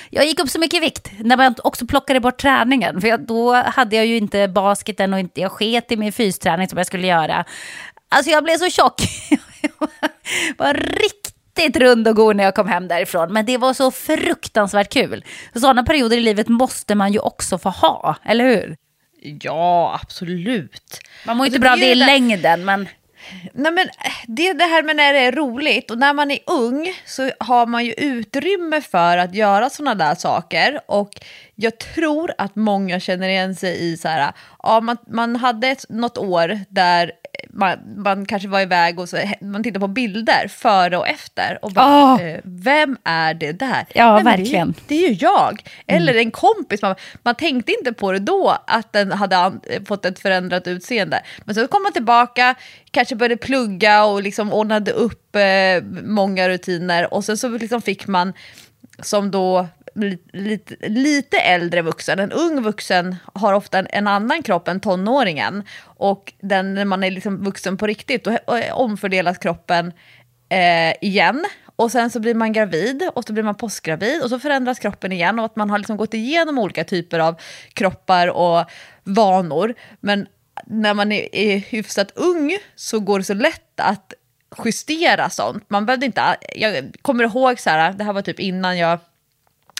Jag 0.09 0.25
gick 0.25 0.39
upp 0.39 0.49
så 0.49 0.59
mycket 0.59 0.77
i 0.77 0.79
vikt 0.79 1.11
när 1.19 1.37
man 1.37 1.55
också 1.63 1.85
plockade 1.87 2.19
bort 2.19 2.41
träningen. 2.41 3.01
För 3.01 3.07
jag, 3.07 3.27
då 3.27 3.53
hade 3.53 3.95
jag 3.95 4.05
ju 4.05 4.17
inte 4.17 4.47
basketen 4.47 5.13
och 5.13 5.19
inte, 5.19 5.41
jag 5.41 5.51
sket 5.51 5.91
i 5.91 5.97
min 5.97 6.11
fysträning 6.11 6.67
som 6.67 6.77
jag 6.77 6.87
skulle 6.87 7.07
göra. 7.07 7.45
Alltså 8.09 8.31
jag 8.31 8.43
blev 8.43 8.57
så 8.57 8.69
tjock. 8.69 9.01
jag 9.61 9.71
var 10.57 10.73
riktigt 10.73 11.77
rund 11.77 12.07
och 12.07 12.15
god 12.15 12.35
när 12.35 12.43
jag 12.43 12.55
kom 12.55 12.67
hem 12.67 12.87
därifrån. 12.87 13.33
Men 13.33 13.45
det 13.45 13.57
var 13.57 13.73
så 13.73 13.91
fruktansvärt 13.91 14.93
kul. 14.93 15.25
Sådana 15.53 15.83
perioder 15.83 16.17
i 16.17 16.21
livet 16.21 16.47
måste 16.47 16.95
man 16.95 17.13
ju 17.13 17.19
också 17.19 17.57
få 17.57 17.69
ha, 17.69 18.15
eller 18.25 18.45
hur? 18.45 18.75
Ja, 19.21 19.99
absolut. 20.03 20.99
Man 21.25 21.37
mår 21.37 21.45
ju 21.45 21.47
inte 21.47 21.59
bra 21.59 21.71
av 21.71 21.79
det 21.79 21.91
i 21.91 21.95
längden, 21.95 22.65
men... 22.65 22.87
Nej, 23.53 23.71
men 23.71 23.89
det 24.27 24.47
är 24.47 24.53
det 24.53 24.63
här 24.63 24.83
med 24.83 24.95
när 24.95 25.13
det 25.13 25.19
är 25.19 25.31
roligt. 25.31 25.91
Och 25.91 25.97
när 25.97 26.13
man 26.13 26.31
är 26.31 26.39
ung 26.45 26.93
så 27.05 27.31
har 27.39 27.65
man 27.65 27.85
ju 27.85 27.93
utrymme 27.93 28.81
för 28.81 29.17
att 29.17 29.35
göra 29.35 29.69
sådana 29.69 29.95
där 29.95 30.15
saker. 30.15 30.79
Och 30.85 31.09
jag 31.55 31.77
tror 31.77 32.33
att 32.37 32.55
många 32.55 32.99
känner 32.99 33.29
igen 33.29 33.55
sig 33.55 33.91
i 33.91 33.97
så 33.97 34.07
här, 34.07 34.31
ja 34.63 34.81
man, 34.81 34.97
man 35.07 35.35
hade 35.35 35.67
ett, 35.67 35.85
något 35.89 36.17
år 36.17 36.59
där 36.69 37.11
man, 37.49 37.77
man 37.97 38.25
kanske 38.25 38.47
var 38.47 38.61
iväg 38.61 38.99
och 38.99 39.09
så, 39.09 39.17
man 39.41 39.63
tittar 39.63 39.79
på 39.79 39.87
bilder 39.87 40.47
före 40.47 40.97
och 40.97 41.07
efter. 41.07 41.59
Och 41.61 41.71
bara, 41.71 42.15
oh. 42.15 42.21
eh, 42.21 42.39
vem 42.43 42.97
är 43.03 43.33
det 43.33 43.51
där? 43.51 43.85
Ja, 43.93 44.15
Nej, 44.15 44.23
verkligen. 44.23 44.71
Det, 44.71 44.81
det, 44.87 45.05
är 45.05 45.09
ju 45.09 45.15
jag. 45.19 45.63
Eller 45.87 46.13
mm. 46.13 46.25
en 46.25 46.31
kompis. 46.31 46.81
Man, 46.81 46.95
man 47.23 47.35
tänkte 47.35 47.71
inte 47.71 47.93
på 47.93 48.11
det 48.11 48.19
då, 48.19 48.57
att 48.67 48.93
den 48.93 49.11
hade 49.11 49.37
an, 49.37 49.61
fått 49.87 50.05
ett 50.05 50.19
förändrat 50.19 50.67
utseende. 50.67 51.21
Men 51.45 51.55
så 51.55 51.67
kom 51.67 51.83
man 51.83 51.93
tillbaka, 51.93 52.55
kanske 52.91 53.15
började 53.15 53.37
plugga 53.37 54.03
och 54.03 54.23
liksom 54.23 54.53
ordnade 54.53 54.91
upp 54.91 55.35
eh, 55.35 55.83
många 56.03 56.49
rutiner. 56.49 57.13
Och 57.13 57.25
sen 57.25 57.37
så 57.37 57.49
liksom 57.49 57.81
fick 57.81 58.07
man, 58.07 58.33
som 59.01 59.31
då 59.31 59.67
lite, 60.33 60.75
lite 60.87 61.37
äldre 61.37 61.81
vuxen, 61.81 62.19
en 62.19 62.31
ung 62.31 62.61
vuxen 62.61 63.15
har 63.33 63.53
ofta 63.53 63.79
en, 63.79 63.87
en, 63.89 64.07
annan 64.07 64.43
kropp 64.43 64.67
än 64.67 64.79
tonåringen. 64.79 65.63
Och 65.83 66.33
den, 66.41 66.73
när 66.73 66.85
man 66.85 67.03
är 67.03 67.11
liksom 67.11 67.43
vuxen 67.43 67.77
på 67.77 67.87
riktigt, 67.87 68.23
då 68.23 68.31
eh, 68.31 68.73
omfördelas 68.73 69.37
kroppen 69.37 69.93
eh, 70.49 70.93
igen. 71.01 71.45
Och 71.75 71.91
sen 71.91 72.09
så 72.09 72.19
blir 72.19 72.35
man 72.35 72.53
gravid 72.53 73.09
och 73.13 73.23
så 73.23 73.33
blir 73.33 73.43
man 73.43 73.55
postgravid 73.55 74.23
och 74.23 74.29
så 74.29 74.39
förändras 74.39 74.79
kroppen 74.79 75.11
igen 75.11 75.39
och 75.39 75.45
att 75.45 75.55
man 75.55 75.69
har 75.69 75.77
liksom 75.77 75.97
gått 75.97 76.13
igenom 76.13 76.59
olika 76.59 76.83
typer 76.83 77.19
av 77.19 77.35
kroppar 77.73 78.27
och 78.27 78.65
vanor. 79.03 79.75
Men 79.99 80.27
när 80.65 80.93
man 80.93 81.11
är, 81.11 81.35
är 81.35 81.57
hyfsat 81.57 82.11
ung 82.15 82.57
så 82.75 82.99
går 82.99 83.19
det 83.19 83.25
så 83.25 83.33
lätt 83.33 83.79
att 83.79 84.13
justera 84.65 85.29
sånt. 85.29 85.69
Man 85.69 85.85
behövde 85.85 86.05
inte, 86.05 86.21
jag 86.55 86.91
kommer 87.01 87.23
ihåg 87.23 87.59
så 87.59 87.69
här, 87.69 87.93
det 87.93 88.03
här 88.03 88.13
var 88.13 88.21
typ 88.21 88.39
innan 88.39 88.77
jag 88.77 88.99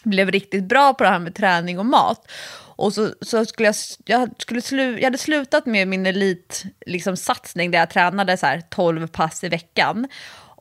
blev 0.03 0.31
riktigt 0.31 0.63
bra 0.63 0.93
på 0.93 1.03
det 1.03 1.09
här 1.09 1.19
med 1.19 1.35
träning 1.35 1.79
och 1.79 1.85
mat. 1.85 2.31
Och 2.79 2.93
så, 2.93 3.13
så 3.21 3.45
skulle 3.45 3.67
jag, 3.67 3.75
jag, 4.05 4.29
skulle 4.37 4.61
slu, 4.61 4.97
jag 4.97 5.03
hade 5.03 5.17
slutat 5.17 5.65
med 5.65 5.87
min 5.87 6.05
elitsatsning 6.05 6.73
liksom, 6.85 7.71
där 7.71 7.79
jag 7.79 7.89
tränade 7.89 8.37
så 8.37 8.45
här 8.45 8.61
12 8.69 9.07
pass 9.07 9.43
i 9.43 9.49
veckan. 9.49 10.07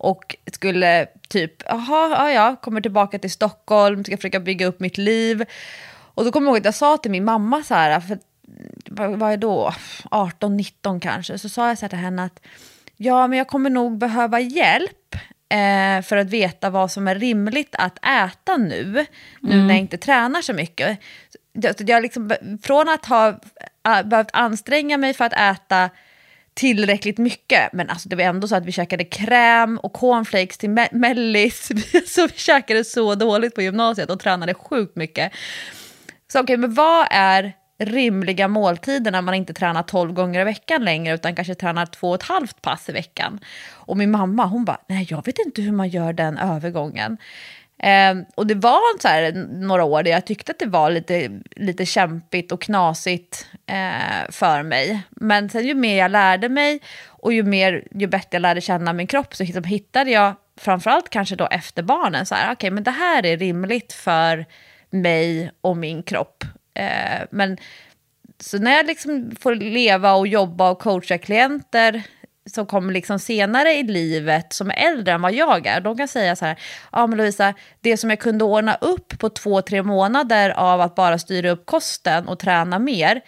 Och 0.01 0.37
skulle 0.53 1.07
typ, 1.29 1.62
jaha, 1.66 2.11
ja, 2.11 2.31
ja, 2.31 2.57
kommer 2.57 2.81
tillbaka 2.81 3.18
till 3.18 3.31
Stockholm, 3.31 4.05
ska 4.05 4.16
försöka 4.16 4.40
bygga 4.40 4.66
upp 4.66 4.81
mitt 4.81 4.98
liv. 4.98 5.44
Och 5.90 6.24
då 6.24 6.33
kommer 6.33 6.46
jag 6.46 6.51
ihåg 6.51 6.59
att 6.59 6.64
jag 6.64 6.74
sa 6.74 6.96
till 6.96 7.11
min 7.11 7.24
mamma 7.24 7.62
så 7.62 7.74
här, 7.74 8.01
för 8.01 8.18
vad, 8.87 9.18
vad 9.18 9.33
är 9.33 9.37
då, 9.37 9.72
18-19 10.11 11.01
kanske, 11.01 11.38
så 11.38 11.48
sa 11.48 11.68
jag 11.68 11.79
så 11.79 11.85
här 11.85 11.88
till 11.88 11.98
henne 11.98 12.24
att 12.24 12.40
ja, 12.96 13.27
men 13.27 13.38
jag 13.38 13.48
kommer 13.48 13.70
nog 13.70 13.98
behöva 13.98 14.40
hjälp 14.40 14.97
eh, 15.48 16.02
för 16.02 16.16
att 16.16 16.30
veta 16.30 16.70
vad 16.70 16.90
som 16.90 17.08
är 17.08 17.14
rimligt 17.14 17.74
att 17.78 17.98
äta 17.98 18.56
nu, 18.56 19.06
nu 19.40 19.52
mm. 19.52 19.66
när 19.66 19.74
jag 19.74 19.80
inte 19.80 19.98
tränar 19.98 20.42
så 20.42 20.52
mycket. 20.52 20.98
Jag, 21.78 22.02
liksom, 22.02 22.32
från 22.62 22.88
att 22.88 23.06
ha 23.06 23.40
behövt 24.05 24.30
anstränga 24.32 24.99
mig 24.99 25.14
för 25.14 25.24
att 25.24 25.32
äta 25.32 25.90
tillräckligt 26.55 27.18
mycket, 27.18 27.72
men 27.72 27.90
alltså 27.90 28.09
det 28.09 28.16
var 28.16 28.24
ändå 28.24 28.49
så 28.49 28.57
att 28.57 28.66
vi 28.66 28.72
käkade 28.72 29.05
kräm 29.05 29.78
och 29.78 29.92
cornflakes 29.92 30.59
till 30.59 30.70
me 30.70 30.88
mellis, 30.92 31.68
så 32.07 32.26
vi 32.26 32.32
käkade 32.34 32.84
så 32.84 33.14
dåligt 33.14 33.55
på 33.55 33.62
gymnasiet 33.62 34.11
och 34.11 34.20
tränade 34.20 34.55
sjukt 34.55 34.96
mycket. 34.96 35.32
Så 36.32 36.38
okej, 36.38 36.42
okay, 36.42 36.57
men 36.57 36.74
vad 36.74 37.07
är 37.11 37.53
rimliga 37.79 38.49
måltider 38.49 39.11
när 39.11 39.22
man 39.22 39.35
inte 39.35 39.55
tränar 39.55 39.83
12 39.83 40.12
gånger 40.12 40.41
i 40.41 40.45
veckan 40.45 40.85
längre 40.85 41.14
utan 41.14 41.35
kanske 41.35 41.55
tränar 41.55 41.87
två 41.87 42.09
och 42.09 42.14
ett 42.14 42.22
halvt 42.22 42.62
pass 42.62 42.89
i 42.89 42.93
veckan. 42.93 43.41
Och 43.72 43.97
min 43.97 44.11
mamma 44.11 44.47
hon 44.47 44.64
bara, 44.64 44.81
nej 44.89 45.07
jag 45.11 45.26
vet 45.26 45.39
inte 45.39 45.62
hur 45.62 45.72
man 45.72 45.89
gör 45.89 46.12
den 46.12 46.39
övergången. 46.39 47.18
Eh, 47.83 48.14
och 48.35 48.47
det 48.47 48.55
var 48.55 49.01
så 49.01 49.09
här, 49.09 49.33
några 49.49 49.85
år 49.85 50.03
där 50.03 50.11
jag 50.11 50.26
tyckte 50.26 50.53
att 50.53 50.59
det 50.59 50.66
var 50.66 50.91
lite, 50.91 51.31
lite 51.57 51.87
kämpigt 51.87 52.53
och 52.53 52.62
knasigt 52.62 53.47
eh, 53.66 54.31
för 54.31 54.62
mig. 54.62 55.03
Men 55.11 55.51
sen 55.51 55.66
ju 55.66 55.74
mer 55.74 55.99
jag 55.99 56.11
lärde 56.11 56.49
mig 56.49 56.81
och 57.07 57.33
ju, 57.33 57.43
mer, 57.43 57.85
ju 57.95 58.07
bättre 58.07 58.29
jag 58.31 58.43
lärde 58.43 58.61
känna 58.61 58.93
min 58.93 59.07
kropp 59.07 59.35
så 59.35 59.43
liksom 59.43 59.64
hittade 59.64 60.11
jag, 60.11 60.35
framförallt 60.61 61.11
kanske 61.11 61.37
då 61.37 61.47
efter 61.47 61.83
barnen, 61.83 62.26
så 62.26 62.35
här, 62.35 62.45
okej 62.45 62.53
okay, 62.53 62.70
men 62.70 62.83
det 62.83 62.91
här 62.91 63.26
är 63.26 63.37
rimligt 63.37 63.93
för 63.93 64.47
mig 64.91 65.51
och 65.61 65.76
min 65.76 66.03
kropp. 66.03 66.45
Eh, 66.79 67.26
men 67.31 67.57
så 68.41 68.59
när 68.59 68.76
jag 68.76 68.87
liksom 68.87 69.33
får 69.41 69.55
leva 69.55 70.12
och 70.12 70.29
jobba 70.29 70.70
och 70.70 70.79
coacha 70.79 71.18
klienter 71.18 72.03
som 72.47 72.66
kommer 72.66 72.93
liksom 72.93 73.18
senare 73.18 73.72
i 73.72 73.83
livet, 73.83 74.53
som 74.53 74.70
är 74.70 74.74
äldre 74.74 75.14
än 75.14 75.22
vad 75.22 75.35
jag 75.35 75.66
är, 75.66 75.81
de 75.81 75.97
kan 75.97 76.09
säga 76.09 76.37
så 76.37 76.45
här, 76.45 76.59
ja 76.93 77.07
men 77.07 77.18
Lovisa, 77.18 77.55
det 77.81 77.97
som 77.97 78.11
jag 78.11 78.18
kunde 78.18 78.45
ordna 78.45 78.74
upp 78.74 79.18
på 79.18 79.29
två, 79.29 79.62
tre 79.62 79.83
månader 79.83 80.51
av 80.51 80.81
att 80.81 80.95
bara 80.95 81.18
styra 81.18 81.51
upp 81.51 81.66
kosten 81.66 82.29
och 82.29 82.39
träna 82.39 82.79
mer, 82.79 83.20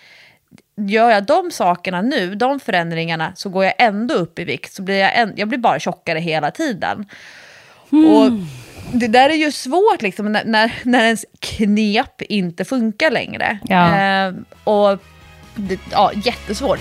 gör 0.77 1.11
jag 1.11 1.25
de 1.25 1.51
sakerna 1.51 2.03
nu, 2.03 2.35
de 2.35 2.61
förändringarna, 2.61 3.33
så 3.37 3.49
går 3.49 3.65
jag 3.65 3.75
ändå 3.79 4.15
upp 4.15 4.39
i 4.39 4.45
vikt. 4.45 4.73
Så 4.73 4.83
blir 4.83 4.99
jag, 4.99 5.19
en, 5.19 5.33
jag 5.37 5.49
blir 5.49 5.59
bara 5.59 5.79
tjockare 5.79 6.19
hela 6.19 6.51
tiden. 6.51 7.07
Mm. 7.93 8.15
Och 8.15 8.33
det 8.93 9.09
där 9.09 9.31
är 9.31 9.35
ju 9.35 9.53
svårt 9.53 10.03
liksom, 10.03 10.33
när, 10.33 10.45
när, 10.45 10.73
när 10.83 11.05
ens 11.05 11.25
knep 11.39 12.23
inte 12.23 12.65
funkar 12.65 13.11
längre. 13.11 13.59
Ja. 13.65 13.97
Eh, 13.99 14.35
och 14.65 14.99
det, 15.55 15.81
ja, 15.91 16.13
jättesvårt. 16.25 16.81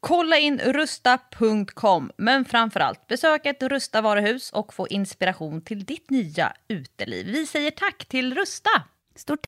Kolla 0.00 0.38
in 0.38 0.58
rusta.com, 0.58 2.12
men 2.16 2.44
framförallt 2.44 3.06
besök 3.06 3.46
ett 3.46 3.62
Rusta 3.62 4.00
varuhus 4.00 4.50
och 4.52 4.74
få 4.74 4.88
inspiration 4.88 5.60
till 5.60 5.84
ditt 5.84 6.10
nya 6.10 6.52
uteliv. 6.68 7.26
Vi 7.26 7.46
säger 7.46 7.70
tack 7.70 8.04
till 8.08 8.34
Rusta! 8.34 8.70
Stort 9.16 9.40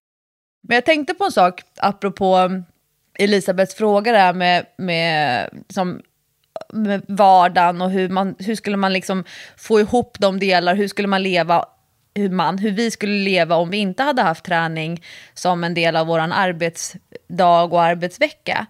Men 0.62 0.74
jag 0.74 0.84
tänkte 0.84 1.14
på 1.14 1.24
en 1.24 1.32
sak 1.32 1.62
apropå 1.76 2.38
um, 2.38 2.64
Elisabeths 3.18 3.74
fråga 3.74 4.12
där 4.12 4.32
med, 4.32 4.66
med, 4.78 5.48
som, 5.68 6.02
med 6.72 7.02
vardagen 7.08 7.80
och 7.80 7.90
hur, 7.90 8.08
man, 8.08 8.34
hur 8.38 8.54
skulle 8.54 8.76
man 8.76 8.92
liksom 8.92 9.24
få 9.56 9.80
ihop 9.80 10.16
de 10.20 10.38
delar, 10.38 10.74
hur 10.74 10.88
skulle 10.88 11.08
man 11.08 11.22
leva 11.22 11.64
hur, 12.14 12.30
man, 12.30 12.58
hur 12.58 12.70
vi 12.70 12.90
skulle 12.90 13.24
leva 13.24 13.56
om 13.56 13.70
vi 13.70 13.76
inte 13.76 14.02
hade 14.02 14.22
haft 14.22 14.44
träning 14.44 15.04
som 15.34 15.64
en 15.64 15.74
del 15.74 15.96
av 15.96 16.06
vår 16.06 16.18
arbetsdag 16.18 17.62
och 17.62 17.82
arbetsvecka. 17.82 18.66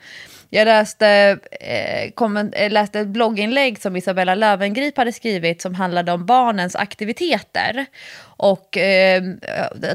Jag 0.52 0.64
läste, 0.64 1.38
eh, 1.60 2.10
komment, 2.10 2.54
eh, 2.56 2.70
läste 2.70 3.00
ett 3.00 3.08
blogginlägg 3.08 3.82
som 3.82 3.96
Isabella 3.96 4.34
Lövengrip 4.34 4.96
hade 4.96 5.12
skrivit 5.12 5.62
som 5.62 5.74
handlade 5.74 6.12
om 6.12 6.26
barnens 6.26 6.76
aktiviteter. 6.76 7.86
Och 8.22 8.76
eh, 8.76 9.22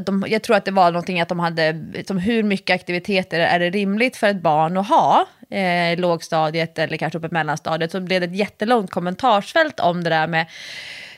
de, 0.05 0.25
jag 0.27 0.43
tror 0.43 0.55
att 0.55 0.65
det 0.65 0.71
var 0.71 0.91
någonting 0.91 1.21
att 1.21 1.29
de 1.29 1.39
hade, 1.39 1.75
som 2.07 2.17
hur 2.17 2.43
mycket 2.43 2.75
aktiviteter 2.75 3.39
är 3.39 3.59
det 3.59 3.69
rimligt 3.69 4.17
för 4.17 4.27
ett 4.27 4.41
barn 4.41 4.77
att 4.77 4.89
ha? 4.89 5.25
Eh, 5.49 5.99
lågstadiet 5.99 6.79
eller 6.79 6.97
kanske 6.97 7.17
uppe 7.17 7.27
i 7.27 7.31
mellanstadiet. 7.31 7.91
Så 7.91 7.99
blev 7.99 8.21
det 8.21 8.27
ett 8.27 8.35
jättelångt 8.35 8.91
kommentarsfält 8.91 9.79
om 9.79 10.03
det 10.03 10.09
där 10.09 10.27
med 10.27 10.45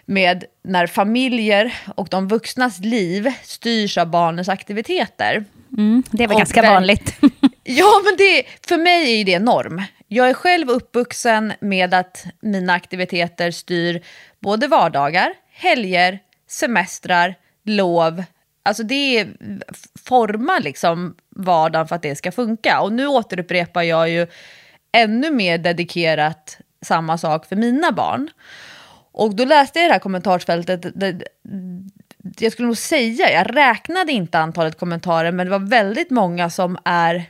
med 0.09 0.43
när 0.63 0.87
familjer 0.87 1.73
och 1.95 2.07
de 2.11 2.27
vuxnas 2.27 2.79
liv 2.79 3.31
styrs 3.43 3.97
av 3.97 4.07
barnens 4.07 4.49
aktiviteter. 4.49 5.45
Mm, 5.77 6.03
det 6.11 6.23
är 6.23 6.27
väl 6.27 6.37
ganska 6.37 6.61
där, 6.61 6.73
vanligt. 6.73 7.17
ja, 7.67 8.01
men 8.03 8.17
det, 8.17 8.43
för 8.67 8.77
mig 8.77 9.21
är 9.21 9.25
det 9.25 9.39
norm. 9.39 9.81
Jag 10.07 10.29
är 10.29 10.33
själv 10.33 10.69
uppvuxen 10.69 11.53
med 11.59 11.93
att 11.93 12.25
mina 12.39 12.73
aktiviteter 12.73 13.51
styr 13.51 14.03
både 14.39 14.67
vardagar, 14.67 15.33
helger, 15.51 16.19
semestrar, 16.47 17.35
lov. 17.63 18.23
Alltså 18.63 18.83
det 18.83 19.27
formar 20.05 20.59
liksom 20.59 21.15
vardagen 21.29 21.87
för 21.87 21.95
att 21.95 22.01
det 22.01 22.15
ska 22.15 22.31
funka. 22.31 22.81
Och 22.81 22.93
nu 22.93 23.07
återupprepar 23.07 23.81
jag 23.81 24.09
ju 24.09 24.27
ännu 24.91 25.31
mer 25.31 25.57
dedikerat 25.57 26.57
samma 26.81 27.17
sak 27.17 27.45
för 27.45 27.55
mina 27.55 27.91
barn. 27.91 28.29
Och 29.11 29.35
då 29.35 29.45
läste 29.45 29.79
jag 29.79 29.89
det 29.89 29.93
här 29.93 29.99
kommentarsfältet, 29.99 30.85
det, 30.95 31.23
jag 32.39 32.51
skulle 32.51 32.67
nog 32.67 32.77
säga, 32.77 33.31
jag 33.31 33.55
räknade 33.55 34.11
inte 34.11 34.39
antalet 34.39 34.79
kommentarer, 34.79 35.31
men 35.31 35.45
det 35.45 35.51
var 35.51 35.69
väldigt 35.69 36.09
många 36.09 36.49
som 36.49 36.77
är 36.85 37.25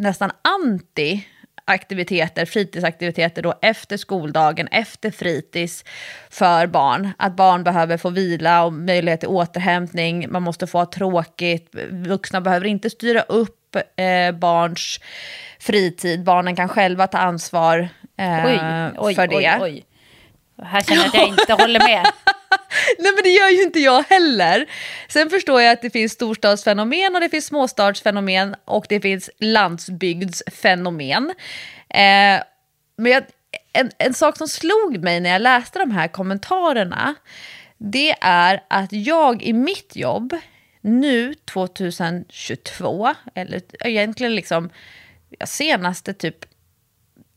nästan 0.00 0.30
anti 0.42 1.26
aktiviteter, 1.64 2.44
fritidsaktiviteter 2.44 3.42
då 3.42 3.54
efter 3.62 3.96
skoldagen, 3.96 4.68
efter 4.68 5.10
fritids 5.10 5.84
för 6.30 6.66
barn. 6.66 7.10
Att 7.18 7.36
barn 7.36 7.64
behöver 7.64 7.96
få 7.96 8.10
vila 8.10 8.64
och 8.64 8.72
möjlighet 8.72 9.20
till 9.20 9.28
återhämtning, 9.28 10.26
man 10.30 10.42
måste 10.42 10.66
få 10.66 10.78
ha 10.78 10.86
tråkigt, 10.86 11.74
vuxna 11.90 12.40
behöver 12.40 12.66
inte 12.66 12.90
styra 12.90 13.20
upp 13.20 13.76
eh, 13.96 14.32
barns 14.32 15.00
fritid, 15.58 16.24
barnen 16.24 16.56
kan 16.56 16.68
själva 16.68 17.06
ta 17.06 17.18
ansvar 17.18 17.88
eh, 18.16 18.46
oj, 18.46 18.60
oj, 18.98 19.14
för 19.14 19.26
det. 19.26 19.36
Oj, 19.36 19.58
oj. 19.60 19.84
Här 20.62 20.80
känner 20.80 21.00
jag 21.00 21.08
att 21.08 21.14
jag 21.14 21.28
inte 21.28 21.52
håller 21.52 21.80
med. 21.80 22.06
Nej 22.98 23.12
men 23.14 23.22
det 23.22 23.30
gör 23.30 23.48
ju 23.48 23.62
inte 23.62 23.80
jag 23.80 24.02
heller. 24.02 24.66
Sen 25.08 25.30
förstår 25.30 25.62
jag 25.62 25.72
att 25.72 25.82
det 25.82 25.90
finns 25.90 26.12
storstadsfenomen 26.12 27.14
och 27.14 27.20
det 27.20 27.28
finns 27.28 27.46
småstadsfenomen 27.46 28.56
och 28.64 28.86
det 28.88 29.00
finns 29.00 29.30
landsbygdsfenomen. 29.38 31.34
Eh, 31.88 32.42
men 32.96 33.12
jag, 33.12 33.22
en, 33.72 33.90
en 33.98 34.14
sak 34.14 34.36
som 34.36 34.48
slog 34.48 35.02
mig 35.02 35.20
när 35.20 35.30
jag 35.30 35.42
läste 35.42 35.78
de 35.78 35.90
här 35.90 36.08
kommentarerna 36.08 37.14
det 37.82 38.14
är 38.20 38.62
att 38.68 38.92
jag 38.92 39.42
i 39.42 39.52
mitt 39.52 39.96
jobb 39.96 40.36
nu 40.80 41.34
2022, 41.34 43.14
eller 43.34 43.62
egentligen 43.80 44.34
liksom 44.34 44.70
senaste 45.44 46.14
typ 46.14 46.44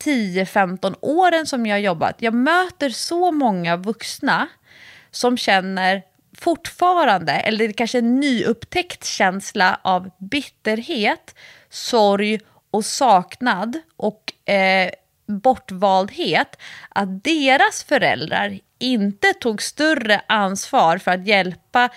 10-15 0.04 0.96
åren 1.02 1.46
som 1.46 1.66
jag 1.66 1.76
har 1.76 1.80
jobbat, 1.80 2.16
jag 2.20 2.34
möter 2.34 2.90
så 2.90 3.32
många 3.32 3.78
vuxna 3.78 4.48
som 5.16 5.38
känner 5.38 6.02
fortfarande, 6.38 7.32
eller 7.32 7.68
det 7.68 7.74
kanske 7.74 7.98
en 7.98 8.20
nyupptäckt 8.20 9.06
känsla 9.06 9.80
av 9.82 10.10
bitterhet, 10.18 11.36
sorg 11.70 12.40
och 12.72 12.86
saknad 12.86 13.80
och 13.98 14.50
eh, 14.54 14.92
bortvaldhet, 15.28 16.58
att 16.90 17.24
deras 17.24 17.84
föräldrar 17.84 18.60
inte 18.80 19.34
tog 19.34 19.62
större 19.62 20.22
ansvar 20.28 20.98
för 20.98 21.12
att 21.12 21.28
hjälpa 21.28 21.90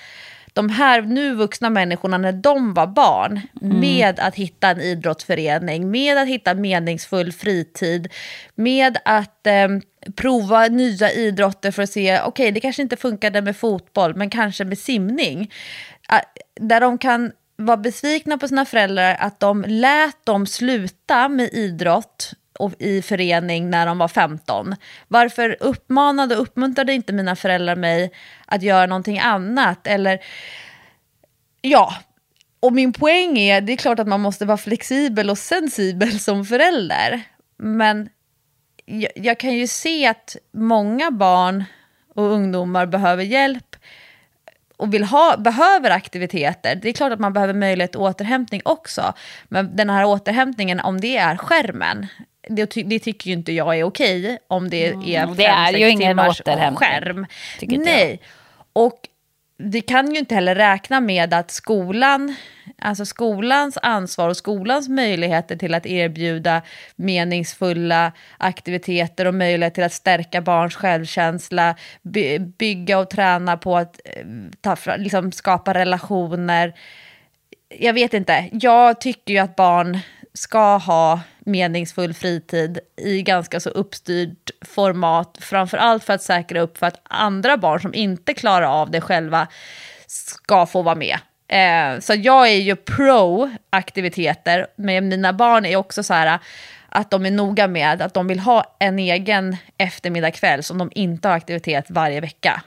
de 0.57 0.68
här 0.68 1.02
nu 1.02 1.34
vuxna 1.34 1.70
människorna 1.70 2.18
när 2.18 2.32
de 2.32 2.74
var 2.74 2.86
barn 2.86 3.40
mm. 3.62 3.80
med 3.80 4.20
att 4.20 4.34
hitta 4.34 4.68
en 4.68 4.80
idrottsförening, 4.80 5.90
med 5.90 6.18
att 6.18 6.28
hitta 6.28 6.54
meningsfull 6.54 7.32
fritid, 7.32 8.12
med 8.54 8.98
att 9.04 9.46
eh, 9.46 9.68
prova 10.16 10.66
nya 10.66 11.12
idrotter 11.12 11.70
för 11.70 11.82
att 11.82 11.90
se, 11.90 12.18
okej 12.18 12.28
okay, 12.28 12.50
det 12.50 12.61
kanske 12.61 12.82
inte 12.82 12.96
funkade 12.96 13.42
med 13.42 13.57
fotboll, 13.57 14.14
men 14.14 14.30
kanske 14.30 14.64
med 14.64 14.78
simning. 14.78 15.52
Där 16.61 16.80
de 16.80 16.98
kan 16.98 17.32
vara 17.57 17.76
besvikna 17.76 18.38
på 18.38 18.48
sina 18.48 18.64
föräldrar 18.64 19.16
att 19.20 19.40
de 19.40 19.64
lät 19.68 20.26
dem 20.26 20.46
sluta 20.46 21.28
med 21.28 21.52
idrott 21.52 22.32
i 22.78 23.02
förening 23.02 23.70
när 23.70 23.86
de 23.86 23.98
var 23.98 24.09
15. 24.09 24.74
Varför 25.09 25.57
uppmanade 25.61 26.36
och 26.36 26.42
uppmuntrade 26.42 26.92
inte 26.92 27.12
mina 27.12 27.36
föräldrar 27.36 27.76
mig 27.76 28.11
att 28.46 28.62
göra 28.62 28.86
någonting 28.86 29.18
annat? 29.18 29.86
Eller, 29.86 30.18
ja, 31.61 31.94
och 32.61 32.72
min 32.72 32.92
poäng 32.92 33.38
är, 33.38 33.61
det 33.61 33.72
är 33.72 33.76
klart 33.76 33.98
att 33.98 34.09
man 34.09 34.20
måste 34.20 34.44
vara 34.44 34.59
flexibel 34.59 35.30
och 35.30 35.38
sensibel 35.38 36.20
som 36.20 36.44
förälder. 36.44 37.22
Men 37.57 38.09
jag, 38.84 39.11
jag 39.14 39.38
kan 39.38 39.54
ju 39.54 39.66
se 39.66 40.07
att 40.07 40.36
många 40.52 41.11
barn 41.11 41.64
och 42.14 42.24
ungdomar 42.24 42.86
behöver 42.86 43.24
hjälp 43.24 43.76
och 44.76 44.94
vill 44.94 45.04
ha, 45.04 45.36
behöver 45.36 45.90
aktiviteter. 45.90 46.74
Det 46.74 46.88
är 46.88 46.92
klart 46.92 47.12
att 47.12 47.20
man 47.20 47.32
behöver 47.32 47.54
möjlighet 47.54 47.90
till 47.90 48.00
återhämtning 48.00 48.62
också. 48.64 49.14
Men 49.48 49.76
den 49.76 49.90
här 49.90 50.04
återhämtningen, 50.04 50.80
om 50.80 51.00
det 51.00 51.16
är 51.16 51.36
skärmen, 51.36 52.07
det, 52.47 52.66
det, 52.84 52.99
tycker 52.99 53.26
ju 53.26 53.32
inte 53.32 53.53
jag 53.53 53.78
är 53.78 53.84
okej 53.84 54.38
om 54.49 54.70
det 54.70 54.86
mm, 54.86 55.03
är 55.03 55.34
Det 55.34 55.44
är 55.44 55.72
ju 55.72 55.88
ingen 55.88 56.18
återhämtning. 56.18 56.76
Skärm. 56.76 57.26
Nej. 57.62 58.20
Och 58.72 59.09
vi 59.59 59.80
kan 59.80 60.12
ju 60.12 60.18
inte 60.18 60.34
heller 60.34 60.55
räkna 60.55 61.01
med 61.01 61.34
att 61.34 61.51
skolan, 61.51 62.34
alltså 62.78 63.07
skolans 63.07 63.78
ansvar 63.82 64.28
och 64.28 64.36
skolans 64.36 64.88
möjligheter 64.88 65.57
till 65.57 65.74
att 65.74 65.86
erbjuda 65.86 66.62
meningsfulla 66.97 68.12
aktiviteter 68.38 69.26
och 69.26 69.34
möjlighet 69.34 69.74
till 69.74 69.84
att 69.84 69.92
stärka 69.92 70.40
barns 70.40 70.74
självkänsla, 70.74 71.76
by 72.03 72.38
bygga 72.38 72.99
och 72.99 73.11
träna 73.11 73.57
på 73.57 73.76
att 73.76 74.01
eh, 74.05 74.24
ta, 74.61 74.76
liksom 74.97 75.32
skapa 75.32 75.74
relationer. 75.74 76.74
Jag 77.68 77.92
vet 77.92 78.14
inte, 78.14 78.49
jag 78.53 79.01
tycker 79.01 79.32
ju 79.32 79.38
att 79.38 79.57
barn 79.57 79.99
ska 80.34 80.76
ha 80.76 81.20
meningsfull 81.47 82.14
fritid 82.14 82.78
i 82.97 83.22
ganska 83.22 83.61
så 83.61 83.70
uppstyrd 83.70 84.51
format, 84.61 85.38
framför 85.40 85.76
allt 85.76 86.05
för 86.05 86.12
att 86.12 86.22
säkra 86.22 86.61
upp 86.61 86.78
för 86.78 86.86
att 86.86 87.01
andra 87.05 87.57
barn 87.57 87.80
som 87.80 87.94
inte 87.94 88.34
klarar 88.34 88.66
av 88.66 88.90
det 88.90 89.01
själva 89.01 89.49
ska 90.07 90.66
få 90.66 90.82
vara 90.82 90.94
med. 90.94 91.18
Eh, 91.49 92.01
så 92.01 92.14
jag 92.14 92.49
är 92.49 92.61
ju 92.61 92.76
pro 92.76 93.51
aktiviteter, 93.70 94.66
men 94.76 95.09
mina 95.09 95.32
barn 95.32 95.66
är 95.66 95.76
också 95.76 96.03
så 96.03 96.14
här 96.14 96.38
att 96.88 97.11
de 97.11 97.26
är 97.26 97.30
noga 97.30 97.68
med 97.68 98.03
att 98.03 98.14
de 98.14 98.26
vill 98.26 98.40
ha 98.40 98.76
en 98.78 98.99
egen 98.99 99.57
eftermiddagkväll 99.78 100.62
som 100.62 100.78
de 100.78 100.90
inte 100.94 101.28
har 101.28 101.36
aktivitet 101.36 101.84
varje 101.88 102.20
vecka. 102.20 102.62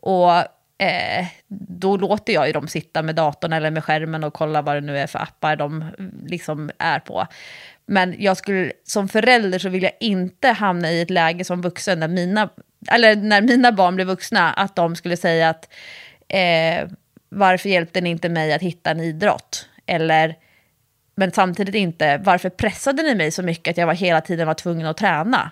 Och 0.00 0.32
eh, 0.78 1.26
då 1.48 1.96
låter 1.96 2.32
jag 2.32 2.46
ju 2.46 2.52
dem 2.52 2.68
sitta 2.68 3.02
med 3.02 3.14
datorn 3.14 3.52
eller 3.52 3.70
med 3.70 3.84
skärmen 3.84 4.24
och 4.24 4.34
kolla 4.34 4.62
vad 4.62 4.76
det 4.76 4.80
nu 4.80 4.98
är 4.98 5.06
för 5.06 5.18
appar 5.18 5.56
de 5.56 5.84
liksom 6.26 6.70
är 6.78 6.98
på. 6.98 7.26
Men 7.92 8.14
jag 8.18 8.36
skulle, 8.36 8.72
som 8.84 9.08
förälder 9.08 9.58
så 9.58 9.68
vill 9.68 9.82
jag 9.82 9.92
inte 10.00 10.48
hamna 10.48 10.92
i 10.92 11.00
ett 11.00 11.10
läge 11.10 11.44
som 11.44 11.62
vuxen 11.62 12.00
när 12.00 12.08
mina, 12.08 12.48
eller 12.90 13.16
när 13.16 13.40
mina 13.40 13.72
barn 13.72 13.94
blir 13.94 14.04
vuxna, 14.04 14.52
att 14.52 14.76
de 14.76 14.96
skulle 14.96 15.16
säga 15.16 15.48
att 15.48 15.68
eh, 16.28 16.88
varför 17.28 17.68
hjälpte 17.68 18.00
ni 18.00 18.10
inte 18.10 18.28
mig 18.28 18.52
att 18.52 18.62
hitta 18.62 18.90
en 18.90 19.00
idrott? 19.00 19.68
Eller, 19.86 20.34
men 21.14 21.32
samtidigt 21.32 21.74
inte, 21.74 22.18
varför 22.18 22.48
pressade 22.48 23.02
ni 23.02 23.14
mig 23.14 23.30
så 23.30 23.42
mycket 23.42 23.70
att 23.70 23.76
jag 23.76 23.86
var 23.86 23.94
hela 23.94 24.20
tiden 24.20 24.46
var 24.46 24.54
tvungen 24.54 24.86
att 24.86 24.96
träna? 24.96 25.50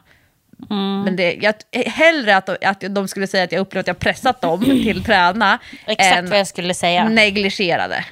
Mm. 0.70 1.02
Men 1.02 1.16
det, 1.16 1.34
jag, 1.34 1.54
hellre 1.86 2.36
att, 2.36 2.64
att 2.64 2.80
de 2.80 3.08
skulle 3.08 3.26
säga 3.26 3.44
att 3.44 3.52
jag 3.52 3.60
upplevde 3.60 3.80
att 3.80 3.96
jag 3.96 3.98
pressat 3.98 4.40
dem 4.40 4.64
till 4.64 5.04
träna. 5.04 5.58
Exakt 5.86 6.18
än 6.18 6.30
vad 6.30 6.38
jag 6.38 6.46
skulle 6.46 6.74
säga. 6.74 7.08
negligerade. 7.08 8.04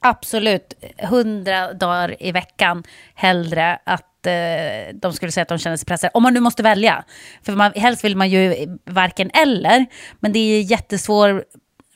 Absolut, 0.00 0.74
hundra 0.98 1.72
dagar 1.72 2.22
i 2.22 2.32
veckan 2.32 2.82
hellre 3.14 3.78
att 3.84 4.26
eh, 4.26 4.94
de 4.94 5.12
skulle 5.12 5.32
säga 5.32 5.42
att 5.42 5.48
de 5.48 5.58
känner 5.58 5.76
sig 5.76 5.86
pressade. 5.86 6.10
Om 6.14 6.22
man 6.22 6.34
nu 6.34 6.40
måste 6.40 6.62
välja. 6.62 7.04
För 7.42 7.52
man, 7.52 7.72
helst 7.74 8.04
vill 8.04 8.16
man 8.16 8.30
ju 8.30 8.66
varken 8.84 9.30
eller. 9.34 9.86
Men 10.20 10.32
det 10.32 10.38
är 10.38 10.62
jättesvår 10.62 11.44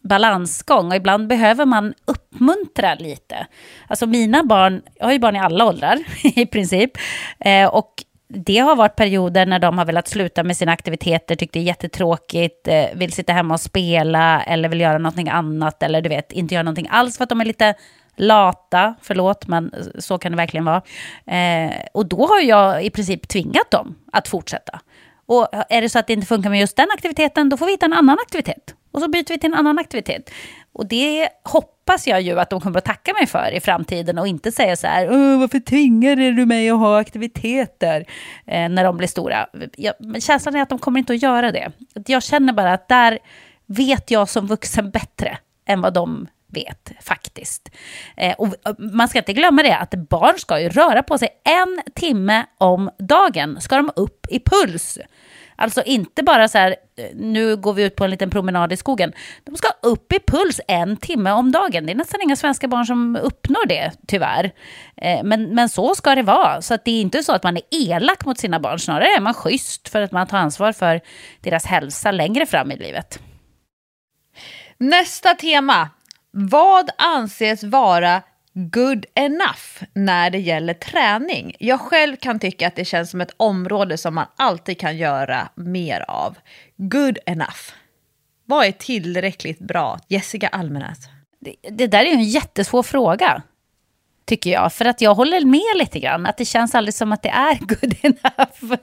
balansgång 0.02 0.88
och 0.88 0.96
ibland 0.96 1.26
behöver 1.26 1.66
man 1.66 1.94
uppmuntra 2.04 2.94
lite. 2.94 3.46
Alltså 3.88 4.06
mina 4.06 4.44
barn, 4.44 4.82
jag 4.94 5.06
har 5.06 5.12
ju 5.12 5.18
barn 5.18 5.36
i 5.36 5.38
alla 5.38 5.66
åldrar 5.66 5.98
i 6.22 6.46
princip. 6.46 6.90
Eh, 7.40 7.68
och 7.68 8.03
det 8.34 8.58
har 8.58 8.76
varit 8.76 8.96
perioder 8.96 9.46
när 9.46 9.58
de 9.58 9.78
har 9.78 9.84
velat 9.84 10.08
sluta 10.08 10.42
med 10.42 10.56
sina 10.56 10.72
aktiviteter, 10.72 11.36
tyckt 11.36 11.52
det 11.52 11.58
är 11.58 11.62
jättetråkigt, 11.62 12.68
eh, 12.68 12.84
vill 12.94 13.12
sitta 13.12 13.32
hemma 13.32 13.54
och 13.54 13.60
spela 13.60 14.42
eller 14.42 14.68
vill 14.68 14.80
göra 14.80 14.98
någonting 14.98 15.28
annat 15.28 15.82
eller 15.82 16.02
du 16.02 16.08
vet, 16.08 16.32
inte 16.32 16.54
göra 16.54 16.62
någonting 16.62 16.88
alls 16.90 17.16
för 17.16 17.24
att 17.24 17.30
de 17.30 17.40
är 17.40 17.44
lite 17.44 17.74
lata, 18.16 18.94
förlåt, 19.02 19.46
men 19.46 19.74
så 19.98 20.18
kan 20.18 20.32
det 20.32 20.36
verkligen 20.36 20.64
vara. 20.64 20.82
Eh, 21.26 21.72
och 21.94 22.06
då 22.06 22.26
har 22.26 22.40
jag 22.40 22.84
i 22.84 22.90
princip 22.90 23.28
tvingat 23.28 23.70
dem 23.70 23.94
att 24.12 24.28
fortsätta. 24.28 24.80
Och 25.26 25.48
är 25.68 25.82
det 25.82 25.88
så 25.88 25.98
att 25.98 26.06
det 26.06 26.12
inte 26.12 26.26
funkar 26.26 26.50
med 26.50 26.60
just 26.60 26.76
den 26.76 26.88
aktiviteten, 26.94 27.48
då 27.48 27.56
får 27.56 27.66
vi 27.66 27.72
hitta 27.72 27.86
en 27.86 27.92
annan 27.92 28.18
aktivitet. 28.26 28.74
Och 28.92 29.00
så 29.00 29.08
byter 29.08 29.28
vi 29.28 29.38
till 29.38 29.52
en 29.52 29.58
annan 29.58 29.78
aktivitet. 29.78 30.30
Och 30.72 30.86
det 30.86 31.28
hoppas 31.44 31.73
hoppas 31.86 32.06
jag 32.06 32.20
ju 32.20 32.40
att 32.40 32.50
de 32.50 32.60
kommer 32.60 32.78
att 32.78 32.84
tacka 32.84 33.12
mig 33.12 33.26
för 33.26 33.54
i 33.54 33.60
framtiden 33.60 34.18
och 34.18 34.26
inte 34.26 34.52
säga 34.52 34.76
så 34.76 34.86
här, 34.86 35.06
varför 35.38 35.60
tvingar 35.60 36.16
du 36.16 36.46
mig 36.46 36.70
att 36.70 36.78
ha 36.78 37.00
aktiviteter 37.00 38.04
eh, 38.46 38.68
när 38.68 38.84
de 38.84 38.96
blir 38.96 39.08
stora. 39.08 39.46
Jag, 39.76 39.94
men 39.98 40.20
känslan 40.20 40.56
är 40.56 40.62
att 40.62 40.68
de 40.68 40.78
kommer 40.78 40.98
inte 40.98 41.12
att 41.12 41.22
göra 41.22 41.52
det. 41.52 41.72
Jag 42.06 42.22
känner 42.22 42.52
bara 42.52 42.72
att 42.72 42.88
där 42.88 43.18
vet 43.66 44.10
jag 44.10 44.28
som 44.28 44.46
vuxen 44.46 44.90
bättre 44.90 45.38
än 45.66 45.80
vad 45.80 45.94
de 45.94 46.26
vet 46.54 46.92
faktiskt. 47.00 47.70
Eh, 48.16 48.34
och 48.34 48.46
eh, 48.46 48.74
man 48.78 49.08
ska 49.08 49.18
inte 49.18 49.32
glömma 49.32 49.62
det 49.62 49.76
att 49.76 49.94
barn 49.94 50.38
ska 50.38 50.60
ju 50.60 50.68
röra 50.68 51.02
på 51.02 51.18
sig 51.18 51.28
en 51.44 51.80
timme 51.94 52.46
om 52.58 52.90
dagen. 52.98 53.60
Ska 53.60 53.76
de 53.76 53.90
upp 53.96 54.26
i 54.30 54.40
puls. 54.40 54.98
Alltså 55.56 55.82
inte 55.82 56.22
bara 56.22 56.48
så 56.48 56.58
här, 56.58 56.76
eh, 56.96 57.06
nu 57.14 57.56
går 57.56 57.72
vi 57.72 57.82
ut 57.82 57.96
på 57.96 58.04
en 58.04 58.10
liten 58.10 58.30
promenad 58.30 58.72
i 58.72 58.76
skogen. 58.76 59.12
De 59.44 59.56
ska 59.56 59.68
upp 59.82 60.12
i 60.12 60.20
puls 60.26 60.60
en 60.68 60.96
timme 60.96 61.32
om 61.32 61.52
dagen. 61.52 61.86
Det 61.86 61.92
är 61.92 61.96
nästan 61.96 62.22
inga 62.22 62.36
svenska 62.36 62.68
barn 62.68 62.86
som 62.86 63.16
uppnår 63.16 63.66
det, 63.66 63.92
tyvärr. 64.06 64.52
Eh, 64.96 65.24
men, 65.24 65.54
men 65.54 65.68
så 65.68 65.94
ska 65.94 66.14
det 66.14 66.22
vara. 66.22 66.62
Så 66.62 66.74
att 66.74 66.84
det 66.84 66.90
är 66.90 67.00
inte 67.00 67.22
så 67.22 67.32
att 67.32 67.42
man 67.42 67.56
är 67.56 67.62
elak 67.70 68.24
mot 68.24 68.38
sina 68.38 68.60
barn. 68.60 68.78
Snarare 68.78 69.16
är 69.16 69.20
man 69.20 69.34
schysst 69.34 69.88
för 69.88 70.02
att 70.02 70.12
man 70.12 70.26
tar 70.26 70.38
ansvar 70.38 70.72
för 70.72 71.00
deras 71.40 71.66
hälsa 71.66 72.10
längre 72.10 72.46
fram 72.46 72.70
i 72.70 72.76
livet. 72.76 73.18
Nästa 74.78 75.34
tema. 75.34 75.90
Vad 76.30 76.90
anses 76.98 77.64
vara 77.64 78.22
good 78.54 79.06
enough 79.14 79.82
när 79.92 80.30
det 80.30 80.38
gäller 80.38 80.74
träning. 80.74 81.56
Jag 81.58 81.80
själv 81.80 82.16
kan 82.16 82.38
tycka 82.38 82.66
att 82.66 82.76
det 82.76 82.84
känns 82.84 83.10
som 83.10 83.20
ett 83.20 83.34
område 83.36 83.98
som 83.98 84.14
man 84.14 84.26
alltid 84.36 84.78
kan 84.78 84.96
göra 84.96 85.48
mer 85.54 86.04
av. 86.08 86.36
Good 86.76 87.18
enough. 87.26 87.72
Vad 88.46 88.66
är 88.66 88.72
tillräckligt 88.72 89.58
bra? 89.58 89.98
Jessica 90.08 90.48
Almenäs. 90.48 90.98
Det, 91.40 91.54
det 91.70 91.86
där 91.86 92.00
är 92.00 92.06
ju 92.06 92.12
en 92.12 92.24
jättesvår 92.24 92.82
fråga 92.82 93.42
tycker 94.24 94.50
jag. 94.50 94.72
För 94.72 94.84
att 94.84 95.00
jag 95.00 95.14
håller 95.14 95.44
med 95.44 95.78
lite 95.78 96.00
grann, 96.00 96.26
att 96.26 96.36
det 96.36 96.44
känns 96.44 96.74
aldrig 96.74 96.94
som 96.94 97.12
att 97.12 97.22
det 97.22 97.28
är 97.28 97.58
good 97.60 97.94
enough. 98.02 98.80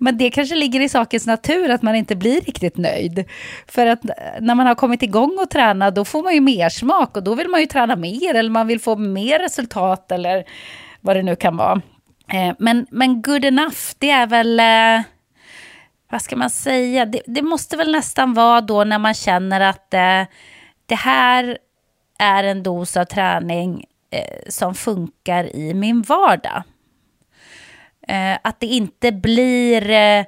Men 0.00 0.18
det 0.18 0.30
kanske 0.30 0.54
ligger 0.54 0.80
i 0.80 0.88
sakens 0.88 1.26
natur 1.26 1.70
att 1.70 1.82
man 1.82 1.94
inte 1.94 2.16
blir 2.16 2.40
riktigt 2.40 2.76
nöjd. 2.76 3.24
För 3.66 3.86
att 3.86 4.04
eh, 4.04 4.14
när 4.40 4.54
man 4.54 4.66
har 4.66 4.74
kommit 4.74 5.02
igång 5.02 5.38
och 5.42 5.50
träna, 5.50 5.90
då 5.90 6.04
får 6.04 6.22
man 6.22 6.34
ju 6.34 6.40
mer 6.40 6.68
smak 6.68 7.16
och 7.16 7.22
då 7.22 7.34
vill 7.34 7.48
man 7.48 7.60
ju 7.60 7.66
träna 7.66 7.96
mer 7.96 8.34
eller 8.34 8.50
man 8.50 8.66
vill 8.66 8.80
få 8.80 8.96
mer 8.96 9.38
resultat 9.38 10.12
eller 10.12 10.44
vad 11.00 11.16
det 11.16 11.22
nu 11.22 11.36
kan 11.36 11.56
vara. 11.56 11.82
Eh, 12.32 12.54
men, 12.58 12.86
men 12.90 13.22
good 13.22 13.44
enough, 13.44 13.78
det 13.98 14.10
är 14.10 14.26
väl... 14.26 14.60
Eh, 14.60 15.04
vad 16.10 16.22
ska 16.22 16.36
man 16.36 16.50
säga? 16.50 17.06
Det, 17.06 17.22
det, 17.26 17.42
måste 17.42 17.76
väl 17.76 17.92
nästan 17.92 18.34
vara 18.34 18.60
då 18.60 18.84
när 18.84 18.98
man 18.98 19.14
känner 19.14 19.60
att 19.60 19.94
eh, 19.94 20.22
det 20.86 20.94
här 20.94 21.58
är 22.18 22.44
en 22.44 22.62
dos 22.62 22.96
av 22.96 23.04
träning 23.04 23.84
Eh, 24.14 24.38
som 24.48 24.74
funkar 24.74 25.56
i 25.56 25.74
min 25.74 26.02
vardag. 26.02 26.62
Eh, 28.08 28.38
att 28.42 28.60
det 28.60 28.66
inte 28.66 29.12
blir 29.12 29.90
eh, 29.90 30.24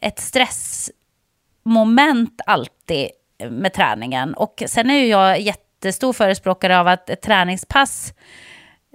ett 0.00 0.20
stressmoment 0.20 2.40
alltid 2.46 3.08
med 3.50 3.72
träningen. 3.72 4.34
Och 4.34 4.62
sen 4.66 4.90
är 4.90 4.94
ju 4.94 5.06
jag 5.06 5.40
jättestor 5.40 6.12
förespråkare 6.12 6.78
av 6.78 6.88
att 6.88 7.10
ett 7.10 7.22
träningspass 7.22 8.14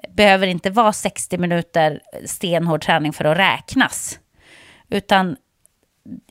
behöver 0.09 0.47
inte 0.47 0.69
vara 0.69 0.93
60 0.93 1.37
minuter 1.37 2.01
stenhård 2.25 2.81
träning 2.81 3.13
för 3.13 3.25
att 3.25 3.37
räknas. 3.37 4.19
Utan 4.89 5.37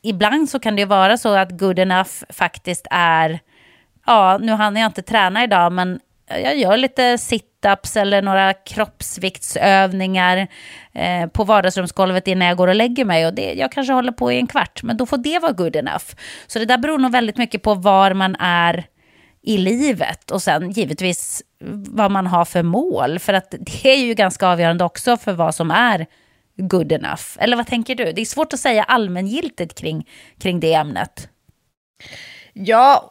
ibland 0.02 0.50
så 0.50 0.58
kan 0.58 0.76
det 0.76 0.84
vara 0.84 1.16
så 1.16 1.34
att 1.34 1.58
good 1.58 1.78
enough 1.78 2.10
faktiskt 2.28 2.86
är, 2.90 3.40
ja, 4.06 4.38
nu 4.40 4.52
hann 4.52 4.76
jag 4.76 4.88
inte 4.88 5.02
träna 5.02 5.44
idag, 5.44 5.72
men 5.72 6.00
jag 6.28 6.58
gör 6.58 6.76
lite 6.76 7.16
sit-ups 7.16 7.98
eller 8.00 8.22
några 8.22 8.52
kroppsviktsövningar 8.52 10.46
eh, 10.92 11.26
på 11.26 11.44
vardagsrumsgolvet 11.44 12.28
innan 12.28 12.48
jag 12.48 12.56
går 12.56 12.68
och 12.68 12.74
lägger 12.74 13.04
mig. 13.04 13.26
Och 13.26 13.34
det, 13.34 13.52
jag 13.52 13.72
kanske 13.72 13.92
håller 13.92 14.12
på 14.12 14.32
i 14.32 14.36
en 14.36 14.46
kvart, 14.46 14.82
men 14.82 14.96
då 14.96 15.06
får 15.06 15.16
det 15.16 15.38
vara 15.38 15.52
good 15.52 15.76
enough. 15.76 16.04
Så 16.46 16.58
det 16.58 16.64
där 16.64 16.78
beror 16.78 16.98
nog 16.98 17.12
väldigt 17.12 17.36
mycket 17.36 17.62
på 17.62 17.74
var 17.74 18.14
man 18.14 18.36
är 18.40 18.86
i 19.42 19.58
livet 19.58 20.30
och 20.30 20.42
sen 20.42 20.70
givetvis 20.70 21.42
vad 21.88 22.10
man 22.10 22.26
har 22.26 22.44
för 22.44 22.62
mål. 22.62 23.18
För 23.18 23.32
att 23.32 23.54
det 23.60 23.92
är 23.92 23.96
ju 23.96 24.14
ganska 24.14 24.48
avgörande 24.48 24.84
också 24.84 25.16
för 25.16 25.32
vad 25.32 25.54
som 25.54 25.70
är 25.70 26.06
good 26.56 26.92
enough. 26.92 27.22
Eller 27.38 27.56
vad 27.56 27.66
tänker 27.66 27.94
du? 27.94 28.12
Det 28.12 28.20
är 28.20 28.24
svårt 28.24 28.52
att 28.52 28.60
säga 28.60 28.84
allmängiltigt 28.84 29.78
kring, 29.78 30.08
kring 30.38 30.60
det 30.60 30.74
ämnet. 30.74 31.28
Ja, 32.52 33.10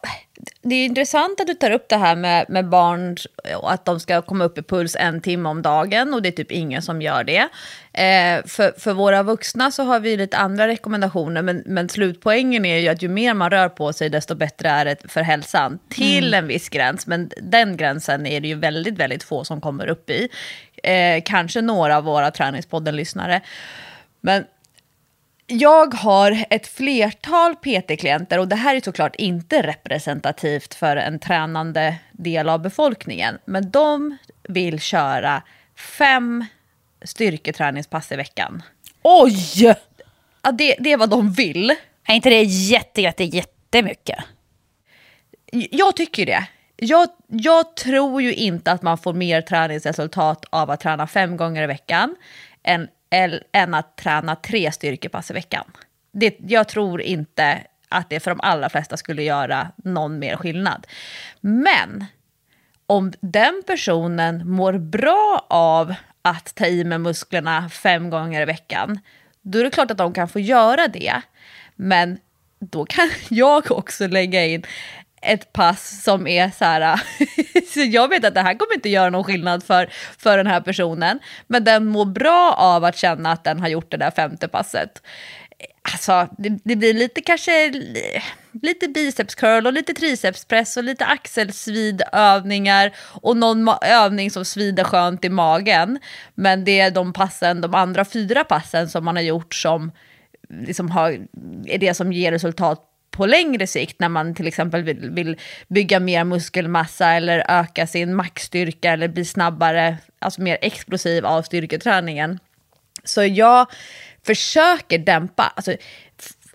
det 0.61 0.75
är 0.75 0.85
intressant 0.85 1.39
att 1.39 1.47
du 1.47 1.53
tar 1.53 1.71
upp 1.71 1.89
det 1.89 1.97
här 1.97 2.15
med, 2.15 2.45
med 2.49 2.69
barn 2.69 3.17
och 3.57 3.71
att 3.71 3.85
de 3.85 3.99
ska 3.99 4.21
komma 4.21 4.43
upp 4.43 4.57
i 4.57 4.61
puls 4.61 4.95
en 4.99 5.21
timme 5.21 5.49
om 5.49 5.61
dagen 5.61 6.13
och 6.13 6.21
det 6.21 6.29
är 6.29 6.31
typ 6.31 6.51
ingen 6.51 6.81
som 6.81 7.01
gör 7.01 7.23
det. 7.23 7.47
Eh, 7.93 8.45
för, 8.45 8.79
för 8.79 8.93
våra 8.93 9.23
vuxna 9.23 9.71
så 9.71 9.83
har 9.83 9.99
vi 9.99 10.17
lite 10.17 10.37
andra 10.37 10.67
rekommendationer 10.67 11.41
men, 11.41 11.63
men 11.65 11.89
slutpoängen 11.89 12.65
är 12.65 12.77
ju 12.77 12.87
att 12.87 13.01
ju 13.01 13.07
mer 13.07 13.33
man 13.33 13.49
rör 13.49 13.69
på 13.69 13.93
sig 13.93 14.09
desto 14.09 14.35
bättre 14.35 14.69
är 14.69 14.85
det 14.85 15.11
för 15.11 15.21
hälsan. 15.21 15.79
Till 15.89 16.27
mm. 16.27 16.43
en 16.43 16.47
viss 16.47 16.69
gräns, 16.69 17.07
men 17.07 17.31
den 17.41 17.77
gränsen 17.77 18.25
är 18.25 18.41
det 18.41 18.47
ju 18.47 18.55
väldigt, 18.55 18.97
väldigt 18.97 19.23
få 19.23 19.43
som 19.43 19.61
kommer 19.61 19.87
upp 19.87 20.09
i. 20.09 20.29
Eh, 20.83 21.23
kanske 21.25 21.61
några 21.61 21.97
av 21.97 22.03
våra 22.03 22.31
träningspodden-lyssnare. 22.31 23.41
Men 24.21 24.43
jag 25.47 25.93
har 25.93 26.45
ett 26.49 26.67
flertal 26.67 27.55
PT-klienter 27.55 28.39
och 28.39 28.47
det 28.47 28.55
här 28.55 28.75
är 28.75 28.81
såklart 28.81 29.15
inte 29.15 29.61
representativt 29.61 30.73
för 30.73 30.97
en 30.97 31.19
tränande 31.19 31.95
del 32.11 32.49
av 32.49 32.61
befolkningen. 32.61 33.37
Men 33.45 33.71
de 33.71 34.17
vill 34.43 34.79
köra 34.79 35.41
fem 35.97 36.45
styrketräningspass 37.05 38.11
i 38.11 38.15
veckan. 38.15 38.63
Oj! 39.03 39.75
Ja, 40.41 40.51
det, 40.51 40.75
det 40.79 40.91
är 40.91 40.97
vad 40.97 41.09
de 41.09 41.31
vill. 41.31 41.75
Är 42.07 42.15
inte 42.15 42.29
det 42.29 42.43
jätte, 42.43 43.01
jätte, 43.01 43.23
jättemycket? 43.23 44.19
Jag 45.71 45.95
tycker 45.95 46.25
det. 46.25 46.47
Jag, 46.77 47.09
jag 47.27 47.75
tror 47.75 48.21
ju 48.21 48.33
inte 48.33 48.71
att 48.71 48.81
man 48.81 48.97
får 48.97 49.13
mer 49.13 49.41
träningsresultat 49.41 50.45
av 50.49 50.71
att 50.71 50.79
träna 50.79 51.07
fem 51.07 51.37
gånger 51.37 51.63
i 51.63 51.67
veckan 51.67 52.15
än 52.63 52.87
än 53.51 53.73
att 53.73 53.97
träna 53.97 54.35
tre 54.35 54.71
styrkepass 54.71 55.31
i 55.31 55.33
veckan. 55.33 55.65
Det, 56.11 56.35
jag 56.39 56.67
tror 56.67 57.01
inte 57.01 57.61
att 57.89 58.09
det 58.09 58.19
för 58.19 58.31
de 58.31 58.39
allra 58.43 58.69
flesta 58.69 58.97
skulle 58.97 59.23
göra 59.23 59.71
någon 59.75 60.19
mer 60.19 60.35
skillnad. 60.35 60.87
Men 61.41 62.05
om 62.87 63.13
den 63.19 63.63
personen 63.67 64.49
mår 64.49 64.73
bra 64.73 65.45
av 65.49 65.93
att 66.21 66.55
ta 66.55 66.65
i 66.65 66.83
med 66.83 67.01
musklerna 67.01 67.69
fem 67.69 68.09
gånger 68.09 68.41
i 68.41 68.45
veckan, 68.45 68.99
då 69.41 69.59
är 69.59 69.63
det 69.63 69.69
klart 69.69 69.91
att 69.91 69.97
de 69.97 70.13
kan 70.13 70.27
få 70.27 70.39
göra 70.39 70.87
det. 70.87 71.21
Men 71.75 72.17
då 72.59 72.85
kan 72.85 73.09
jag 73.29 73.71
också 73.71 74.07
lägga 74.07 74.45
in 74.45 74.65
ett 75.25 75.53
pass 75.53 76.03
som 76.03 76.27
är 76.27 76.51
så 76.57 76.65
här, 76.65 77.01
så 77.73 77.79
jag 77.79 78.07
vet 78.07 78.25
att 78.25 78.33
det 78.33 78.41
här 78.41 78.53
kommer 78.53 78.73
inte 78.73 78.89
göra 78.89 79.09
någon 79.09 79.23
skillnad 79.23 79.63
för, 79.63 79.89
för 80.17 80.37
den 80.37 80.47
här 80.47 80.61
personen, 80.61 81.19
men 81.47 81.63
den 81.63 81.85
mår 81.85 82.05
bra 82.05 82.55
av 82.57 82.83
att 82.83 82.97
känna 82.97 83.31
att 83.31 83.43
den 83.43 83.59
har 83.59 83.67
gjort 83.67 83.91
det 83.91 83.97
där 83.97 84.11
femte 84.11 84.47
passet. 84.47 85.01
Alltså, 85.93 86.27
det, 86.37 86.59
det 86.63 86.75
blir 86.75 86.93
lite 86.93 87.21
kanske 87.21 87.71
lite 88.61 88.87
bicepscurl 88.87 89.67
och 89.67 89.73
lite 89.73 89.93
tricepspress 89.93 90.77
och 90.77 90.83
lite 90.83 91.05
axelsvidövningar 91.05 92.95
och 93.21 93.37
någon 93.37 93.69
övning 93.81 94.31
som 94.31 94.45
svider 94.45 94.83
skönt 94.83 95.25
i 95.25 95.29
magen. 95.29 95.99
Men 96.35 96.63
det 96.63 96.79
är 96.79 96.91
de 96.91 97.13
passen, 97.13 97.61
de 97.61 97.75
andra 97.75 98.05
fyra 98.05 98.43
passen 98.43 98.89
som 98.89 99.05
man 99.05 99.15
har 99.15 99.23
gjort 99.23 99.55
som 99.55 99.91
liksom 100.49 100.91
har, 100.91 101.19
är 101.65 101.77
det 101.77 101.93
som 101.93 102.13
ger 102.13 102.31
resultat 102.31 102.91
på 103.15 103.25
längre 103.25 103.67
sikt 103.67 103.99
när 103.99 104.09
man 104.09 104.35
till 104.35 104.47
exempel 104.47 104.83
vill, 104.83 105.09
vill, 105.09 105.39
bygga 105.67 105.99
mer 105.99 106.23
muskelmassa 106.23 107.11
eller 107.11 107.43
öka 107.59 107.87
sin 107.87 108.15
maxstyrka 108.15 108.91
eller 108.91 109.07
bli 109.07 109.25
snabbare, 109.25 109.97
alltså 110.19 110.41
mer 110.41 110.57
explosiv 110.61 111.25
av 111.25 111.41
styrketräningen. 111.41 112.39
Så 113.03 113.23
jag 113.23 113.71
försöker 114.25 114.97
dämpa, 114.97 115.53
alltså, 115.55 115.75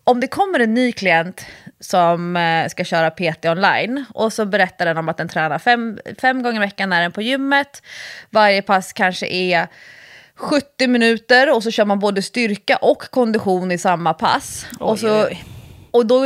om 0.05 0.21
det 0.21 0.27
kommer 0.27 0.61
en 0.61 0.75
ny 0.75 0.93
klient 0.93 1.47
som 1.81 2.37
eh, 2.37 2.69
ska 2.69 2.85
köra 2.85 3.11
PT 3.11 3.45
online 3.45 4.05
och 4.15 4.33
så 4.33 4.45
berättar 4.45 4.87
den 4.87 4.99
om 4.99 5.09
att 5.09 5.17
den 5.17 5.29
tränar 5.29 5.59
fem, 5.59 5.99
fem 6.21 6.43
gånger 6.43 6.57
i 6.57 6.67
veckan 6.67 6.89
när 6.89 7.03
den 7.03 7.13
på 7.13 7.23
gymmet. 7.23 7.83
Varje 8.31 8.63
pass 8.63 8.93
kanske 8.93 9.27
är 9.27 9.69
70 10.35 10.87
minuter 10.87 11.55
och 11.55 11.63
så 11.63 11.71
kör 11.71 11.85
man 11.85 11.99
både 11.99 12.23
styrka 12.23 12.77
och 12.77 13.03
kondition 13.03 13.73
i 13.73 13.79
samma 13.79 14.15
pass. 14.15 14.67
Oj, 14.71 14.77
och, 14.79 14.99
så, 14.99 15.29
och 15.91 16.07
då, 16.07 16.25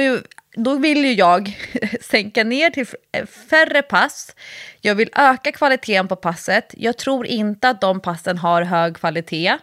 då 0.57 0.75
vill 0.75 1.05
ju 1.05 1.13
jag 1.13 1.59
sänka 2.01 2.45
ner 2.45 2.71
till 2.71 2.87
färre 3.51 3.83
pass. 3.83 4.37
Jag 4.81 4.95
vill 4.95 5.11
öka 5.17 5.53
kvaliteten 5.53 6.09
på 6.09 6.17
passet. 6.17 6.75
Jag 6.77 6.97
tror 6.97 7.27
inte 7.27 7.69
att 7.69 7.81
de 7.81 8.01
passen 8.01 8.39
har 8.39 8.63
hög 8.63 8.97
kvalitet. 8.97 9.59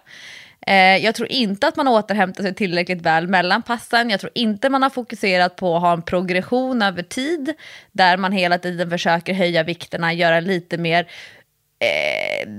Eh, 0.68 0.97
jag 0.97 1.16
tror 1.16 1.32
inte 1.32 1.68
att 1.68 1.76
man 1.76 1.88
återhämtar 1.88 2.43
sig 2.43 2.56
tillräckligt 2.56 3.02
väl 3.02 3.28
mellan 3.28 3.62
passen. 3.62 4.10
Jag 4.10 4.20
tror 4.20 4.32
inte 4.36 4.70
man 4.70 4.84
har 4.84 4.89
fokuserat 4.89 5.56
på 5.56 5.76
att 5.76 5.82
ha 5.82 5.93
en 5.93 6.02
progression 6.02 6.82
över 6.82 7.04
tid, 7.04 7.54
där 7.91 8.18
man 8.18 8.32
hela 8.32 8.58
tiden 8.58 8.89
försöker 8.89 9.34
höja 9.34 9.64
vikterna, 9.64 10.14
göra 10.14 10.39
lite 10.39 10.78
mer 10.78 11.08
eh, 11.80 12.49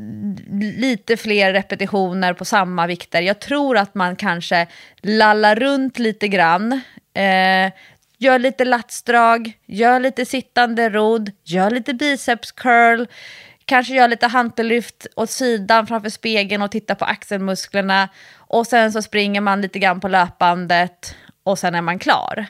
lite 0.61 1.16
fler 1.16 1.53
repetitioner 1.53 2.34
på 2.34 2.45
samma 2.45 2.86
vikter. 2.86 3.22
Jag 3.22 3.40
tror 3.40 3.76
att 3.76 3.95
man 3.95 4.16
kanske 4.16 4.66
lallar 5.03 5.57
runt 5.57 5.99
lite 5.99 6.28
grann. 6.28 6.80
Eh, 7.14 7.72
gör 8.18 8.38
lite 8.38 8.64
latsdrag, 8.64 9.52
gör 9.66 10.00
lite 10.00 10.26
sittande 10.26 10.88
rodd, 10.88 11.30
gör 11.44 11.70
lite 11.70 11.94
biceps 11.94 12.52
curl 12.52 13.06
kanske 13.64 13.94
gör 13.94 14.08
lite 14.08 14.26
hantellyft 14.26 15.06
åt 15.16 15.30
sidan 15.30 15.86
framför 15.86 16.08
spegeln 16.08 16.62
och 16.62 16.70
tittar 16.70 16.94
på 16.94 17.04
axelmusklerna. 17.04 18.08
Och 18.36 18.66
sen 18.66 18.92
så 18.92 19.02
springer 19.02 19.40
man 19.40 19.60
lite 19.60 19.78
grann 19.78 20.00
på 20.00 20.08
löpbandet 20.08 21.16
och 21.42 21.58
sen 21.58 21.74
är 21.74 21.82
man 21.82 21.98
klar. 21.98 22.46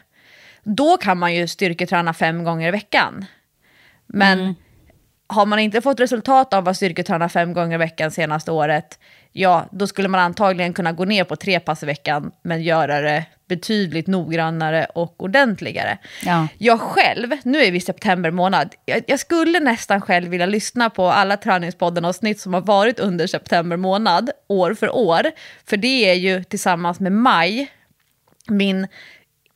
Då 0.63 0.97
kan 0.97 1.19
man 1.19 1.35
ju 1.35 1.49
styrketräna 1.49 2.15
fem 2.15 2.45
gånger 2.45 2.69
i 2.69 2.71
veckan. 2.71 3.25
Men 4.07 4.41
mm. 4.41 4.55
har 5.27 5.47
man 5.47 5.59
inte 5.59 5.81
fått 5.81 6.01
resultat 6.01 6.55
av 6.55 6.69
att 6.69 6.77
styrketräna 6.77 7.29
fem 7.29 7.53
gånger 7.53 7.75
i 7.75 7.79
veckan 7.79 8.11
senaste 8.11 8.53
året, 8.53 8.99
ja, 9.33 9.69
då 9.71 9.87
skulle 9.87 10.09
man 10.09 10.21
antagligen 10.21 10.73
kunna 10.73 10.93
gå 10.93 11.05
ner 11.05 11.25
på 11.25 11.37
tre 11.37 11.61
pass 11.61 11.83
i 11.83 11.87
veckan, 11.87 12.33
men 12.43 12.63
göra 12.63 13.01
det 13.01 13.25
betydligt 13.49 14.07
noggrannare 14.07 14.87
och 14.95 15.23
ordentligare. 15.23 15.99
Ja. 16.25 16.49
Jag 16.59 16.81
själv, 16.81 17.31
nu 17.45 17.59
är 17.59 17.71
vi 17.71 17.79
i 17.79 17.81
september 17.81 18.31
månad, 18.31 18.75
jag, 18.85 19.03
jag, 19.07 19.21
skulle 19.21 19.61
nästan 19.61 20.01
själv 20.01 20.29
vilja 20.29 20.47
lyssna 20.47 20.91
på 20.91 21.09
alla 21.09 21.37
träningspodden 21.37 22.05
avsnitt 22.05 22.41
som 22.41 22.55
har 22.55 22.61
varit 22.61 23.01
under 23.01 23.27
september 23.27 23.77
månad, 23.77 24.31
år 24.49 24.75
för 24.75 24.97
år. 24.97 25.23
För 25.67 25.77
det 25.77 26.11
är 26.11 26.15
ju 26.15 26.45
tillsammans 26.45 27.01
med 27.01 27.13
maj 27.13 27.71
min 28.49 28.87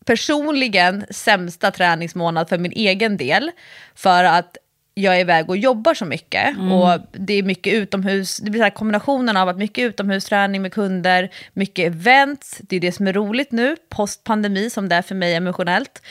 personligen 0.05 1.05
sämsta 1.11 1.71
träningsmånad 1.71 2.49
för 2.49 2.59
min 2.59 2.73
egen 2.73 3.17
del. 3.17 3.51
För 3.95 4.25
att 4.25 4.57
jag 4.99 5.17
är 5.17 5.21
iväg 5.21 5.49
och 5.49 5.57
jobbar 5.57 5.95
så 5.95 6.05
mycket. 6.05 6.57
Mm. 6.57 6.73
Och 6.73 7.01
det 7.13 7.35
är 7.35 7.43
mycket 7.43 7.75
utomhus, 7.75 8.37
det 8.37 8.51
blir 8.51 8.61
så 8.61 8.65
här 8.65 8.71
kombinationen 8.71 9.37
av 9.37 9.49
att 9.49 9.57
mycket 9.57 9.85
utomhusträning 9.85 10.63
med 10.63 10.73
kunder, 10.73 11.31
mycket 11.53 11.87
events, 11.87 12.59
det 12.63 12.77
är 12.77 12.81
det 12.81 12.93
som 12.93 13.07
är 13.07 13.13
roligt 13.13 13.53
nu, 13.53 13.77
postpandemi 13.89 14.71
som 14.71 14.89
det 14.89 14.95
är 14.95 15.03
för 15.03 15.15
mig 15.15 15.35
emotionellt. 15.35 16.03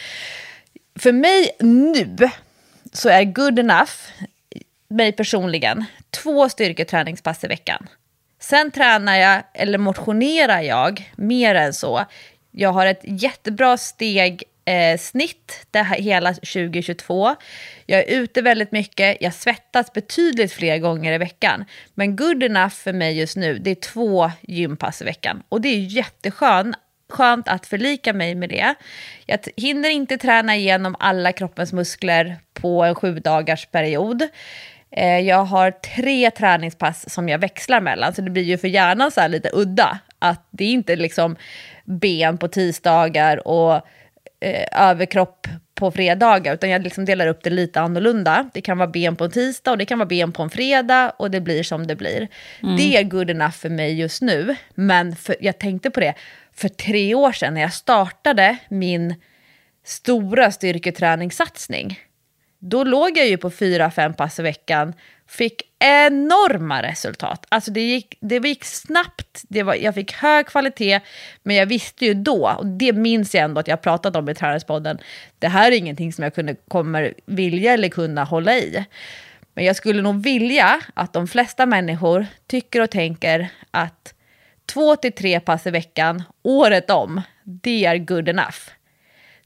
För 1.00 1.12
mig 1.12 1.50
nu 1.60 2.18
så 2.94 3.10
är 3.10 3.24
good 3.24 3.60
enough, 3.60 3.92
mig 4.88 5.12
personligen, 5.12 5.86
två 6.10 6.50
styrketräningspass 6.50 7.44
i 7.44 7.48
veckan. 7.48 7.88
Sen 8.40 8.72
tränar 8.72 9.16
jag, 9.16 9.44
eller 9.54 9.78
motionerar 9.78 10.62
jag, 10.62 11.12
mer 11.16 11.56
än 11.56 11.74
så. 11.74 12.06
Jag 12.52 12.74
har 12.74 12.86
ett 12.86 13.02
jättebra 13.04 13.78
steg 13.78 14.44
eh, 14.66 14.98
snitt 14.98 15.68
det 15.72 15.82
här, 15.82 15.98
hela 15.98 16.34
2022. 16.34 17.36
Jag 17.86 18.00
är 18.00 18.20
ute 18.20 18.42
väldigt 18.42 18.72
mycket, 18.72 19.18
jag 19.20 19.34
svettas 19.34 19.94
betydligt 19.94 20.54
fler 20.54 20.78
gånger 20.78 21.14
i 21.14 21.18
veckan. 21.18 21.66
Men 21.94 22.16
good 22.16 22.44
enough 22.44 22.76
för 22.76 22.94
mig 22.94 23.20
just 23.20 23.38
nu, 23.38 23.58
det 23.58 23.72
är 23.72 23.76
två 23.76 24.32
gympass 24.42 25.02
i 25.02 25.06
veckan. 25.06 25.44
Och 25.50 25.62
det 25.62 25.70
är 25.70 25.80
jätteskönt 25.80 26.76
skönt 27.10 27.48
att 27.48 27.66
förlika 27.66 28.14
mig 28.14 28.36
med 28.36 28.50
det. 28.50 28.76
Jag 29.26 29.40
hinner 29.58 29.90
inte 29.90 30.18
träna 30.18 30.56
igenom 30.56 30.96
alla 31.00 31.32
kroppens 31.32 31.74
muskler 31.74 32.38
på 32.54 32.84
en 32.84 32.96
sju 32.96 33.20
dagars 33.20 33.66
period. 33.66 34.22
Eh, 34.92 35.20
jag 35.20 35.44
har 35.46 35.72
tre 35.72 36.32
träningspass 36.32 37.14
som 37.14 37.30
jag 37.30 37.40
växlar 37.40 37.82
mellan, 37.82 38.14
så 38.14 38.22
det 38.22 38.32
blir 38.32 38.44
ju 38.44 38.58
för 38.58 38.68
hjärnan 38.68 39.12
så 39.12 39.28
lite 39.28 39.50
udda. 39.54 40.00
Att 40.20 40.48
det 40.52 40.64
är 40.64 40.72
inte 40.72 40.96
liksom 40.96 41.36
ben 41.86 42.38
på 42.38 42.48
tisdagar 42.48 43.48
och 43.48 43.88
eh, 44.46 44.90
överkropp 44.90 45.48
på 45.76 45.92
fredagar, 45.92 46.54
utan 46.54 46.70
jag 46.70 46.82
liksom 46.82 47.06
delar 47.06 47.28
upp 47.28 47.44
det 47.44 47.50
lite 47.50 47.82
annorlunda. 47.82 48.50
Det 48.54 48.62
kan 48.62 48.78
vara 48.78 48.88
ben 48.88 49.16
på 49.16 49.24
en 49.24 49.32
tisdag 49.32 49.72
och 49.72 49.78
det 49.78 49.86
kan 49.86 50.00
vara 50.00 50.08
ben 50.08 50.32
på 50.32 50.44
en 50.44 50.50
fredag 50.50 51.10
och 51.10 51.32
det 51.32 51.42
blir 51.42 51.64
som 51.64 51.88
det 51.88 51.96
blir. 51.96 52.28
Mm. 52.64 52.78
Det 52.78 52.98
är 52.98 53.04
good 53.04 53.30
enough 53.30 53.52
för 53.52 53.70
mig 53.70 54.00
just 54.00 54.22
nu, 54.22 54.56
men 54.76 55.16
för, 55.16 55.36
jag 55.40 55.60
tänkte 55.60 55.90
på 55.90 56.00
det 56.00 56.14
för 56.54 56.70
tre 56.70 57.16
år 57.16 57.32
sedan 57.32 57.54
när 57.54 57.62
jag 57.62 57.74
startade 57.74 58.58
min 58.70 59.16
stora 59.86 60.52
styrketräningssatsning. 60.52 62.00
Då 62.60 62.84
låg 62.84 63.18
jag 63.18 63.28
ju 63.28 63.38
på 63.38 63.50
fyra, 63.50 63.92
fem 63.92 64.14
pass 64.14 64.40
i 64.40 64.44
veckan 64.44 64.94
fick 65.28 65.62
enorma 65.80 66.84
resultat. 66.84 67.46
Alltså 67.50 67.72
det 67.72 67.82
gick, 67.82 68.18
det 68.20 68.48
gick 68.48 68.64
snabbt, 68.64 69.42
det 69.50 69.64
var, 69.64 69.76
jag 69.76 69.96
fick 69.96 70.14
hög 70.14 70.46
kvalitet, 70.46 71.00
men 71.44 71.56
jag 71.56 71.66
visste 71.66 72.06
ju 72.06 72.14
då, 72.14 72.56
och 72.58 72.66
det 72.66 72.94
minns 72.94 73.36
jag 73.36 73.44
ändå 73.44 73.60
att 73.60 73.68
jag 73.68 73.82
pratat 73.82 74.16
om 74.16 74.30
i 74.30 74.36
Träningspodden, 74.36 74.98
det 75.40 75.48
här 75.48 75.72
är 75.72 75.76
ingenting 75.76 76.14
som 76.14 76.24
jag 76.24 76.36
kunde, 76.36 76.56
kommer 76.68 77.14
vilja 77.26 77.74
eller 77.74 77.90
kunna 77.90 78.24
hålla 78.24 78.56
i. 78.56 78.86
Men 79.54 79.66
jag 79.66 79.76
skulle 79.76 80.02
nog 80.02 80.24
vilja 80.24 80.82
att 80.94 81.14
de 81.14 81.28
flesta 81.28 81.66
människor 81.66 82.26
tycker 82.48 82.82
och 82.82 82.90
tänker 82.90 83.50
att 83.72 84.14
två 84.66 84.96
till 84.96 85.12
tre 85.12 85.40
pass 85.40 85.68
i 85.68 85.72
veckan, 85.72 86.24
året 86.44 86.90
om, 86.90 87.22
det 87.44 87.86
är 87.86 87.98
good 87.98 88.30
enough. 88.30 88.75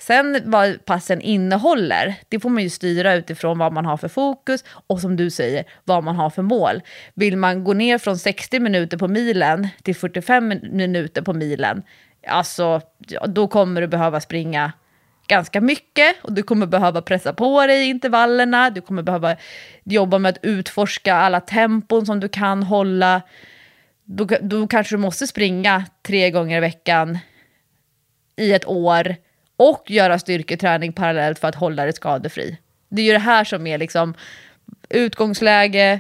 Sen 0.02 0.42
vad 0.46 0.86
passen 0.86 1.22
innehåller, 1.22 2.16
det 2.30 2.40
får 2.40 2.50
man 2.50 2.64
ju 2.64 2.70
styra 2.70 3.14
utifrån 3.16 3.58
vad 3.58 3.74
man 3.74 3.86
har 3.86 3.98
för 3.98 4.08
fokus 4.08 4.64
och 4.88 5.02
som 5.02 5.16
du 5.16 5.30
säger, 5.30 5.66
vad 5.84 6.04
man 6.04 6.16
har 6.16 6.30
för 6.30 6.42
mål. 6.42 6.82
Vill 7.14 7.38
man 7.38 7.64
gå 7.64 7.74
ner 7.74 7.98
från 7.98 8.18
60 8.18 8.60
minuter 8.60 8.98
på 8.98 9.08
milen 9.08 9.68
till 9.84 9.96
45 9.96 10.48
minuter 10.72 11.22
på 11.22 11.34
milen, 11.34 11.84
alltså 12.28 12.82
då 13.28 13.48
kommer 13.48 13.82
du 13.82 13.88
behöva 13.88 14.22
springa 14.22 14.72
ganska 15.28 15.62
mycket 15.62 16.16
och 16.22 16.34
du 16.34 16.44
kommer 16.44 16.66
behöva 16.66 17.02
pressa 17.02 17.34
på 17.34 17.68
dig 17.68 17.86
i 17.86 17.90
intervallerna, 17.90 18.70
du 18.70 18.82
kommer 18.82 19.04
behöva 19.04 19.36
jobba 19.84 20.18
med 20.20 20.30
att 20.30 20.40
utforska 20.44 21.16
alla 21.16 21.40
tempon 21.40 22.06
som 22.06 22.20
du 22.20 22.30
kan 22.30 22.64
hålla. 22.64 23.22
Då, 24.04 24.28
då 24.42 24.68
kanske 24.68 24.96
du 24.96 25.00
måste 25.00 25.28
springa 25.28 25.86
tre 26.08 26.32
gånger 26.32 26.58
i 26.58 26.60
veckan 26.60 27.20
i 28.36 28.54
ett 28.54 28.68
år 28.68 29.16
och 29.60 29.92
göra 29.92 30.20
styrketräning 30.20 30.94
parallellt 30.94 31.40
för 31.40 31.48
att 31.48 31.56
hålla 31.56 31.84
dig 31.84 31.94
skadefri. 31.94 32.58
Det 32.90 33.02
är 33.02 33.06
ju 33.06 33.12
det 33.12 33.20
här 33.20 33.44
som 33.44 33.68
är 33.68 33.78
liksom 33.78 34.14
utgångsläge, 34.90 36.00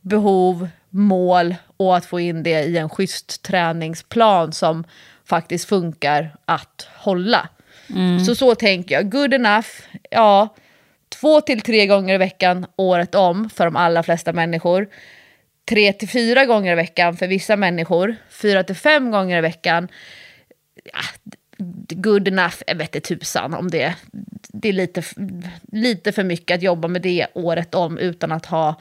behov, 0.00 0.68
mål 0.90 1.54
och 1.76 1.96
att 1.96 2.06
få 2.06 2.20
in 2.20 2.42
det 2.42 2.62
i 2.64 2.78
en 2.78 2.88
schysst 2.88 3.42
träningsplan 3.42 4.52
som 4.52 4.84
faktiskt 5.24 5.68
funkar 5.68 6.36
att 6.44 6.88
hålla. 6.94 7.48
Mm. 7.90 8.20
Så 8.20 8.34
så 8.34 8.54
tänker 8.54 8.94
jag. 8.94 9.10
Good 9.10 9.34
enough, 9.34 9.68
ja, 10.10 10.54
två 11.08 11.40
till 11.40 11.60
tre 11.60 11.86
gånger 11.86 12.14
i 12.14 12.18
veckan 12.18 12.66
året 12.76 13.14
om 13.14 13.50
för 13.50 13.64
de 13.64 13.76
allra 13.76 14.02
flesta 14.02 14.32
människor. 14.32 14.88
Tre 15.68 15.92
till 15.92 16.08
fyra 16.08 16.44
gånger 16.44 16.72
i 16.72 16.74
veckan 16.74 17.16
för 17.16 17.26
vissa 17.26 17.56
människor. 17.56 18.16
Fyra 18.30 18.64
till 18.64 18.76
fem 18.76 19.10
gånger 19.10 19.38
i 19.38 19.40
veckan. 19.40 19.88
Ja, 20.84 21.32
good 21.88 22.28
enough, 22.28 22.54
jag 22.66 22.74
vet 22.74 22.94
inte 22.94 23.08
tusan 23.08 23.54
om 23.54 23.70
det, 23.70 23.94
det 24.48 24.68
är 24.68 24.72
lite, 24.72 25.02
lite 25.72 26.12
för 26.12 26.24
mycket 26.24 26.54
att 26.54 26.62
jobba 26.62 26.88
med 26.88 27.02
det 27.02 27.26
året 27.34 27.74
om 27.74 27.98
utan 27.98 28.32
att 28.32 28.46
ha 28.46 28.74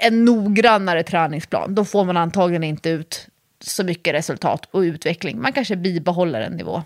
en 0.00 0.24
noggrannare 0.24 1.02
träningsplan. 1.02 1.74
Då 1.74 1.84
får 1.84 2.04
man 2.04 2.16
antagligen 2.16 2.64
inte 2.64 2.90
ut 2.90 3.28
så 3.60 3.84
mycket 3.84 4.14
resultat 4.14 4.68
och 4.70 4.80
utveckling. 4.80 5.40
Man 5.40 5.52
kanske 5.52 5.76
bibehåller 5.76 6.40
en 6.40 6.52
nivå. 6.52 6.82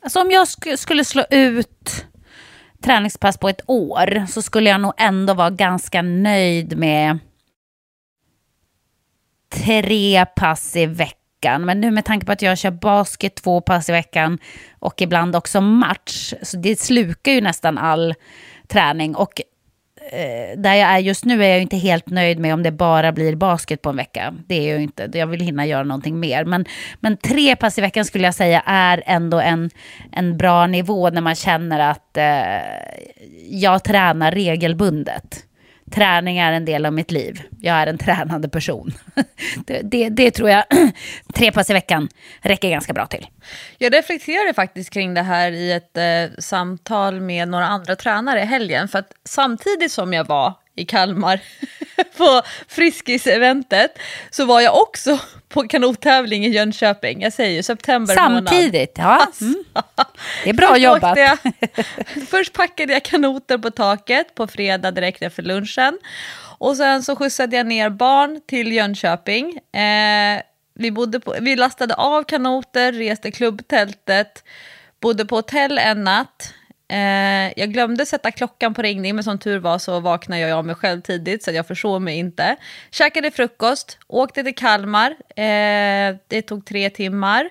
Alltså 0.00 0.20
om 0.20 0.30
jag 0.30 0.48
sk 0.48 0.78
skulle 0.78 1.04
slå 1.04 1.24
ut 1.30 2.06
träningspass 2.80 3.38
på 3.38 3.48
ett 3.48 3.60
år 3.66 4.26
så 4.26 4.42
skulle 4.42 4.70
jag 4.70 4.80
nog 4.80 4.92
ändå 4.96 5.34
vara 5.34 5.50
ganska 5.50 6.02
nöjd 6.02 6.78
med 6.78 7.18
tre 9.48 10.26
pass 10.26 10.76
i 10.76 10.86
veckan 10.86 11.15
veckan. 11.36 11.64
Men 11.64 11.80
nu 11.80 11.90
med 11.90 12.04
tanke 12.04 12.26
på 12.26 12.32
att 12.32 12.42
jag 12.42 12.58
kör 12.58 12.70
basket 12.70 13.34
två 13.34 13.60
pass 13.60 13.88
i 13.88 13.92
veckan 13.92 14.38
och 14.78 15.02
ibland 15.02 15.36
också 15.36 15.60
match, 15.60 16.34
så 16.42 16.56
det 16.56 16.80
slukar 16.80 17.32
ju 17.32 17.40
nästan 17.40 17.78
all 17.78 18.14
träning. 18.68 19.16
Och 19.16 19.40
eh, 20.12 20.58
där 20.58 20.74
jag 20.74 20.90
är 20.90 20.98
just 20.98 21.24
nu 21.24 21.44
är 21.44 21.48
jag 21.48 21.62
inte 21.62 21.76
helt 21.76 22.10
nöjd 22.10 22.38
med 22.38 22.54
om 22.54 22.62
det 22.62 22.72
bara 22.72 23.12
blir 23.12 23.36
basket 23.36 23.82
på 23.82 23.90
en 23.90 23.96
vecka. 23.96 24.34
Det 24.46 24.54
är 24.54 24.72
jag 24.72 24.82
inte. 24.82 25.10
Jag 25.12 25.26
vill 25.26 25.40
hinna 25.40 25.66
göra 25.66 25.84
någonting 25.84 26.20
mer. 26.20 26.44
Men, 26.44 26.64
men 27.00 27.16
tre 27.16 27.56
pass 27.56 27.78
i 27.78 27.80
veckan 27.80 28.04
skulle 28.04 28.24
jag 28.24 28.34
säga 28.34 28.62
är 28.66 29.02
ändå 29.06 29.40
en, 29.40 29.70
en 30.12 30.36
bra 30.36 30.66
nivå 30.66 31.10
när 31.10 31.20
man 31.20 31.34
känner 31.34 31.90
att 31.90 32.16
eh, 32.16 32.62
jag 33.50 33.84
tränar 33.84 34.32
regelbundet 34.32 35.46
träning 35.90 36.38
är 36.38 36.52
en 36.52 36.64
del 36.64 36.86
av 36.86 36.92
mitt 36.92 37.10
liv. 37.10 37.42
Jag 37.60 37.76
är 37.76 37.86
en 37.86 37.98
tränande 37.98 38.48
person. 38.48 38.92
Det, 39.66 39.80
det, 39.82 40.08
det, 40.08 40.30
tror 40.30 40.50
jag 40.50 40.64
tre 41.34 41.52
pass 41.52 41.70
i 41.70 41.72
veckan 41.72 42.08
räcker 42.40 42.70
ganska 42.70 42.92
bra 42.92 43.06
till. 43.06 43.26
Jag 43.78 43.94
reflekterade 43.94 44.54
faktiskt 44.54 44.90
kring 44.90 45.14
det 45.14 45.22
här 45.22 45.52
i 45.52 45.72
ett 45.72 45.96
eh, 45.96 46.38
samtal 46.38 47.20
med 47.20 47.48
några 47.48 47.66
andra 47.66 47.96
tränare 47.96 48.42
i 48.42 48.44
helgen. 48.44 48.88
För 48.88 48.98
att 48.98 49.12
samtidigt 49.24 49.92
som 49.92 50.12
jag 50.12 50.26
var 50.26 50.54
i 50.76 50.84
Kalmar 50.84 51.40
på 52.16 52.42
Friskis-eventet 52.68 53.98
så 54.30 54.44
var 54.44 54.60
jag 54.60 54.82
också 54.82 55.18
på 55.48 55.68
kanottävling 55.68 56.46
i 56.46 56.48
Jönköping. 56.48 57.22
Jag 57.22 57.32
säger 57.32 57.56
ju 57.56 57.62
september 57.62 58.14
Samtidigt, 58.14 58.98
månad. 58.98 59.28
ja. 59.38 59.46
Mm. 59.46 59.64
Det 60.44 60.50
är 60.50 60.54
bra 60.54 60.68
först 60.68 60.82
jobbat. 60.82 61.18
Jag, 61.18 61.38
först 62.28 62.52
packade 62.52 62.92
jag 62.92 63.02
kanoter 63.02 63.58
på 63.58 63.70
taket 63.70 64.34
på 64.34 64.46
fredag 64.46 64.90
direkt 64.90 65.22
efter 65.22 65.42
lunchen. 65.42 65.98
Och 66.58 66.76
sen 66.76 67.02
så 67.02 67.16
skjutsade 67.16 67.56
jag 67.56 67.66
ner 67.66 67.90
barn 67.90 68.40
till 68.46 68.72
Jönköping. 68.72 69.58
Eh, 69.58 70.42
vi, 70.74 70.90
bodde 70.90 71.20
på, 71.20 71.34
vi 71.40 71.56
lastade 71.56 71.94
av 71.94 72.22
kanoter, 72.22 72.92
reste 72.92 73.30
klubbtältet, 73.30 74.44
bodde 75.00 75.24
på 75.24 75.36
hotell 75.36 75.78
en 75.78 76.04
natt. 76.04 76.54
Eh, 76.88 77.52
jag 77.56 77.72
glömde 77.72 78.06
sätta 78.06 78.30
klockan 78.30 78.74
på 78.74 78.82
ringning, 78.82 79.14
men 79.14 79.24
som 79.24 79.38
tur 79.38 79.58
var 79.58 79.78
så 79.78 80.00
vaknade 80.00 80.40
jag 80.40 80.58
av 80.58 80.64
mig 80.64 80.74
själv 80.74 81.00
tidigt 81.00 81.42
så 81.42 81.50
jag 81.50 81.66
försov 81.66 82.02
mig 82.02 82.18
inte. 82.18 82.56
Käkade 82.90 83.30
frukost, 83.30 83.98
åkte 84.06 84.42
till 84.42 84.54
Kalmar, 84.54 85.10
eh, 85.36 86.16
det 86.28 86.42
tog 86.42 86.66
tre 86.66 86.90
timmar. 86.90 87.48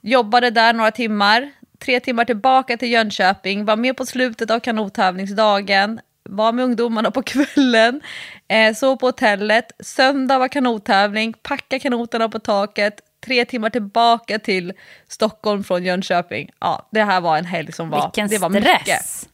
Jobbade 0.00 0.50
där 0.50 0.72
några 0.72 0.90
timmar, 0.90 1.50
tre 1.78 2.00
timmar 2.00 2.24
tillbaka 2.24 2.76
till 2.76 2.90
Jönköping, 2.90 3.64
var 3.64 3.76
med 3.76 3.96
på 3.96 4.06
slutet 4.06 4.50
av 4.50 4.60
kanottävlingsdagen, 4.60 6.00
var 6.28 6.52
med 6.52 6.64
ungdomarna 6.64 7.10
på 7.10 7.22
kvällen, 7.22 8.00
eh, 8.48 8.74
sov 8.74 8.96
på 8.96 9.06
hotellet, 9.06 9.72
söndag 9.80 10.38
var 10.38 10.48
kanottävling, 10.48 11.34
packa 11.42 11.78
kanoterna 11.78 12.28
på 12.28 12.38
taket, 12.38 13.00
tre 13.24 13.44
timmar 13.44 13.70
tillbaka 13.70 14.38
till 14.38 14.72
Stockholm 15.08 15.64
från 15.64 15.84
Jönköping. 15.84 16.50
Ja, 16.60 16.88
det 16.90 17.02
här 17.02 17.20
var 17.20 17.38
en 17.38 17.44
helg 17.44 17.72
som 17.72 17.90
var... 17.90 18.02
Vilken 18.02 18.28
det 18.28 18.38
var 18.38 18.50
stress! 18.50 18.80
Mycket. 18.80 19.30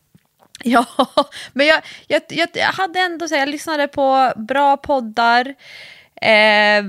Ja, 0.64 0.86
men 1.52 1.66
jag, 1.66 1.80
jag, 2.06 2.22
jag, 2.54 2.66
hade 2.66 3.00
ändå 3.00 3.28
så 3.28 3.34
jag 3.34 3.48
lyssnade 3.48 3.88
på 3.88 4.32
bra 4.36 4.76
poddar. 4.76 5.54
Eh, 6.22 6.84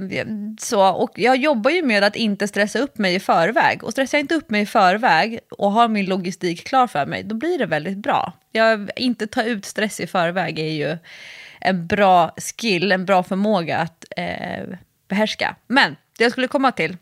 så, 0.60 0.88
och 0.88 1.12
jag 1.16 1.38
jobbar 1.38 1.72
ju 1.72 1.84
med 1.84 2.04
att 2.04 2.16
inte 2.16 2.48
stressa 2.48 2.80
upp 2.80 2.98
mig 2.98 3.16
i 3.16 3.20
förväg. 3.20 3.84
Och 3.84 3.92
stressar 3.92 4.18
jag 4.18 4.24
inte 4.24 4.36
upp 4.36 4.50
mig 4.50 4.62
i 4.62 4.66
förväg 4.66 5.40
och 5.50 5.72
har 5.72 5.88
min 5.88 6.06
logistik 6.06 6.68
klar 6.68 6.88
för 6.88 7.06
mig, 7.06 7.24
då 7.24 7.36
blir 7.36 7.58
det 7.58 7.66
väldigt 7.66 7.98
bra. 7.98 8.34
Jag, 8.52 8.90
inte 8.96 9.28
ta 9.28 9.44
ut 9.44 9.66
stress 9.66 10.00
i 10.00 10.08
förväg 10.08 10.60
är 10.60 10.72
ju 10.72 10.98
en 11.60 11.88
bra 11.88 12.34
skill, 12.38 12.92
en 12.92 13.06
bra 13.06 13.24
förmåga 13.24 13.78
att 13.78 14.06
eh, 14.18 14.64
behärska. 15.08 15.56
Men 15.68 15.96
det 16.18 16.24
jag 16.24 16.32
skulle 16.32 16.48
komma 16.48 16.72
till, 16.72 16.98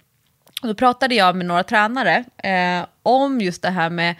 då 0.61 0.73
pratade 0.73 1.15
jag 1.15 1.35
med 1.35 1.45
några 1.45 1.63
tränare 1.63 2.23
eh, 2.37 2.85
om 3.03 3.41
just 3.41 3.61
det 3.61 3.69
här 3.69 3.89
med 3.89 4.15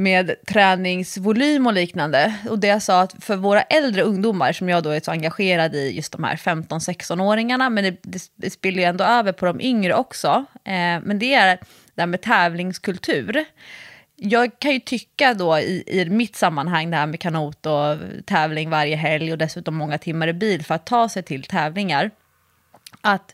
med 0.00 0.34
träningsvolym 0.48 1.66
och 1.66 1.72
liknande. 1.72 2.34
Och 2.48 2.58
det 2.58 2.66
jag 2.66 2.82
sa 2.82 3.00
att 3.00 3.24
för 3.24 3.36
våra 3.36 3.62
äldre 3.62 4.02
ungdomar, 4.02 4.52
som 4.52 4.68
jag 4.68 4.82
då 4.82 4.90
är 4.90 5.00
så 5.00 5.10
engagerad 5.10 5.74
i, 5.74 5.96
just 5.96 6.12
de 6.12 6.24
här 6.24 6.36
15-16-åringarna, 6.36 7.70
men 7.70 7.84
det, 7.84 7.96
det, 8.02 8.22
det 8.36 8.50
spiller 8.50 8.78
ju 8.78 8.84
ändå 8.84 9.04
över 9.04 9.32
på 9.32 9.46
de 9.46 9.60
yngre 9.60 9.94
också. 9.94 10.44
Eh, 10.64 11.00
men 11.02 11.18
det 11.18 11.34
är 11.34 11.58
det 11.94 12.02
här 12.02 12.06
med 12.06 12.22
tävlingskultur. 12.22 13.44
Jag 14.16 14.58
kan 14.58 14.72
ju 14.72 14.80
tycka 14.80 15.34
då 15.34 15.58
i, 15.58 15.84
i 15.86 16.04
mitt 16.04 16.36
sammanhang, 16.36 16.90
det 16.90 16.96
här 16.96 17.06
med 17.06 17.20
kanot 17.20 17.66
och 17.66 17.98
tävling 18.26 18.70
varje 18.70 18.96
helg 18.96 19.32
och 19.32 19.38
dessutom 19.38 19.74
många 19.74 19.98
timmar 19.98 20.28
i 20.28 20.32
bil 20.32 20.64
för 20.64 20.74
att 20.74 20.86
ta 20.86 21.08
sig 21.08 21.22
till 21.22 21.42
tävlingar, 21.42 22.10
att 23.00 23.32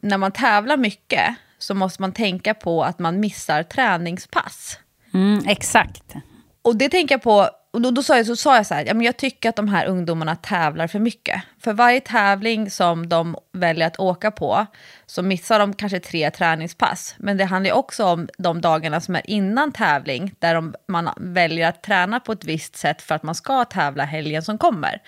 när 0.00 0.18
man 0.18 0.32
tävlar 0.32 0.76
mycket 0.76 1.34
så 1.58 1.74
måste 1.74 2.02
man 2.02 2.12
tänka 2.12 2.54
på 2.54 2.84
att 2.84 2.98
man 2.98 3.20
missar 3.20 3.62
träningspass. 3.62 4.78
Mm, 5.14 5.44
exakt. 5.46 6.14
Och 6.62 6.76
det 6.76 6.88
tänker 6.88 7.14
jag 7.14 7.22
på, 7.22 7.48
och 7.72 7.80
då, 7.80 7.90
då 7.90 8.02
sa 8.02 8.16
jag, 8.16 8.26
så 8.26 8.36
sa 8.36 8.56
jag 8.56 8.66
så 8.66 8.74
här, 8.74 8.84
ja, 8.86 8.94
men 8.94 9.06
jag 9.06 9.16
tycker 9.16 9.48
att 9.48 9.56
de 9.56 9.68
här 9.68 9.86
ungdomarna 9.86 10.36
tävlar 10.36 10.86
för 10.86 10.98
mycket. 10.98 11.42
För 11.60 11.72
varje 11.72 12.00
tävling 12.00 12.70
som 12.70 13.08
de 13.08 13.36
väljer 13.52 13.86
att 13.86 13.98
åka 13.98 14.30
på 14.30 14.66
så 15.06 15.22
missar 15.22 15.58
de 15.58 15.74
kanske 15.74 16.00
tre 16.00 16.30
träningspass. 16.30 17.14
Men 17.18 17.36
det 17.36 17.44
handlar 17.44 17.72
också 17.72 18.04
om 18.04 18.28
de 18.38 18.60
dagarna 18.60 19.00
som 19.00 19.16
är 19.16 19.30
innan 19.30 19.72
tävling, 19.72 20.34
där 20.38 20.54
de, 20.54 20.74
man 20.88 21.10
väljer 21.16 21.68
att 21.68 21.82
träna 21.82 22.20
på 22.20 22.32
ett 22.32 22.44
visst 22.44 22.76
sätt 22.76 23.02
för 23.02 23.14
att 23.14 23.22
man 23.22 23.34
ska 23.34 23.64
tävla 23.64 24.04
helgen 24.04 24.42
som 24.42 24.58
kommer. 24.58 25.02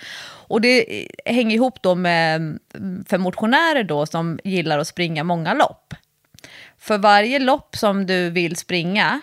Och 0.48 0.60
det 0.60 1.02
eh, 1.02 1.34
hänger 1.34 1.56
ihop 1.56 1.82
då 1.82 1.94
med, 1.94 2.36
mm, 2.74 3.04
för 3.08 3.18
motionärer 3.18 3.84
då 3.84 4.06
som 4.06 4.38
gillar 4.44 4.78
att 4.78 4.88
springa 4.88 5.24
många 5.24 5.54
lopp. 5.54 5.94
För 6.78 6.98
varje 6.98 7.38
lopp 7.38 7.76
som 7.76 8.06
du 8.06 8.30
vill 8.30 8.56
springa 8.56 9.20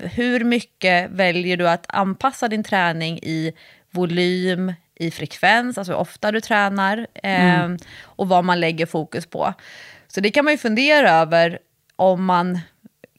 hur 0.00 0.44
mycket 0.44 1.10
väljer 1.10 1.56
du 1.56 1.68
att 1.68 1.84
anpassa 1.88 2.48
din 2.48 2.64
träning 2.64 3.18
i 3.18 3.52
volym, 3.90 4.72
i 4.94 5.10
frekvens, 5.10 5.78
alltså 5.78 5.92
hur 5.92 6.00
ofta 6.00 6.32
du 6.32 6.40
tränar 6.40 7.06
mm. 7.22 7.72
eh, 7.72 7.78
och 8.02 8.28
vad 8.28 8.44
man 8.44 8.60
lägger 8.60 8.86
fokus 8.86 9.26
på. 9.26 9.54
Så 10.08 10.20
det 10.20 10.30
kan 10.30 10.44
man 10.44 10.54
ju 10.54 10.58
fundera 10.58 11.10
över 11.10 11.58
om 11.96 12.24
man 12.24 12.60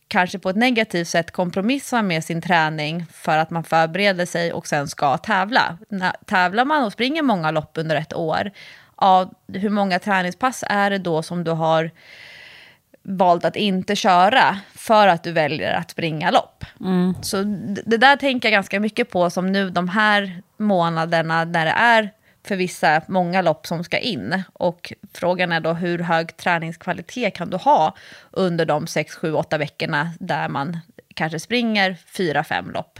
kanske 0.07 0.39
på 0.39 0.49
ett 0.49 0.55
negativt 0.55 1.07
sätt 1.07 1.31
kompromissar 1.31 2.01
med 2.01 2.23
sin 2.23 2.41
träning 2.41 3.05
för 3.11 3.37
att 3.37 3.49
man 3.49 3.63
förbereder 3.63 4.25
sig 4.25 4.53
och 4.53 4.67
sen 4.67 4.87
ska 4.87 5.17
tävla. 5.17 5.77
När, 5.89 6.15
tävlar 6.25 6.65
man 6.65 6.83
och 6.83 6.93
springer 6.93 7.21
många 7.21 7.51
lopp 7.51 7.71
under 7.77 7.95
ett 7.95 8.13
år, 8.13 8.51
ja, 9.01 9.31
hur 9.47 9.69
många 9.69 9.99
träningspass 9.99 10.63
är 10.67 10.89
det 10.89 10.97
då 10.97 11.23
som 11.23 11.43
du 11.43 11.51
har 11.51 11.91
valt 13.03 13.45
att 13.45 13.55
inte 13.55 13.95
köra 13.95 14.59
för 14.75 15.07
att 15.07 15.23
du 15.23 15.31
väljer 15.31 15.73
att 15.73 15.91
springa 15.91 16.31
lopp. 16.31 16.65
Mm. 16.79 17.15
Så 17.21 17.43
det 17.85 17.97
där 17.97 18.15
tänker 18.15 18.47
jag 18.47 18.53
ganska 18.53 18.79
mycket 18.79 19.11
på 19.11 19.29
som 19.29 19.51
nu 19.51 19.69
de 19.69 19.89
här 19.89 20.41
månaderna 20.57 21.45
när 21.45 21.65
det 21.65 21.71
är 21.71 22.09
för 22.47 22.55
vissa 22.55 23.01
många 23.07 23.41
lopp 23.41 23.67
som 23.67 23.83
ska 23.83 23.97
in. 23.97 24.43
Och 24.53 24.93
frågan 25.13 25.51
är 25.51 25.59
då 25.59 25.73
hur 25.73 25.99
hög 25.99 26.37
träningskvalitet 26.37 27.35
kan 27.35 27.49
du 27.49 27.57
ha 27.57 27.95
under 28.31 28.65
de 28.65 28.87
6, 28.87 29.15
7, 29.15 29.33
8 29.33 29.57
veckorna 29.57 30.11
där 30.19 30.49
man 30.49 30.77
kanske 31.15 31.39
springer 31.39 31.97
4-5 32.13 32.73
lopp. 32.73 32.99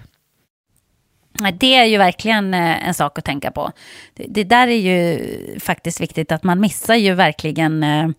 Det 1.60 1.76
är 1.76 1.86
ju 1.86 1.98
verkligen 1.98 2.54
eh, 2.54 2.88
en 2.88 2.94
sak 2.94 3.18
att 3.18 3.26
tänka 3.26 3.52
på. 3.52 3.72
Det 4.14 4.44
där 4.44 4.68
är 4.68 4.80
ju 4.80 5.60
faktiskt 5.60 6.02
viktigt 6.02 6.32
att 6.32 6.44
man 6.44 6.60
missar 6.60 6.96
ju 6.96 7.14
verkligen 7.14 7.84
eh, 7.84 8.10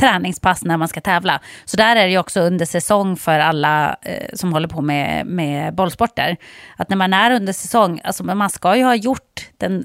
träningspass 0.00 0.64
när 0.64 0.76
man 0.76 0.88
ska 0.88 1.00
tävla. 1.00 1.40
Så 1.64 1.76
där 1.76 1.96
är 1.96 2.04
det 2.04 2.10
ju 2.10 2.18
också 2.18 2.40
under 2.40 2.66
säsong 2.66 3.16
för 3.16 3.38
alla 3.38 3.96
eh, 4.02 4.34
som 4.34 4.52
håller 4.52 4.68
på 4.68 4.80
med, 4.80 5.26
med 5.26 5.74
bollsporter. 5.74 6.36
Att 6.76 6.88
när 6.88 6.96
man 6.96 7.12
är 7.12 7.30
under 7.30 7.52
säsong, 7.52 8.00
alltså 8.04 8.24
man 8.24 8.50
ska 8.50 8.76
ju 8.76 8.84
ha 8.84 8.94
gjort 8.94 9.48
den, 9.56 9.84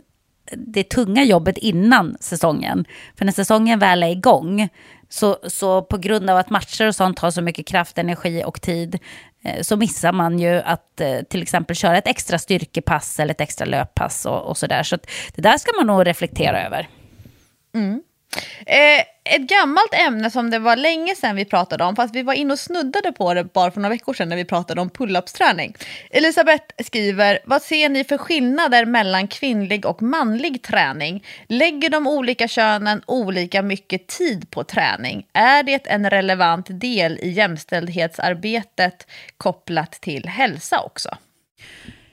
det 0.51 0.83
tunga 0.83 1.23
jobbet 1.23 1.57
innan 1.57 2.17
säsongen. 2.19 2.85
För 3.17 3.25
när 3.25 3.31
säsongen 3.31 3.79
väl 3.79 4.03
är 4.03 4.07
igång, 4.07 4.69
så, 5.09 5.37
så 5.47 5.81
på 5.81 5.97
grund 5.97 6.29
av 6.29 6.37
att 6.37 6.49
matcher 6.49 6.87
och 6.87 6.95
sånt 6.95 7.17
tar 7.17 7.31
så 7.31 7.41
mycket 7.41 7.67
kraft, 7.67 7.97
energi 7.97 8.43
och 8.45 8.61
tid, 8.61 8.99
eh, 9.43 9.61
så 9.61 9.77
missar 9.77 10.11
man 10.11 10.39
ju 10.39 10.61
att 10.61 11.01
eh, 11.01 11.19
till 11.29 11.41
exempel 11.41 11.75
köra 11.75 11.97
ett 11.97 12.07
extra 12.07 12.39
styrkepass 12.39 13.19
eller 13.19 13.33
ett 13.33 13.41
extra 13.41 13.65
löppass 13.65 14.25
och, 14.25 14.41
och 14.41 14.57
sådär. 14.57 14.83
Så 14.83 14.97
det 15.35 15.41
där 15.41 15.57
ska 15.57 15.71
man 15.77 15.87
nog 15.87 16.07
reflektera 16.07 16.65
över. 16.65 16.89
Mm. 17.75 18.01
Eh, 18.65 19.03
ett 19.25 19.41
gammalt 19.41 19.93
ämne 19.93 20.31
som 20.31 20.49
det 20.49 20.59
var 20.59 20.75
länge 20.75 21.15
sedan 21.15 21.35
vi 21.35 21.45
pratade 21.45 21.83
om, 21.83 21.95
fast 21.95 22.15
vi 22.15 22.23
var 22.23 22.33
inne 22.33 22.53
och 22.53 22.59
snuddade 22.59 23.11
på 23.11 23.33
det 23.33 23.43
bara 23.43 23.71
för 23.71 23.81
några 23.81 23.93
veckor 23.93 24.13
sedan 24.13 24.29
när 24.29 24.35
vi 24.35 24.45
pratade 24.45 24.81
om 24.81 24.89
pull-ups-träning. 24.89 25.75
Elisabeth 26.09 26.65
skriver, 26.85 27.39
vad 27.45 27.61
ser 27.61 27.89
ni 27.89 28.03
för 28.03 28.17
skillnader 28.17 28.85
mellan 28.85 29.27
kvinnlig 29.27 29.85
och 29.85 30.01
manlig 30.01 30.61
träning? 30.61 31.23
Lägger 31.47 31.89
de 31.89 32.07
olika 32.07 32.47
könen 32.47 33.01
olika 33.05 33.61
mycket 33.61 34.07
tid 34.07 34.51
på 34.51 34.63
träning? 34.63 35.25
Är 35.33 35.63
det 35.63 35.87
en 35.87 36.09
relevant 36.09 36.67
del 36.69 37.19
i 37.21 37.29
jämställdhetsarbetet 37.29 39.07
kopplat 39.37 39.91
till 39.91 40.27
hälsa 40.27 40.79
också? 40.79 41.17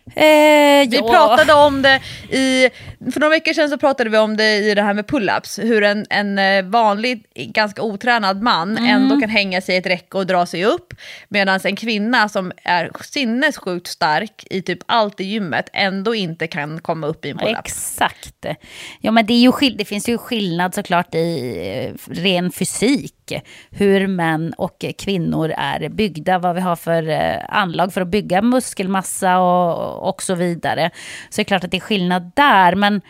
Eh, 0.07 0.88
vi 0.88 0.98
pratade 1.11 1.53
om 1.53 1.82
det 1.82 2.00
i, 2.30 2.70
för 3.12 3.20
några 3.20 3.30
veckor 3.30 3.53
sedan 3.53 3.68
så 3.68 3.78
pratade 3.78 4.11
vi 4.11 4.18
om 4.18 4.36
det 4.36 4.57
i 4.57 4.74
det 4.74 4.82
här 4.82 4.94
med 4.94 5.07
pull-ups, 5.07 5.62
hur 5.62 5.82
en, 5.82 6.07
en 6.11 6.38
eh, 6.38 6.64
vanlig, 6.64 7.24
ganska 7.34 7.82
otränad 7.82 8.42
man 8.42 8.78
mm. 8.78 8.90
ändå 8.90 9.20
kan 9.20 9.30
hänga 9.30 9.61
sig 9.61 9.74
i 9.74 9.78
ett 9.78 9.86
räcke 9.86 10.18
och 10.18 10.26
dra 10.26 10.46
sig 10.46 10.64
upp, 10.64 10.94
medan 11.28 11.61
en 11.64 11.76
kvinna 11.76 12.28
som 12.28 12.53
är 12.64 12.90
sinnessjukt 13.00 13.86
stark 13.86 14.46
i 14.50 14.62
typ 14.62 14.78
allt 14.86 15.20
i 15.20 15.24
gymmet 15.24 15.68
ändå 15.72 16.14
inte 16.14 16.46
kan 16.46 16.80
komma 16.80 17.07
upp 17.07 17.24
i 17.24 17.30
en 17.30 17.38
pull-up. 17.38 17.59
Exakt. 17.66 18.46
Ja 19.00 19.11
men 19.11 19.26
det, 19.26 19.32
är 19.32 19.62
ju, 19.62 19.70
det 19.70 19.84
finns 19.84 20.09
ju 20.09 20.18
skillnad 20.18 20.74
såklart 20.74 21.14
i 21.14 21.57
eh, 21.68 22.12
ren 22.14 22.53
fysik 22.53 23.22
hur 23.70 24.07
män 24.07 24.55
och 24.59 24.85
kvinnor 24.99 25.55
är 25.57 25.89
byggda, 25.89 26.39
vad 26.39 26.55
vi 26.55 26.61
har 26.61 26.77
för 26.77 27.09
eh, 27.09 27.39
anlag 27.49 27.93
för 27.93 28.01
att 28.01 28.09
bygga 28.09 28.43
muskelmassa 28.43 29.39
och, 29.39 30.09
och 30.09 30.23
så 30.23 30.35
vidare. 30.35 30.91
Så 31.31 31.37
det 31.37 31.43
är 31.43 31.45
klart 31.45 31.64
att 31.64 31.70
det 31.70 31.77
är 31.77 31.81
skillnad 31.81 32.31
där, 32.35 32.75
men 32.75 33.03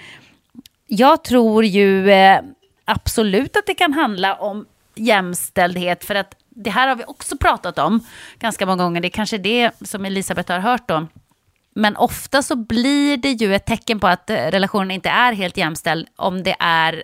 jag 0.87 1.25
tror 1.25 1.65
ju 1.65 2.11
eh, 2.11 2.41
absolut 2.85 3.57
att 3.57 3.67
det 3.67 3.75
kan 3.75 3.93
handla 3.93 4.35
om 4.35 4.67
jämställdhet, 4.95 6.05
för 6.05 6.15
att 6.15 6.35
det 6.49 6.71
här 6.71 6.89
har 6.89 6.97
vi 6.97 7.05
också 7.07 7.37
pratat 7.37 7.79
om 7.79 8.01
ganska 8.39 8.67
många 8.67 8.83
gånger. 8.83 9.01
Det 9.01 9.09
är 9.09 9.11
kanske 9.11 9.39
det 9.39 9.71
som 9.81 10.05
Elisabeth 10.05 10.53
har 10.53 10.59
hört 10.59 10.91
om, 10.91 11.09
Men 11.75 11.97
ofta 11.97 12.43
så 12.43 12.57
blir 12.57 13.17
det 13.17 13.31
ju 13.31 13.55
ett 13.55 13.67
tecken 13.67 14.01
på 14.01 14.07
att 14.07 14.31
eh, 14.31 14.37
relationen 14.37 14.91
inte 14.91 15.09
är 15.09 15.33
helt 15.33 15.57
jämställd 15.57 16.09
om 16.17 16.43
det 16.43 16.57
är 16.59 17.03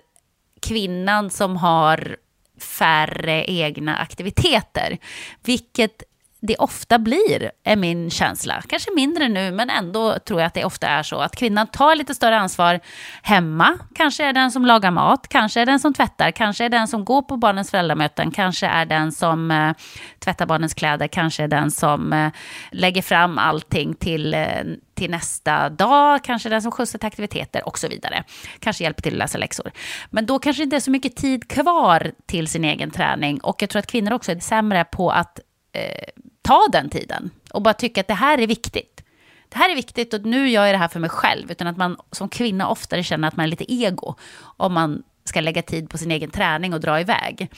kvinnan 0.61 1.31
som 1.31 1.57
har 1.57 2.17
färre 2.59 3.45
egna 3.45 3.97
aktiviteter. 3.97 4.99
Vilket 5.45 6.03
det 6.41 6.57
ofta 6.57 6.99
blir, 6.99 7.51
är 7.65 7.77
min 7.77 8.11
känsla. 8.11 8.63
Kanske 8.69 8.91
mindre 8.95 9.29
nu, 9.29 9.51
men 9.51 9.71
ändå 9.71 10.19
tror 10.19 10.41
jag 10.41 10.47
att 10.47 10.55
det 10.55 10.65
ofta 10.65 10.87
är 10.87 11.03
så. 11.03 11.21
Att 11.21 11.37
kvinnan 11.37 11.67
tar 11.67 11.95
lite 11.95 12.15
större 12.15 12.39
ansvar 12.39 12.81
hemma. 13.23 13.79
Kanske 13.95 14.25
är 14.25 14.33
den 14.33 14.51
som 14.51 14.67
lagar 14.67 14.91
mat, 14.91 15.29
kanske 15.29 15.61
är 15.61 15.67
den 15.67 15.81
som 15.81 15.95
tvättar, 15.95 16.31
kanske 16.31 16.65
är 16.65 16.69
den 16.69 16.89
som 16.89 17.05
går 17.05 17.23
på 17.23 17.37
barnens 17.37 17.71
föräldramöten, 17.71 18.31
kanske 18.31 18.67
är 18.67 18.87
den 18.87 19.13
som 19.13 19.51
eh, 19.51 19.73
tvättar 20.19 20.47
barnens 20.47 20.75
kläder, 20.75 21.07
kanske 21.07 21.43
är 21.43 21.49
den 21.49 21.71
som 21.71 22.13
eh, 22.13 22.31
lägger 22.73 23.03
fram 23.03 23.39
allting 23.39 23.95
till, 23.95 24.35
eh, 24.35 24.47
till 24.95 25.11
nästa 25.11 25.69
dag, 25.69 26.25
kanske 26.25 26.49
den 26.49 26.63
som 26.63 26.73
skjutsar 26.73 26.99
till 26.99 27.07
aktiviteter 27.07 27.69
och 27.69 27.79
så 27.79 27.89
vidare. 27.89 28.25
Kanske 28.61 28.85
hjälper 28.85 29.03
till 29.03 29.15
att 29.15 29.19
läsa 29.19 29.39
läxor. 29.39 29.71
Men 30.11 30.27
då 30.27 30.39
kanske 30.39 30.61
det 30.61 30.65
inte 30.65 30.77
är 30.77 30.81
så 30.81 30.91
mycket 30.91 31.17
tid 31.17 31.49
kvar 31.49 32.13
till 32.27 32.49
sin 32.49 32.65
egen 32.65 32.91
träning. 32.91 33.41
Och 33.41 33.63
jag 33.63 33.71
tror 33.71 33.81
att 33.81 33.87
kvinnor 33.87 34.13
också 34.13 34.33
är 34.33 34.39
sämre 34.39 34.85
på 34.85 35.11
att 35.11 35.41
eh, 35.79 36.23
ta 36.43 36.67
den 36.73 36.91
tiden 36.91 37.31
och 37.51 37.63
bara 37.63 37.75
tycka 37.75 38.01
att 38.01 38.09
det 38.09 38.15
här 38.15 38.39
är 38.39 38.47
viktigt. 38.47 39.05
Det 39.49 39.59
här 39.59 39.71
är 39.71 39.75
viktigt 39.75 40.15
och 40.15 40.23
nu 40.23 40.49
gör 40.49 40.65
jag 40.65 40.75
det 40.75 40.79
här 40.79 40.89
för 40.89 41.01
mig 41.01 41.11
själv. 41.11 41.51
Utan 41.51 41.67
att 41.67 41.77
man 41.77 41.97
som 42.13 42.29
kvinna 42.29 42.69
oftare 42.69 43.03
känner 43.03 43.29
att 43.29 43.37
man 43.37 43.45
är 43.45 43.51
lite 43.51 43.73
ego 43.73 44.15
om 44.57 44.73
man 44.73 45.03
ska 45.29 45.41
lägga 45.41 45.63
tid 45.63 45.91
på 45.91 45.99
sin 45.99 46.11
egen 46.11 46.31
träning 46.31 46.75
och 46.75 46.81
dra 46.81 47.01
iväg. 47.01 47.51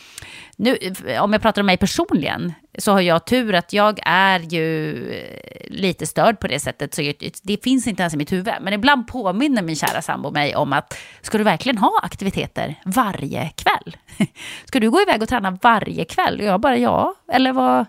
Nu, 0.57 0.77
eh, 1.07 1.23
om 1.23 1.33
jag 1.33 1.43
pratar 1.43 1.63
om 1.63 1.67
mig 1.67 1.77
personligen, 1.77 2.53
så 2.79 2.93
har 2.93 3.01
jag 3.01 3.27
tur 3.27 3.55
att 3.55 3.73
jag 3.73 4.01
är 4.07 4.41
ju 4.41 4.97
eh, 5.13 5.71
lite 5.71 6.07
störd 6.07 6.41
på 6.41 6.49
det 6.49 6.61
sättet. 6.61 6.95
Så 6.95 7.13
det 7.43 7.65
finns 7.65 7.87
inte 7.87 8.03
ens 8.03 8.15
i 8.15 8.17
mitt 8.17 8.33
huvud. 8.33 8.55
Men 8.61 8.73
ibland 8.73 9.09
påminner 9.09 9.63
min 9.63 9.77
kära 9.77 10.03
sambo 10.03 10.31
mig 10.31 10.57
om 10.57 10.73
att 10.73 10.99
ska 11.21 11.39
du 11.39 11.45
verkligen 11.45 11.79
ha 11.79 12.01
aktiviteter 12.03 12.75
varje 12.85 13.49
kväll? 13.49 13.97
Ska 14.65 14.81
du 14.81 14.91
gå 14.91 15.03
iväg 15.03 15.23
och 15.23 15.29
träna 15.29 15.59
varje 15.63 16.05
kväll? 16.05 16.41
Och 16.41 16.47
jag 16.47 16.61
bara 16.61 16.77
ja, 16.77 17.15
eller 17.33 17.53
vad, 17.53 17.87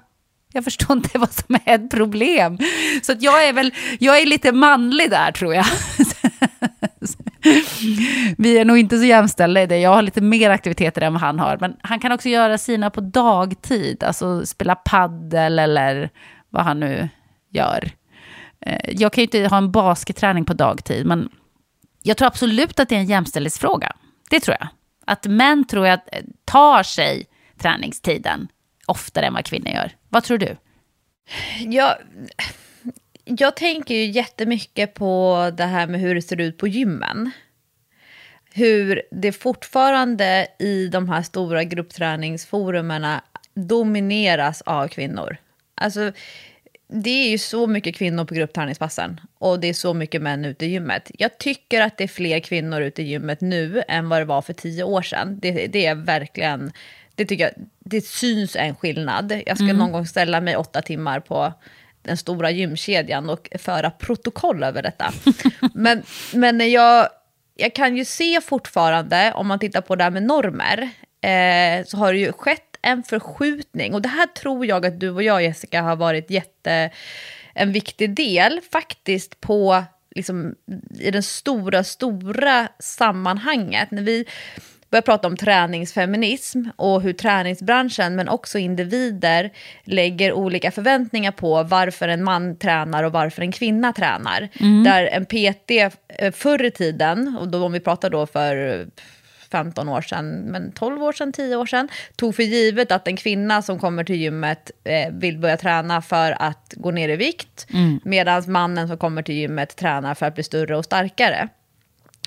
jag 0.54 0.64
förstår 0.64 0.98
inte 0.98 1.20
vad 1.20 1.34
som 1.34 1.56
är 1.66 1.76
ett 1.76 1.92
problem. 1.92 2.58
Så 3.04 3.12
att 3.12 3.22
jag 3.22 3.48
är 3.48 3.54
väl, 3.54 3.74
jag 4.00 4.22
är 4.22 4.26
lite 4.26 4.52
manlig 4.52 5.10
där 5.10 5.32
tror 5.32 5.56
jag. 5.56 5.66
Vi 8.38 8.58
är 8.58 8.66
nog 8.66 8.78
inte 8.78 8.98
så 8.98 9.06
jämställda 9.06 9.62
i 9.62 9.66
det. 9.66 9.78
Jag 9.78 9.90
har 9.90 10.02
lite 10.02 10.22
mer 10.22 10.50
aktiviteter 10.50 11.02
än 11.02 11.14
vad 11.14 11.22
han 11.22 11.40
har. 11.40 11.58
Men 11.62 11.76
han 11.82 12.00
kan 12.00 12.12
också 12.12 12.30
göra 12.30 12.58
sina 12.58 12.90
på 12.90 13.02
dagtid. 13.02 14.04
Alltså 14.04 14.46
spela 14.46 14.76
paddel 14.76 15.60
eller 15.60 16.10
vad 16.50 16.64
han 16.64 16.80
nu 16.80 17.10
gör. 17.50 17.92
Eh, 18.66 18.90
jag 18.92 19.14
kan 19.14 19.22
ju 19.22 19.24
inte 19.26 19.48
ha 19.48 19.58
en 19.58 19.72
basketträning 19.72 20.46
på 20.46 20.54
dagtid. 20.54 21.06
Men 21.06 21.30
jag 22.04 22.18
tror 22.18 22.28
absolut 22.28 22.80
att 22.80 22.90
det 22.90 22.96
är 22.96 23.00
en 23.00 23.06
jämställdhetsfråga. 23.06 23.96
Det 24.30 24.40
tror 24.40 24.58
jag. 24.60 24.68
Att 25.06 25.26
män 25.26 25.68
tror 25.68 25.88
jag 25.88 26.00
eh, 26.12 26.24
tar 26.46 26.84
sig 26.84 27.26
träningstiden 27.58 28.48
oftare 28.86 29.26
än 29.26 29.34
vad 29.34 29.46
kvinnor 29.46 29.72
gör. 29.72 29.92
Vad 30.12 30.24
tror 30.24 30.38
du? 30.38 30.58
Jag, 31.60 31.96
jag 33.26 33.56
tänker 33.56 33.96
ju 33.96 34.06
jättemycket 34.06 34.94
på 34.94 35.52
det 35.58 35.64
här 35.64 35.88
med 35.88 36.00
hur 36.00 36.16
det 36.16 36.22
ser 36.22 36.42
ut 36.42 36.58
på 36.58 36.68
gymmen. 36.68 37.32
Hur 38.54 39.02
det 39.12 39.32
fortfarande 39.32 40.48
i 40.60 40.88
de 40.88 41.10
här 41.10 41.22
stora 41.22 41.64
gruppträningsforumerna 41.64 43.22
domineras 43.54 44.62
av 44.62 44.88
kvinnor. 44.88 45.38
Alltså, 45.76 46.12
det 46.88 47.10
är 47.10 47.30
ju 47.30 47.38
så 47.38 47.68
mycket 47.68 47.96
kvinnor 47.96 48.26
på 48.26 48.34
gruppträningspassen 48.34 49.22
och 49.38 49.60
det 49.60 49.68
är 49.68 49.74
så 49.74 49.94
mycket 49.94 50.22
män 50.22 50.46
ute 50.46 50.66
i 50.66 50.70
gymmet. 50.70 51.12
Jag 51.14 51.38
tycker 51.38 51.82
att 51.82 51.98
det 51.98 52.04
är 52.04 52.08
fler 52.08 52.40
kvinnor 52.40 52.82
ute 52.82 53.02
i 53.02 53.06
gymmet 53.06 53.42
nu 53.42 53.84
än 53.88 54.10
vad 54.10 54.22
det 54.22 54.26
var 54.26 54.42
för 54.42 54.54
tio 54.54 54.84
år 54.84 55.02
sedan. 55.02 55.40
Det, 55.42 55.68
det 55.68 55.86
är 55.86 55.96
verkligen 55.96 56.72
det 57.16 57.26
tycker 57.26 57.44
jag, 57.44 57.54
det 57.92 58.06
syns 58.06 58.56
en 58.56 58.76
skillnad. 58.76 59.42
Jag 59.46 59.58
ska 59.58 59.66
mm. 59.66 59.78
någon 59.78 59.92
gång 59.92 60.06
ställa 60.06 60.42
mig 60.42 60.56
åtta 60.56 60.82
timmar 60.82 61.20
på 61.20 61.54
den 62.02 62.18
stora 62.18 62.52
gymkedjan 62.52 63.30
och 63.30 63.50
föra 63.60 63.92
protokoll 63.92 64.64
över 64.64 64.82
detta. 64.82 65.14
men 65.74 66.04
men 66.34 66.72
jag, 66.72 67.10
jag 67.56 67.76
kan 67.76 67.98
ju 67.98 68.06
se 68.06 68.42
fortfarande, 68.42 69.34
om 69.36 69.48
man 69.48 69.60
tittar 69.60 69.82
på 69.82 69.96
det 69.96 70.04
här 70.04 70.12
med 70.12 70.24
normer, 70.24 70.90
eh, 71.22 71.86
så 71.86 71.98
har 71.98 72.14
det 72.14 72.20
ju 72.20 72.32
skett 72.32 72.78
en 72.82 73.04
förskjutning. 73.04 73.94
Och 73.94 74.02
det 74.02 74.10
här 74.10 74.28
tror 74.28 74.66
jag 74.66 74.86
att 74.86 75.00
du 75.00 75.10
och 75.10 75.24
jag, 75.24 75.44
Jessica, 75.44 75.82
har 75.82 75.96
varit 75.96 76.30
jätte, 76.30 76.90
en 77.54 77.72
viktig 77.72 78.16
del 78.16 78.60
faktiskt 78.72 79.42
på 79.42 79.84
liksom, 80.16 80.56
i 81.00 81.12
den 81.12 81.24
stora, 81.24 81.84
stora 81.84 82.68
sammanhanget. 82.80 83.92
När 83.92 84.02
vi 84.02 84.26
börjar 84.92 85.02
prata 85.02 85.28
om 85.28 85.38
träningsfeminism 85.38 86.64
och 86.76 87.02
hur 87.02 87.14
träningsbranschen 87.14 88.16
men 88.16 88.30
också 88.30 88.58
individer 88.58 89.52
lägger 89.84 90.34
olika 90.34 90.72
förväntningar 90.72 91.32
på 91.32 91.64
varför 91.64 92.08
en 92.08 92.24
man 92.24 92.58
tränar 92.58 93.04
och 93.04 93.12
varför 93.12 93.42
en 93.42 93.52
kvinna 93.52 93.94
tränar. 93.94 94.50
Mm. 94.60 94.84
Där 94.84 95.06
en 95.06 95.26
PT 95.26 95.72
eh, 96.08 96.32
förr 96.32 96.66
i 96.66 96.72
tiden, 96.72 97.38
och 97.40 97.48
då 97.48 97.66
om 97.66 97.72
vi 97.72 97.80
pratar 97.80 98.10
då 98.10 98.26
för 98.26 98.86
15 99.52 99.90
år 99.90 100.02
sedan, 100.02 100.32
men 100.32 100.72
12 100.72 101.04
år 101.04 101.12
sedan, 101.12 101.34
10 101.34 101.56
år 101.56 101.66
sedan, 101.66 101.90
tog 102.16 102.36
för 102.36 102.44
givet 102.44 102.92
att 102.92 103.08
en 103.08 103.18
kvinna 103.18 103.62
som 103.62 103.80
kommer 103.80 104.04
till 104.04 104.16
gymmet 104.16 104.72
eh, 104.84 105.14
vill 105.14 105.38
börja 105.38 105.58
träna 105.58 106.02
för 106.02 106.36
att 106.40 106.74
gå 106.76 106.92
ner 106.92 107.10
i 107.10 107.16
vikt, 107.16 107.68
mm. 107.74 108.00
medan 108.04 108.52
mannen 108.52 108.88
som 108.88 108.98
kommer 108.98 109.24
till 109.24 109.36
gymmet 109.36 109.76
tränar 109.76 110.16
för 110.16 110.26
att 110.26 110.36
bli 110.36 110.44
större 110.44 110.78
och 110.78 110.86
starkare. 110.86 111.48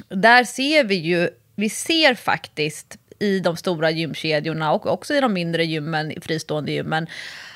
Där 0.09 0.45
ser 0.45 0.85
vi 0.85 0.95
ju 0.95 1.29
vi 1.55 1.69
ser 1.69 2.15
faktiskt 2.15 2.99
i 3.19 3.41
de 3.41 3.57
stora 3.57 3.91
gymkedjorna 3.91 4.73
och 4.73 4.87
också 4.87 5.15
i 5.15 5.21
de 5.21 5.33
mindre 5.33 5.65
gymmen, 5.65 6.15
fristående 6.23 6.73
gymmen, 6.73 7.07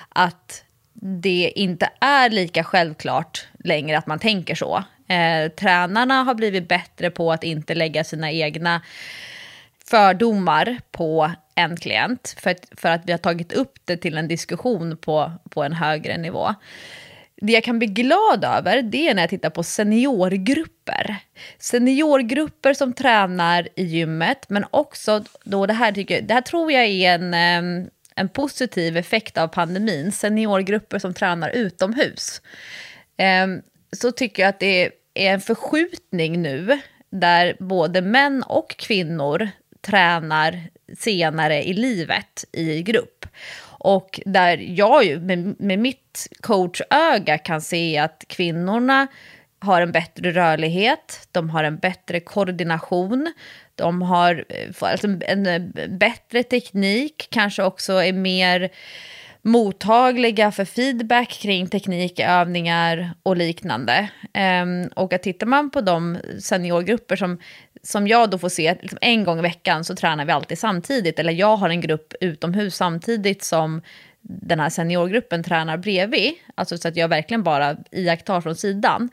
att 0.09 0.65
det 1.01 1.53
inte 1.57 1.91
är 2.01 2.31
lika 2.31 2.65
självklart 2.65 3.47
längre 3.65 3.99
att 3.99 4.07
man 4.07 4.19
tänker 4.19 4.55
så. 4.55 4.85
Eh, 5.09 5.49
tränarna 5.49 6.23
har 6.23 6.35
blivit 6.35 6.69
bättre 6.69 7.11
på 7.11 7.33
att 7.33 7.45
inte 7.45 7.75
lägga 7.75 8.05
sina 8.05 8.33
egna 8.33 8.83
fördomar 9.91 10.79
på 10.91 11.31
en 11.55 11.77
klient 11.77 12.37
för 12.39 12.51
att, 12.51 12.67
för 12.77 12.89
att 12.89 13.03
vi 13.07 13.13
har 13.13 13.19
tagit 13.19 13.53
upp 13.53 13.79
det 13.85 13.97
till 13.97 14.19
en 14.19 14.29
diskussion 14.29 14.97
på, 14.97 15.33
på 15.51 15.63
en 15.63 15.73
högre 15.73 16.17
nivå 16.17 16.55
det 17.41 17.53
jag 17.53 17.65
kan 17.65 17.79
bli 17.79 17.89
glad 17.89 18.45
över 18.45 18.83
det 18.83 19.09
är 19.09 19.15
när 19.15 19.23
jag 19.23 19.31
tittar 19.31 19.51
på 19.51 19.63
seniorgrupper. 19.63 21.17
Seniorgrupper 21.59 22.75
som 22.75 22.93
tränar 22.93 23.69
i 23.75 23.85
gymmet, 23.85 24.51
men 24.51 24.65
också 24.71 25.25
då 25.45 25.67
det 25.67 25.73
här, 25.73 25.93
tycker, 25.93 26.23
det 26.23 26.35
här 26.35 26.41
tror 26.41 26.73
jag 26.73 26.85
är 26.85 27.15
en, 27.15 27.35
ehm, 27.35 27.91
en 28.15 28.29
positiv 28.29 28.97
effekt 28.97 29.39
av 29.39 29.49
pandemin. 29.49 30.13
Seniorgrupper 30.13 30.99
som 30.99 31.15
tränar 31.15 31.51
utomhus. 31.51 32.43
Ehm, 33.17 33.63
så 33.93 34.13
tycker 34.13 34.43
jag 34.43 34.49
att 34.51 34.61
det 34.61 34.91
är 35.15 35.33
en 35.33 35.41
förskjutning 35.41 36.43
nu 36.43 36.81
där 37.11 37.57
både 37.59 38.03
män 38.03 38.43
och 38.43 38.77
kvinnor 38.77 39.49
tränar 39.81 40.69
senare 40.99 41.63
i 41.63 41.73
livet 41.73 42.45
i 42.53 42.83
grupp. 42.83 43.27
Och 43.79 44.21
där 44.25 44.59
jag 44.59 45.05
ju 45.05 45.21
med, 45.21 45.61
med 45.61 45.79
mitt 45.79 46.29
coachöga 46.41 47.39
kan 47.39 47.61
se 47.61 47.99
att 47.99 48.25
kvinnorna 48.29 49.07
har 49.61 49.83
en 49.83 49.93
bättre 49.93 50.31
rörlighet, 50.33 51.29
de 51.33 51.51
har 51.51 51.65
en 51.65 51.79
bättre 51.79 52.21
koordination, 52.21 53.33
de 53.75 54.03
har 54.03 54.45
eh, 54.49 54.91
alltså 54.91 55.09
en 55.21 55.73
bättre 55.99 56.43
teknik, 56.43 57.29
kanske 57.31 57.63
också 57.63 57.93
är 57.93 58.13
mer 58.13 58.71
mottagliga 59.43 60.53
för 60.53 60.65
feedback 60.65 61.29
kring 61.29 61.69
teknikövningar 61.69 63.15
och 63.23 63.37
liknande. 63.37 64.09
Um, 64.63 64.89
och 64.97 65.13
att 65.13 65.23
tittar 65.23 65.47
man 65.47 65.71
på 65.71 65.81
de 65.81 66.19
seniorgrupper 66.41 67.17
som, 67.17 67.39
som 67.83 68.09
jag 68.09 68.31
då 68.31 68.39
får 68.39 68.49
se, 68.49 68.77
liksom 68.81 68.99
en 69.01 69.25
gång 69.25 69.39
i 69.39 69.43
veckan 69.43 69.85
så 69.85 69.95
tränar 69.95 70.25
vi 70.25 70.33
alltid 70.33 70.59
samtidigt, 70.59 71.19
eller 71.19 71.33
jag 71.33 71.57
har 71.57 71.69
en 71.69 71.81
grupp 71.81 72.15
utomhus 72.21 72.77
samtidigt 72.77 73.45
som 73.45 73.83
den 74.23 74.61
här 74.61 74.69
seniorgruppen 74.69 75.43
tränar 75.43 75.77
bredvid, 75.77 76.33
alltså 76.55 76.79
så 76.79 76.89
att 76.89 76.97
jag 76.97 77.09
verkligen 77.09 77.43
bara 77.43 77.77
iakttar 77.91 78.41
från 78.41 78.57
sidan, 78.57 79.11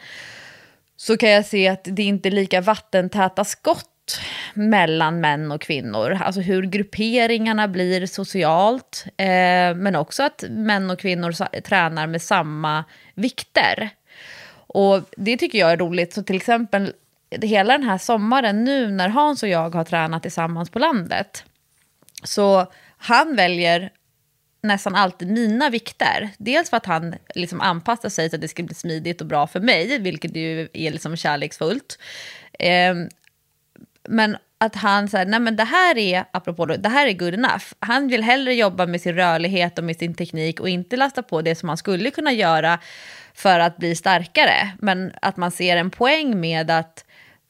så 0.97 1.17
kan 1.17 1.29
jag 1.29 1.45
se 1.45 1.67
att 1.67 1.83
det 1.83 2.03
inte 2.03 2.29
är 2.29 2.31
lika 2.31 2.61
vattentäta 2.61 3.43
skott 3.43 4.19
mellan 4.53 5.19
män 5.19 5.51
och 5.51 5.61
kvinnor. 5.61 6.19
Alltså 6.21 6.41
hur 6.41 6.63
grupperingarna 6.63 7.67
blir 7.67 8.05
socialt, 8.05 9.05
eh, 9.17 9.75
men 9.75 9.95
också 9.95 10.23
att 10.23 10.43
män 10.49 10.89
och 10.89 10.99
kvinnor 10.99 11.61
tränar 11.61 12.07
med 12.07 12.21
samma 12.21 12.83
vikter. 13.15 13.89
Och 14.67 15.01
det 15.17 15.37
tycker 15.37 15.59
jag 15.59 15.71
är 15.71 15.77
roligt. 15.77 16.13
Så 16.13 16.23
till 16.23 16.35
exempel 16.35 16.93
hela 17.41 17.77
den 17.77 17.83
här 17.83 17.97
sommaren 17.97 18.63
nu 18.63 18.91
när 18.91 19.09
Hans 19.09 19.43
och 19.43 19.49
jag 19.49 19.75
har 19.75 19.83
tränat 19.83 20.21
tillsammans 20.21 20.69
på 20.69 20.79
landet, 20.79 21.43
så 22.23 22.71
han 22.97 23.35
väljer 23.35 23.91
nästan 24.61 24.95
alltid 24.95 25.27
mina 25.31 25.69
vikter. 25.69 26.29
Dels 26.37 26.69
för 26.69 26.77
att 26.77 26.85
han 26.85 27.15
liksom 27.35 27.61
anpassar 27.61 28.09
sig 28.09 28.29
så 28.29 28.35
att 28.35 28.41
det 28.41 28.47
ska 28.47 28.63
bli 28.63 28.75
smidigt 28.75 29.21
och 29.21 29.27
bra 29.27 29.47
för 29.47 29.59
mig, 29.59 29.99
vilket 29.99 30.35
ju 30.35 30.67
är 30.73 30.91
liksom 30.91 31.15
kärleksfullt. 31.15 31.99
Eh, 32.59 32.95
men 34.09 34.37
att 34.57 34.75
han 34.75 35.07
säger, 35.07 35.25
nej 35.25 35.39
men 35.39 35.55
det 35.55 35.63
här 35.63 35.97
är, 35.97 36.25
apropå 36.31 36.65
då, 36.65 36.75
det 36.75 36.89
här 36.89 37.07
är 37.07 37.13
good 37.13 37.33
enough. 37.33 37.65
Han 37.79 38.07
vill 38.07 38.23
hellre 38.23 38.53
jobba 38.53 38.85
med 38.85 39.01
sin 39.01 39.15
rörlighet 39.15 39.77
och 39.77 39.83
med 39.83 39.97
sin 39.97 40.13
teknik 40.13 40.59
och 40.59 40.69
inte 40.69 40.97
lasta 40.97 41.23
på 41.23 41.41
det 41.41 41.55
som 41.55 41.69
han 41.69 41.77
skulle 41.77 42.11
kunna 42.11 42.31
göra 42.31 42.79
för 43.33 43.59
att 43.59 43.77
bli 43.77 43.95
starkare. 43.95 44.71
Men 44.79 45.13
att 45.21 45.37
man 45.37 45.51
ser 45.51 45.77
en 45.77 45.91
poäng 45.91 46.39
med 46.39 46.71
att 46.71 47.04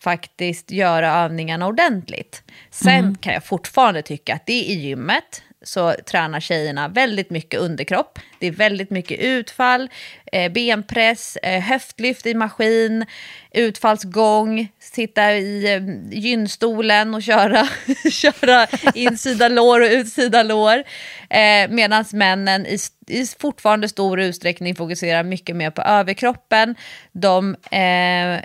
faktiskt 0.06 0.72
göra 0.72 1.12
övningarna 1.24 1.68
ordentligt. 1.68 2.43
Sen 2.70 2.99
mm. 2.99 3.16
kan 3.16 3.34
jag 3.34 3.43
fortfarande 3.43 4.01
tycka 4.01 4.34
att 4.34 4.45
det 4.45 4.53
i 4.53 4.74
gymmet, 4.74 5.41
så 5.62 5.93
tränar 6.06 6.39
tjejerna 6.39 6.88
väldigt 6.88 7.30
mycket 7.30 7.60
underkropp. 7.60 8.20
Det 8.39 8.47
är 8.47 8.51
väldigt 8.51 8.89
mycket 8.89 9.20
utfall, 9.20 9.89
eh, 10.32 10.51
benpress, 10.51 11.36
eh, 11.36 11.62
höftlyft 11.62 12.26
i 12.26 12.34
maskin, 12.34 13.06
utfallsgång, 13.51 14.68
sitta 14.80 15.34
i 15.34 15.74
eh, 15.74 15.82
gynstolen 16.20 17.16
och 17.16 17.24
köra, 17.24 17.68
köra 18.12 18.68
insida 18.93 19.47
lår 19.47 19.82
och 19.82 19.89
utsida 19.91 20.43
lår. 20.43 20.84
Eh, 21.30 21.70
Medan 21.70 22.06
männen 22.14 22.66
i, 22.66 22.78
i 23.08 23.26
fortfarande 23.39 23.89
stor 23.89 24.20
utsträckning 24.20 24.76
fokuserar 24.76 25.24
mycket 25.24 25.56
mer 25.56 25.72
på 25.72 25.82
överkroppen. 25.82 26.76
De 27.12 27.56
eh, 27.56 28.41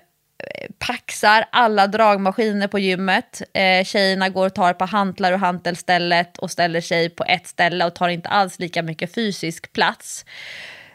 paxar 0.79 1.45
alla 1.53 1.87
dragmaskiner 1.87 2.69
på 2.69 2.79
gymmet. 2.79 3.43
Eh, 3.55 3.85
tjejerna 3.85 4.29
går 4.29 4.47
och 4.47 4.55
tar 4.55 4.73
på 4.73 4.85
hantlar 4.85 5.33
och 5.33 5.39
hantelstället 5.39 6.39
och 6.39 6.51
ställer 6.51 6.81
sig 6.81 7.11
på 7.11 7.25
ett 7.25 7.47
ställe 7.47 7.85
och 7.85 7.95
tar 7.95 8.09
inte 8.09 8.29
alls 8.29 8.59
lika 8.59 8.83
mycket 8.83 9.15
fysisk 9.15 9.73
plats. 9.73 10.25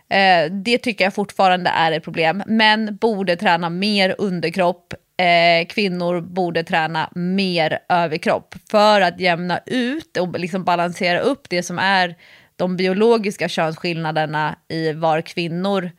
Eh, 0.10 0.52
det 0.52 0.78
tycker 0.78 1.04
jag 1.04 1.14
fortfarande 1.14 1.70
är 1.70 1.92
ett 1.92 2.04
problem. 2.04 2.44
Män 2.46 2.98
borde 3.02 3.36
träna 3.36 3.70
mer 3.70 4.16
underkropp. 4.18 4.94
Eh, 5.18 5.68
kvinnor 5.68 6.22
borde 6.22 6.64
träna 6.64 7.10
mer 7.16 7.80
överkropp 7.90 8.56
för 8.72 9.02
att 9.02 9.20
jämna 9.20 9.60
ut 9.66 10.18
och 10.18 10.40
liksom 10.40 10.64
balansera 10.64 11.20
upp 11.20 11.50
det 11.50 11.64
som 11.64 11.80
är 11.80 12.16
de 12.56 12.78
biologiska 12.78 13.50
könsskillnaderna 13.50 14.56
i 14.68 14.94
var 14.94 15.22
kvinnor 15.22 15.92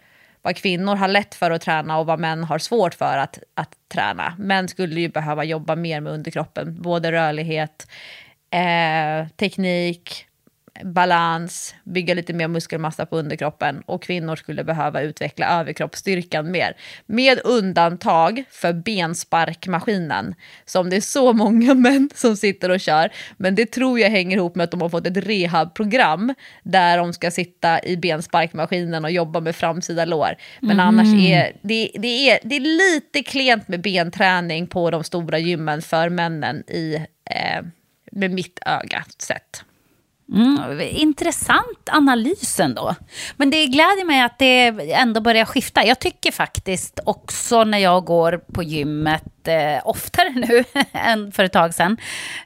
vad 0.46 0.56
kvinnor 0.56 0.96
har 0.96 1.08
lätt 1.08 1.34
för 1.34 1.50
att 1.50 1.62
träna 1.62 1.98
och 1.98 2.06
vad 2.06 2.18
män 2.18 2.44
har 2.44 2.58
svårt 2.58 2.94
för 2.94 3.18
att, 3.18 3.38
att 3.54 3.74
träna. 3.88 4.34
Män 4.38 4.68
skulle 4.68 5.00
ju 5.00 5.08
behöva 5.08 5.44
jobba 5.44 5.76
mer 5.76 6.00
med 6.00 6.12
underkroppen, 6.12 6.82
både 6.82 7.12
rörlighet, 7.12 7.88
eh, 8.50 9.28
teknik, 9.36 10.25
balans, 10.84 11.74
bygga 11.84 12.14
lite 12.14 12.32
mer 12.32 12.48
muskelmassa 12.48 13.06
på 13.06 13.16
underkroppen 13.16 13.82
och 13.86 14.02
kvinnor 14.02 14.36
skulle 14.36 14.64
behöva 14.64 15.00
utveckla 15.00 15.60
överkroppsstyrkan 15.60 16.50
mer. 16.50 16.76
Med 17.06 17.40
undantag 17.44 18.44
för 18.50 18.72
bensparkmaskinen 18.72 20.34
som 20.64 20.90
det 20.90 20.96
är 20.96 21.00
så 21.00 21.32
många 21.32 21.74
män 21.74 22.10
som 22.14 22.36
sitter 22.36 22.70
och 22.70 22.80
kör. 22.80 23.10
Men 23.36 23.54
det 23.54 23.66
tror 23.66 24.00
jag 24.00 24.10
hänger 24.10 24.36
ihop 24.36 24.54
med 24.54 24.64
att 24.64 24.70
de 24.70 24.80
har 24.80 24.88
fått 24.88 25.06
ett 25.06 25.16
rehabprogram 25.16 26.34
där 26.62 26.98
de 26.98 27.12
ska 27.12 27.30
sitta 27.30 27.84
i 27.84 27.96
bensparkmaskinen 27.96 29.04
och 29.04 29.10
jobba 29.10 29.40
med 29.40 29.56
framsida 29.56 30.04
lår. 30.04 30.36
Men 30.60 30.70
mm. 30.70 30.86
annars 30.88 31.30
är 31.30 31.52
det, 31.62 31.90
det, 31.94 32.30
är 32.30 32.38
det 32.42 32.56
är 32.56 32.60
lite 32.94 33.22
klent 33.22 33.68
med 33.68 33.80
benträning 33.80 34.66
på 34.66 34.90
de 34.90 35.04
stora 35.04 35.38
gymmen 35.38 35.82
för 35.82 36.08
männen 36.08 36.62
i, 36.70 36.94
eh, 37.30 37.64
med 38.12 38.30
mitt 38.30 38.58
öga 38.66 39.04
sett. 39.18 39.64
Mm, 40.32 40.80
intressant 40.80 41.88
analys 41.90 42.60
ändå. 42.60 42.94
Men 43.36 43.50
det 43.50 43.66
gläder 43.66 44.06
mig 44.06 44.22
att 44.22 44.38
det 44.38 44.66
ändå 44.92 45.20
börjar 45.20 45.44
skifta. 45.44 45.86
Jag 45.86 45.98
tycker 45.98 46.32
faktiskt 46.32 47.00
också 47.04 47.64
när 47.64 47.78
jag 47.78 48.04
går 48.04 48.40
på 48.52 48.62
gymmet 48.62 49.48
eh, 49.48 49.80
oftare 49.84 50.30
nu 50.30 50.64
än 50.92 51.32
för 51.32 51.44
ett 51.44 51.52
tag 51.52 51.74
sedan, 51.74 51.96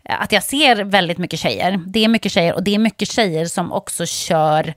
eh, 0.04 0.22
att 0.22 0.32
jag 0.32 0.42
ser 0.42 0.84
väldigt 0.84 1.18
mycket 1.18 1.40
tjejer. 1.40 1.80
Det 1.86 2.04
är 2.04 2.08
mycket 2.08 2.32
tjejer 2.32 2.54
och 2.54 2.62
det 2.62 2.74
är 2.74 2.78
mycket 2.78 3.12
tjejer 3.12 3.46
som 3.46 3.72
också 3.72 4.06
kör 4.06 4.74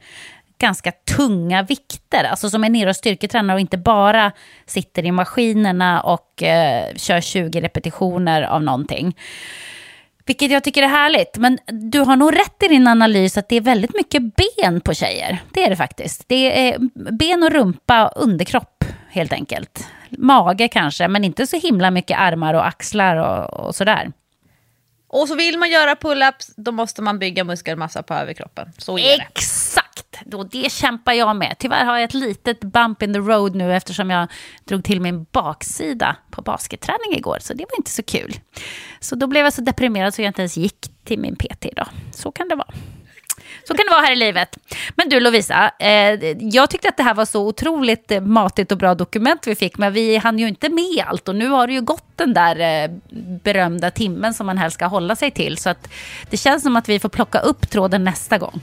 ganska 0.57 0.91
tunga 0.91 1.63
vikter, 1.63 2.23
alltså 2.23 2.49
som 2.49 2.63
är 2.63 2.69
nere 2.69 2.89
och 2.89 2.95
styrketränar 2.95 3.53
och 3.53 3.59
inte 3.59 3.77
bara 3.77 4.31
sitter 4.65 5.05
i 5.05 5.11
maskinerna 5.11 6.01
och 6.01 6.43
eh, 6.43 6.95
kör 6.95 7.21
20 7.21 7.61
repetitioner 7.61 8.41
av 8.41 8.63
någonting. 8.63 9.15
Vilket 10.25 10.51
jag 10.51 10.63
tycker 10.63 10.83
är 10.83 10.87
härligt. 10.87 11.37
Men 11.37 11.59
du 11.65 11.99
har 11.99 12.15
nog 12.15 12.35
rätt 12.35 12.63
i 12.63 12.67
din 12.67 12.87
analys 12.87 13.37
att 13.37 13.49
det 13.49 13.55
är 13.55 13.61
väldigt 13.61 13.93
mycket 13.93 14.21
ben 14.35 14.81
på 14.81 14.93
tjejer. 14.93 15.39
Det 15.51 15.63
är 15.63 15.69
det 15.69 15.75
faktiskt. 15.75 16.23
Det 16.27 16.69
är 16.69 16.77
ben 17.11 17.43
och 17.43 17.51
rumpa, 17.51 18.07
underkropp 18.15 18.85
helt 19.09 19.33
enkelt. 19.33 19.87
Mage 20.09 20.67
kanske, 20.67 21.07
men 21.07 21.23
inte 21.23 21.47
så 21.47 21.59
himla 21.59 21.91
mycket 21.91 22.19
armar 22.19 22.53
och 22.53 22.67
axlar 22.67 23.15
och, 23.15 23.65
och 23.67 23.75
sådär. 23.75 24.11
Och 25.07 25.27
så 25.27 25.35
vill 25.35 25.57
man 25.57 25.69
göra 25.71 25.95
pull-ups, 25.95 26.53
då 26.55 26.71
måste 26.71 27.01
man 27.01 27.19
bygga 27.19 27.43
muskelmassa 27.43 28.03
på 28.03 28.13
överkroppen. 28.13 28.71
Så 28.77 28.97
är 28.97 29.03
det. 29.03 29.13
Exakt! 29.13 29.62
Då 30.25 30.43
det 30.43 30.71
kämpar 30.71 31.13
jag 31.13 31.35
med. 31.35 31.55
Tyvärr 31.59 31.85
har 31.85 31.95
jag 31.95 32.03
ett 32.03 32.13
litet 32.13 32.59
bump 32.59 33.01
in 33.01 33.13
the 33.13 33.19
road 33.19 33.55
nu 33.55 33.75
eftersom 33.75 34.09
jag 34.09 34.27
drog 34.65 34.83
till 34.83 35.01
min 35.01 35.25
baksida 35.31 36.15
på 36.31 36.41
basketträning 36.41 37.17
igår. 37.17 37.37
Så 37.41 37.53
det 37.53 37.65
var 37.71 37.77
inte 37.77 37.91
så 37.91 38.03
kul. 38.03 38.39
Så 38.99 39.15
då 39.15 39.27
blev 39.27 39.43
jag 39.43 39.53
så 39.53 39.61
deprimerad 39.61 40.13
så 40.13 40.21
jag 40.21 40.29
inte 40.29 40.41
ens 40.41 40.57
gick 40.57 40.91
till 41.03 41.19
min 41.19 41.35
PT 41.35 41.65
idag. 41.65 41.87
Så 42.11 42.31
kan 42.31 42.47
det 42.47 42.55
vara. 42.55 42.73
Så 43.67 43.73
kan 43.73 43.85
det 43.85 43.91
vara 43.91 44.01
här 44.01 44.11
i 44.11 44.15
livet. 44.15 44.57
Men 44.95 45.09
du 45.09 45.19
Lovisa, 45.19 45.71
eh, 45.79 46.19
jag 46.39 46.69
tyckte 46.69 46.89
att 46.89 46.97
det 46.97 47.03
här 47.03 47.13
var 47.13 47.25
så 47.25 47.47
otroligt 47.47 48.11
eh, 48.11 48.21
matigt 48.21 48.71
och 48.71 48.77
bra 48.77 48.95
dokument 48.95 49.47
vi 49.47 49.55
fick, 49.55 49.77
men 49.77 49.93
vi 49.93 50.17
hann 50.17 50.39
ju 50.39 50.47
inte 50.47 50.69
med 50.69 51.05
allt 51.07 51.29
och 51.29 51.35
nu 51.35 51.47
har 51.47 51.67
det 51.67 51.73
ju 51.73 51.81
gått 51.81 52.07
den 52.15 52.33
där 52.33 52.83
eh, 52.83 52.91
berömda 53.43 53.91
timmen 53.91 54.33
som 54.33 54.45
man 54.45 54.57
helst 54.57 54.75
ska 54.75 54.85
hålla 54.85 55.15
sig 55.15 55.31
till. 55.31 55.57
Så 55.57 55.69
att 55.69 55.89
det 56.29 56.37
känns 56.37 56.63
som 56.63 56.75
att 56.75 56.89
vi 56.89 56.99
får 56.99 57.09
plocka 57.09 57.39
upp 57.39 57.69
tråden 57.69 58.03
nästa 58.03 58.37
gång. 58.37 58.61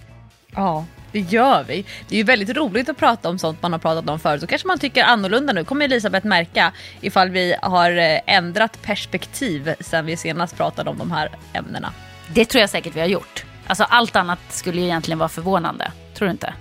Ja, 0.54 0.84
det 1.12 1.20
gör 1.20 1.64
vi. 1.64 1.84
Det 2.08 2.14
är 2.14 2.18
ju 2.18 2.24
väldigt 2.24 2.56
roligt 2.56 2.88
att 2.88 2.96
prata 2.96 3.28
om 3.28 3.38
sånt 3.38 3.62
man 3.62 3.72
har 3.72 3.78
pratat 3.78 4.10
om 4.10 4.18
förut. 4.18 4.40
Så 4.40 4.46
kanske 4.46 4.68
man 4.68 4.78
tycker 4.78 5.04
annorlunda 5.04 5.52
nu. 5.52 5.64
kommer 5.64 5.84
Elisabeth 5.84 6.26
märka 6.26 6.72
ifall 7.00 7.30
vi 7.30 7.54
har 7.62 7.90
eh, 7.90 8.20
ändrat 8.26 8.82
perspektiv 8.82 9.74
sen 9.80 10.06
vi 10.06 10.16
senast 10.16 10.56
pratade 10.56 10.90
om 10.90 10.98
de 10.98 11.10
här 11.10 11.30
ämnena. 11.52 11.92
Det 12.34 12.44
tror 12.44 12.60
jag 12.60 12.70
säkert 12.70 12.96
vi 12.96 13.00
har 13.00 13.06
gjort. 13.06 13.44
Alltså 13.66 13.84
allt 13.84 14.16
annat 14.16 14.38
skulle 14.48 14.80
ju 14.80 14.86
egentligen 14.86 15.18
vara 15.18 15.28
förvånande. 15.28 15.92
Tror 16.14 16.26
du 16.26 16.32
inte? 16.32 16.54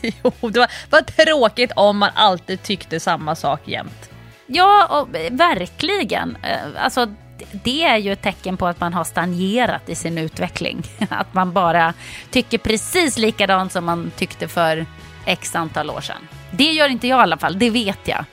Jo, 0.22 0.50
det 0.50 0.58
var, 0.58 0.70
var 0.90 1.00
tråkigt 1.00 1.72
om 1.76 1.98
man 1.98 2.10
alltid 2.14 2.62
tyckte 2.62 3.00
samma 3.00 3.34
sak 3.34 3.68
jämt. 3.68 4.10
Ja, 4.46 4.86
och, 4.86 5.08
verkligen. 5.30 6.36
Eh, 6.42 6.84
alltså, 6.84 7.14
det 7.52 7.84
är 7.84 7.96
ju 7.96 8.12
ett 8.12 8.22
tecken 8.22 8.56
på 8.56 8.66
att 8.66 8.80
man 8.80 8.94
har 8.94 9.04
stagnerat 9.04 9.88
i 9.88 9.94
sin 9.94 10.18
utveckling. 10.18 10.82
Att 11.08 11.34
man 11.34 11.52
bara 11.52 11.94
tycker 12.30 12.58
precis 12.58 13.18
likadant 13.18 13.72
som 13.72 13.84
man 13.84 14.12
tyckte 14.16 14.48
för 14.48 14.86
x 15.24 15.54
antal 15.56 15.90
år 15.90 16.00
sedan. 16.00 16.28
Det 16.50 16.72
gör 16.72 16.88
inte 16.88 17.08
jag 17.08 17.18
i 17.18 17.22
alla 17.22 17.38
fall, 17.38 17.58
det 17.58 17.70
vet 17.70 18.08
jag. 18.08 18.24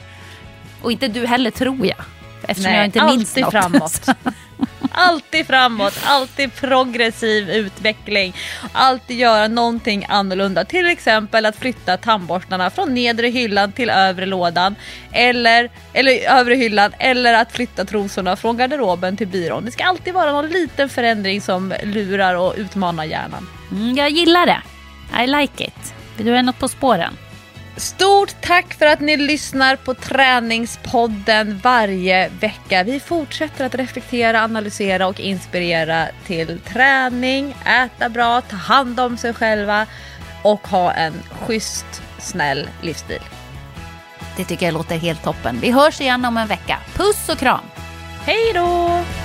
Och 0.82 0.92
inte 0.92 1.08
du 1.08 1.28
heller 1.28 1.52
tror 1.52 1.86
jag. 1.86 1.98
Eftersom 2.42 2.72
Nej, 2.72 2.78
jag 2.78 2.86
inte 2.86 3.06
minns 3.06 3.36
något. 3.36 3.52
framåt. 3.52 4.10
alltid 4.96 5.48
framåt, 5.48 6.00
alltid 6.06 6.56
progressiv 6.56 7.50
utveckling. 7.50 8.36
Alltid 8.74 9.18
göra 9.18 9.48
någonting 9.48 10.06
annorlunda. 10.10 10.66
Till 10.66 10.86
exempel 10.86 11.46
att 11.46 11.56
flytta 11.56 11.98
tandborstarna 11.98 12.70
från 12.70 12.94
nedre 12.94 13.28
hyllan 13.28 13.72
till 13.72 13.90
övre 13.90 14.26
lådan. 14.26 14.76
Eller, 15.12 15.70
eller 15.94 16.30
övre 16.30 16.56
hyllan. 16.56 16.92
Eller 17.00 17.34
att 17.34 17.52
flytta 17.52 17.86
trosorna 17.86 18.36
från 18.36 18.58
garderoben 18.58 19.18
till 19.18 19.28
byrån. 19.28 19.66
Det 19.66 19.72
ska 19.72 19.84
alltid 19.84 20.14
vara 20.14 20.32
någon 20.32 20.50
liten 20.50 20.90
förändring 20.90 21.42
som 21.42 21.74
lurar 21.84 22.36
och 22.36 22.54
utmanar 22.58 23.04
hjärnan. 23.04 23.50
Mm, 23.72 23.96
jag 23.98 24.10
gillar 24.10 24.46
det. 24.46 24.62
I 25.24 25.28
like 25.28 25.64
it. 25.64 25.94
Du 26.18 26.36
är 26.36 26.44
något 26.44 26.60
på 26.60 26.68
spåren. 26.68 27.18
Stort 27.78 28.42
tack 28.42 28.74
för 28.74 28.86
att 28.86 29.00
ni 29.00 29.18
lyssnar 29.18 29.76
på 29.76 29.94
Träningspodden 29.94 31.60
varje 31.64 32.30
vecka. 32.30 32.84
Vi 32.84 33.00
fortsätter 33.00 33.66
att 33.66 33.76
reflektera, 33.76 34.44
analysera 34.44 35.08
och 35.08 35.20
inspirera 35.20 36.08
till 36.26 36.60
träning, 36.60 37.56
äta 37.66 38.10
bra, 38.10 38.42
ta 38.42 38.56
hand 38.56 39.00
om 39.00 39.18
sig 39.18 39.34
själva 39.34 39.86
och 40.44 40.68
ha 40.68 40.92
en 40.92 41.14
schysst, 41.30 42.02
snäll 42.20 42.70
livsstil. 42.82 43.22
Det 44.38 44.46
tycker 44.46 44.66
jag 44.66 44.74
låter 44.74 44.98
helt 44.98 45.24
toppen. 45.24 45.60
Vi 45.62 45.72
hörs 45.72 46.02
igen 46.02 46.26
om 46.26 46.38
en 46.38 46.48
vecka. 46.48 46.80
Puss 46.94 47.30
och 47.30 47.38
kram! 47.38 47.66
Hej 48.26 48.52
då! 48.54 49.25